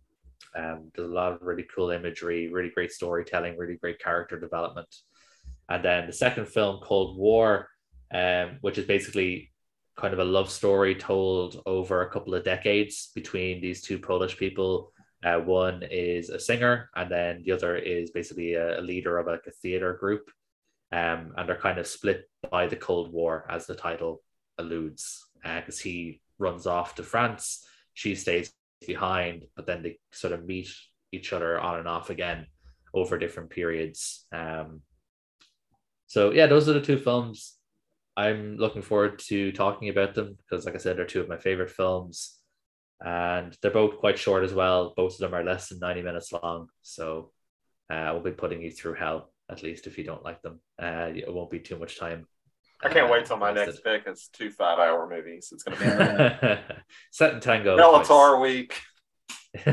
[0.56, 4.88] Um, there's a lot of really cool imagery, really great storytelling, really great character development.
[5.68, 7.68] And then the second film, Cold War,
[8.12, 9.52] um, which is basically
[9.96, 14.36] kind of a love story told over a couple of decades between these two Polish
[14.36, 14.92] people.
[15.24, 19.26] Uh, one is a singer, and then the other is basically a, a leader of
[19.26, 20.30] like a theater group.
[20.90, 24.23] Um, and they're kind of split by the Cold War, as the title
[24.56, 28.52] alludes, because uh, he runs off to France, she stays
[28.86, 30.69] behind, but then they sort of meet
[31.12, 32.47] each other on and off again
[32.94, 34.27] over different periods.
[34.32, 34.82] Um,
[36.06, 37.55] so yeah, those are the two films.
[38.16, 41.39] I'm looking forward to talking about them because, like I said, they're two of my
[41.39, 42.36] favorite films,
[43.01, 44.94] and they're both quite short as well.
[44.97, 47.31] Both of them are less than 90 minutes long, so
[47.90, 50.60] uh, I will be putting you through hell at least if you don't like them.
[50.80, 52.26] Uh, it won't be too much time.
[52.82, 54.04] I can't uh, wait till my next invested.
[54.04, 54.06] pick.
[54.06, 55.50] It's two five hour movies.
[55.52, 55.84] It's gonna be
[57.14, 57.76] Sátántangó.
[57.76, 58.80] Bellator week.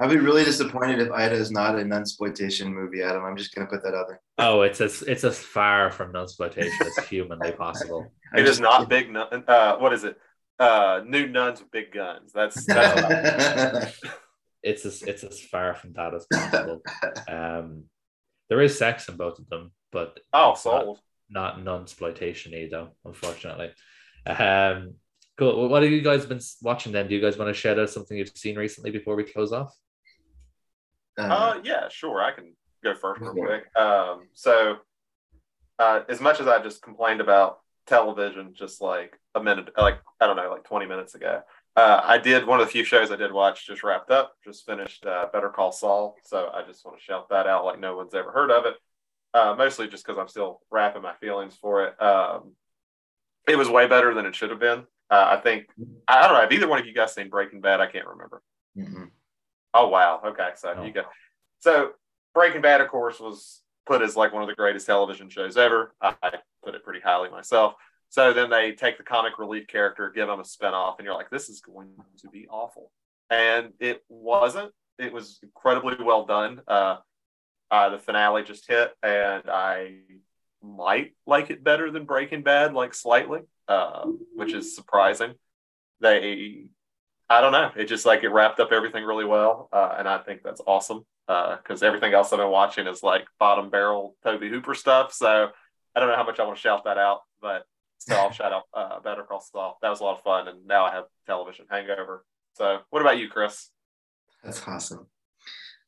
[0.00, 3.24] I'd be really disappointed if Ida is not an exploitation movie, Adam.
[3.24, 4.20] I'm just gonna put that out there.
[4.38, 8.12] oh, it's as it's as far from non-exploitation as humanly possible.
[8.34, 9.10] It is not big.
[9.10, 10.18] Nun, uh, what is it?
[10.58, 12.32] Uh, new nuns with big guns.
[12.32, 14.00] That's that's
[14.62, 16.82] It's as it's as far from that as possible.
[17.28, 17.84] Um,
[18.52, 20.98] there is sex in both of them, but oh it's not- sold.
[21.30, 23.72] not non-exploitation either, unfortunately.
[24.26, 24.96] Um,
[25.38, 25.58] cool.
[25.58, 27.08] Well, what have you guys been watching then?
[27.08, 29.74] Do you guys want to shout out something you've seen recently before we close off?
[31.18, 32.20] Uh, Uh, yeah, sure.
[32.20, 32.52] I can
[32.84, 33.74] go first real quick.
[33.74, 34.76] Um, so,
[35.78, 40.26] uh, as much as I just complained about television, just like a minute, like I
[40.26, 41.40] don't know, like 20 minutes ago,
[41.76, 44.66] uh, I did one of the few shows I did watch just wrapped up, just
[44.66, 46.16] finished uh, Better Call Saul.
[46.24, 48.74] So I just want to shout that out like no one's ever heard of it.
[49.34, 52.02] Uh, mostly just because I'm still wrapping my feelings for it.
[52.02, 52.52] Um,
[53.48, 54.80] it was way better than it should have been.
[55.10, 55.66] Uh, I think
[56.06, 56.40] I don't know.
[56.40, 57.80] Have either one of you guys seen Breaking Bad?
[57.80, 58.42] I can't remember.
[58.76, 59.10] mhm.
[59.74, 60.20] Oh wow.
[60.26, 61.02] Okay, so you go.
[61.60, 61.92] So
[62.34, 65.94] Breaking Bad, of course, was put as like one of the greatest television shows ever.
[66.00, 66.14] I
[66.64, 67.74] put it pretty highly myself.
[68.12, 71.30] So then they take the comic relief character, give him a spinoff, and you're like,
[71.30, 72.90] this is going to be awful.
[73.30, 74.70] And it wasn't.
[74.98, 76.60] It was incredibly well done.
[76.68, 76.96] Uh,
[77.70, 80.00] uh, the finale just hit, and I
[80.62, 85.32] might like it better than Breaking Bad, like slightly, uh, which is surprising.
[86.02, 86.68] They
[87.30, 87.70] I don't know.
[87.74, 91.06] It just like it wrapped up everything really well, uh, and I think that's awesome
[91.26, 95.14] because everything else I've been watching is like bottom barrel Tobe Hooper stuff.
[95.14, 95.48] So
[95.96, 97.64] I don't know how much I want to shout that out, but
[98.10, 99.78] I'll shout out uh, Better Call Saul.
[99.82, 102.24] That was a lot of fun, and now I have television hangover.
[102.54, 103.70] So what about you, Chris?
[104.44, 105.06] That's awesome.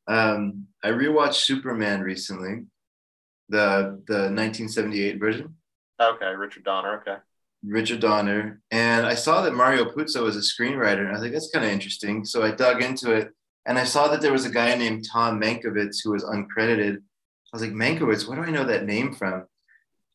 [0.06, 2.66] Um, I rewatched Superman recently,
[3.48, 5.56] the the 1978 version,
[6.00, 7.00] Okay, Richard Donner.
[7.00, 7.16] Okay,
[7.64, 11.32] Richard Donner, and I saw that Mario Puzo was a screenwriter, and I was like,
[11.32, 12.24] that's kind of interesting.
[12.24, 13.30] So I dug into it,
[13.66, 16.96] and I saw that there was a guy named Tom Mankiewicz who was uncredited.
[16.96, 19.46] I was like, Mankiewicz, where do I know that name from?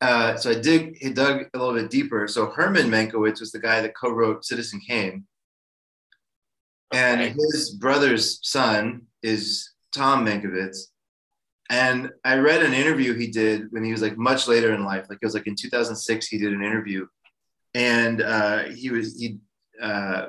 [0.02, 2.28] Uh, so I dig, he dug a little bit deeper.
[2.28, 5.26] So Herman Mankiewicz was the guy that co-wrote Citizen Kane.
[6.94, 7.34] And Okay.
[7.34, 10.78] his brother's son is Tom Mankiewicz.
[11.70, 15.06] And I read an interview he did when he was like much later in life.
[15.10, 17.06] Like it was like in 2006, he did an interview.
[17.76, 19.38] And uh, he was, he
[19.82, 20.28] uh,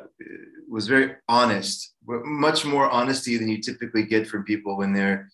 [0.69, 5.31] was very honest, much more honesty than you typically get from people when they're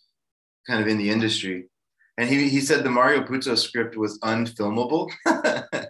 [0.68, 1.68] kind of in the industry.
[2.18, 5.10] And he, he said the Mario Puzo script was unfilmable.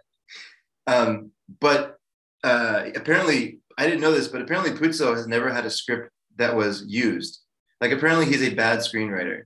[0.86, 1.30] um,
[1.60, 1.96] but
[2.42, 6.54] uh, apparently, I didn't know this, but apparently Puzo has never had a script that
[6.56, 7.40] was used.
[7.80, 9.42] Like apparently he's a bad screenwriter.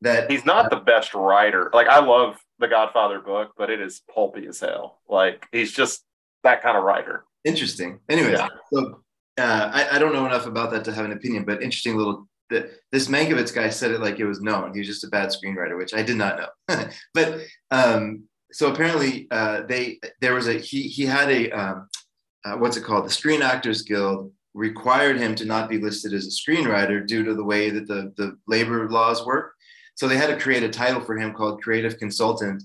[0.00, 1.70] That he's not the best writer.
[1.72, 5.00] Like I love the Godfather book, but it is pulpy as hell.
[5.08, 6.04] Like he's just
[6.44, 7.24] that kind of writer.
[7.44, 7.98] interesting.
[8.08, 8.48] Anyways, Yeah.
[8.72, 9.02] so
[9.38, 12.28] uh, I, I don't know enough about that to have an opinion, but interesting little.
[12.50, 14.72] The, this Mankiewicz guy said it like it was known.
[14.72, 16.84] He was just a bad screenwriter, which I did not know.
[17.14, 21.88] but um, so apparently uh, they there was a he he had a um,
[22.44, 23.04] uh, what's it called?
[23.04, 27.34] The Screen Actors Guild required him to not be listed as a screenwriter due to
[27.34, 29.52] the way that the the labor laws work.
[29.94, 32.62] So they had to create a title for him called creative consultant,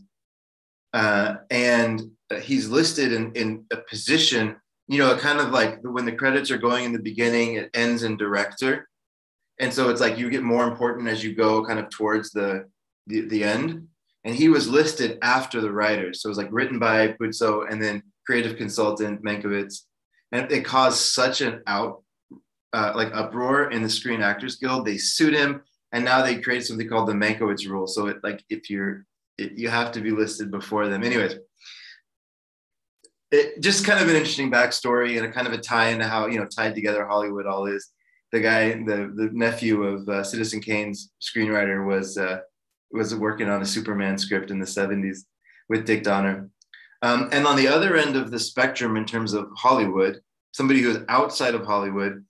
[0.94, 2.02] uh, and
[2.42, 4.56] he's listed in in a position.
[4.88, 8.04] You know, kind of like when the credits are going in the beginning, it ends
[8.04, 8.88] in director,
[9.64, 12.66] and so it's like you get more important as you go kind of towards the
[13.08, 13.88] the, the end.
[14.26, 17.82] And he was listed after the writers, so it was like written by Puzo and
[17.82, 19.82] then creative consultant Mankiewicz,
[20.32, 22.04] and it caused such an out
[22.74, 24.86] uh, like uproar in the Screen Actors Guild.
[24.86, 25.62] They sued him,
[25.92, 27.88] and now they created something called the Mankiewicz rule.
[27.88, 29.06] So it like if you're
[29.38, 31.04] it, you have to be listed before them.
[31.04, 31.36] Anyways,
[33.32, 36.28] it just kind of an interesting backstory and a kind of a tie into how
[36.28, 37.90] you know tied together Hollywood all is.
[38.34, 42.40] The guy, the the nephew of uh, Citizen Kane's screenwriter was uh,
[42.92, 45.20] was working on a Superman script in the '70s
[45.70, 46.50] with Dick Donner.
[47.02, 50.20] Um, and on the other end of the spectrum, in terms of Hollywood,
[50.52, 52.26] somebody who is outside of Hollywood,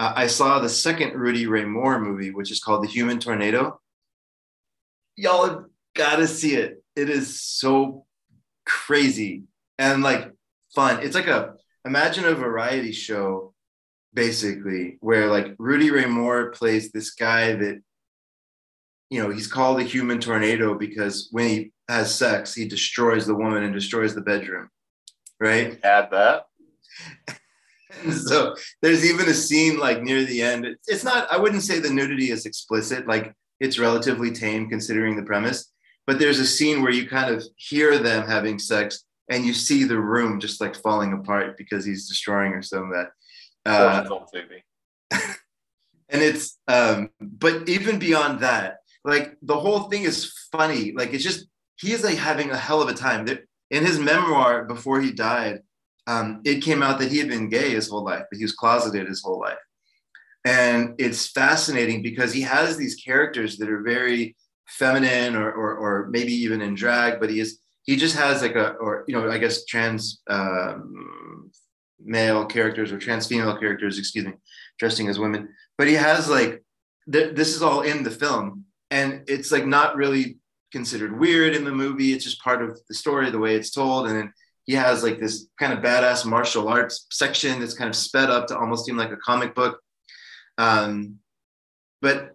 [0.00, 3.80] uh, I saw the second Rudy Ray Moore movie, which is called The Human Tornado.
[5.16, 5.64] Y'all have
[5.94, 6.82] got to see it.
[6.96, 8.06] It is so
[8.66, 9.44] crazy
[9.78, 10.32] and like
[10.74, 11.02] fun.
[11.02, 11.54] It's like a
[11.84, 13.53] imagine a variety show,
[14.14, 17.82] basically, where like Rudy Ray Moore plays this guy that
[19.10, 23.34] you know he's called a human tornado because when he has sex, he destroys the
[23.34, 24.70] woman and destroys the bedroom,
[25.40, 25.78] right?
[25.84, 26.46] Add that.
[28.10, 30.66] so there's even a scene like near the end.
[30.86, 35.22] It's, not, I wouldn't say the nudity is explicit, like it's relatively tame considering the
[35.22, 35.72] premise,
[36.06, 39.84] but there's a scene where you kind of hear them having sex and you see
[39.84, 43.10] the room just like falling apart because he's destroying her so that.
[43.66, 44.62] Uh, on TV.
[46.08, 50.92] and it's um but even beyond that like the whole thing is funny.
[50.92, 51.46] Like it's just
[51.76, 53.26] he is like having a hell of a time.
[53.70, 55.60] In his memoir before he died
[56.06, 58.52] um it came out that he had been gay his whole life but he was
[58.52, 59.58] closeted his whole life.
[60.46, 64.36] And it's fascinating because he has these characters that are very
[64.66, 68.54] feminine or or, or maybe even in drag but he is he just has like
[68.54, 71.50] a or you know i guess trans um,
[72.02, 74.32] male characters or trans female characters excuse me
[74.78, 75.48] dressing as women
[75.78, 76.64] but he has like
[77.10, 80.38] th- this is all in the film, and it's like not really
[80.72, 82.12] considered weird in the movie.
[82.12, 84.32] It's just part of the story, the way it's told, and then
[84.64, 88.46] he has like this kind of badass martial arts section that's kind of sped up
[88.48, 89.78] to almost seem like a comic book.
[90.58, 91.18] Um,
[92.00, 92.30] but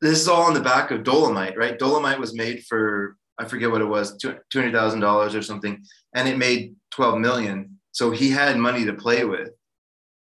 [0.00, 1.78] this is all on the back of Dolomite, right?
[1.78, 5.82] Dolomite was made for I forget what it was, two hundred thousand dollars or something,
[6.14, 7.79] and it made twelve million.
[7.92, 9.50] So he had money to play with.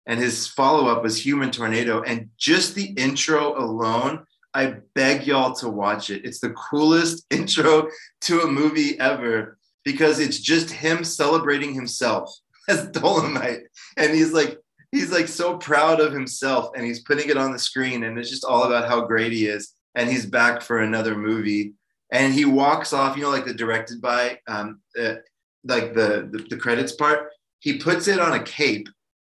[0.06, 4.24] And his follow up was Human Tornado, and just the intro alone,
[4.54, 6.24] I beg y'all to watch it.
[6.24, 7.88] It's the coolest intro
[8.22, 12.34] to a movie ever because it's just him celebrating himself
[12.68, 13.64] as Dolomite,
[13.98, 14.58] and he's like
[14.92, 18.30] he's like so proud of himself, and he's putting it on the screen, and it's
[18.30, 21.74] just all about how great he is, and he's back for another movie.
[22.10, 25.16] And he walks off you know like the directed by um, uh,
[25.64, 27.28] like the, the, the credits part
[27.60, 28.88] he puts it on a cape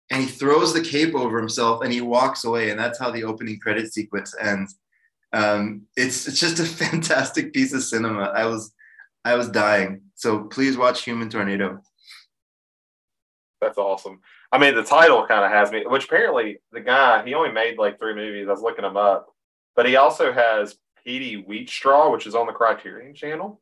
[0.10, 2.70] and he throws the cape over himself and he walks away.
[2.70, 4.76] And that's how the opening credit sequence ends.
[5.34, 8.32] Um, it's it's just a fantastic piece of cinema.
[8.36, 8.74] I was
[9.26, 10.02] i was dying.
[10.16, 11.82] So please watch human tornado.
[13.62, 14.22] That's awesome.
[14.52, 17.78] I mean the title kind of has me which apparently the guy he only made
[17.78, 18.48] like three movies.
[18.48, 19.34] I was looking him up.
[19.76, 20.76] But he also has
[21.06, 23.62] Petey Wheatstraw, which is on the Criterion channel.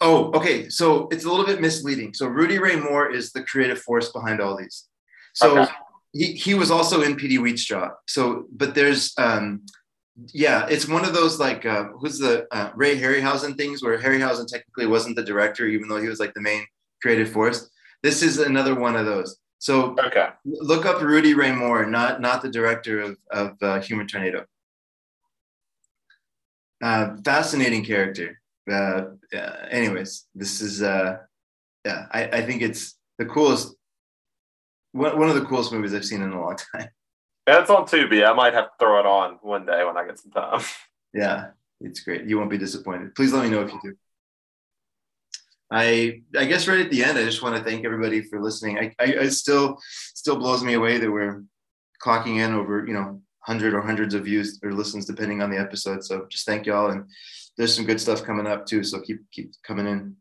[0.00, 0.68] Oh, okay.
[0.68, 2.14] So it's a little bit misleading.
[2.14, 4.86] So Rudy Ray Moore is the creative force behind all these.
[5.34, 5.72] So okay.
[6.12, 7.92] he, he was also in Petey Wheatstraw.
[8.06, 9.62] So, but there's, um,
[10.32, 14.46] yeah, it's one of those like, uh, who's the uh, Ray Harryhausen things where Harryhausen
[14.46, 16.64] technically wasn't the director, even though he was like the main
[17.02, 17.70] creative force.
[18.02, 19.38] This is another one of those.
[19.58, 20.28] So okay.
[20.44, 24.44] look up Rudy Ray Moore, not not the director of, of uh, Human Tornado.
[26.80, 28.40] Uh, fascinating character.
[28.68, 29.06] Uh,
[29.70, 31.18] anyways, this is uh,
[31.84, 33.74] yeah, I, I think it's the coolest
[34.92, 36.88] one, one of the coolest movies I've seen in a long time.
[37.46, 38.26] That's on Tubi.
[38.26, 40.60] I might have to throw it on one day when I get some time.
[41.14, 42.26] Yeah, it's great.
[42.26, 43.14] You won't be disappointed.
[43.14, 43.96] Please let me know if you do.
[45.70, 48.78] I I guess right at the end, I just want to thank everybody for listening.
[48.78, 49.78] I, I, I still
[50.14, 51.44] still blows me away that we're
[52.04, 55.58] clocking in over you know hundred or hundreds of views or listens depending on the
[55.58, 56.04] episode.
[56.04, 57.06] So just thank y'all, and
[57.58, 58.82] there's some good stuff coming up too.
[58.84, 60.16] So keep keep coming in.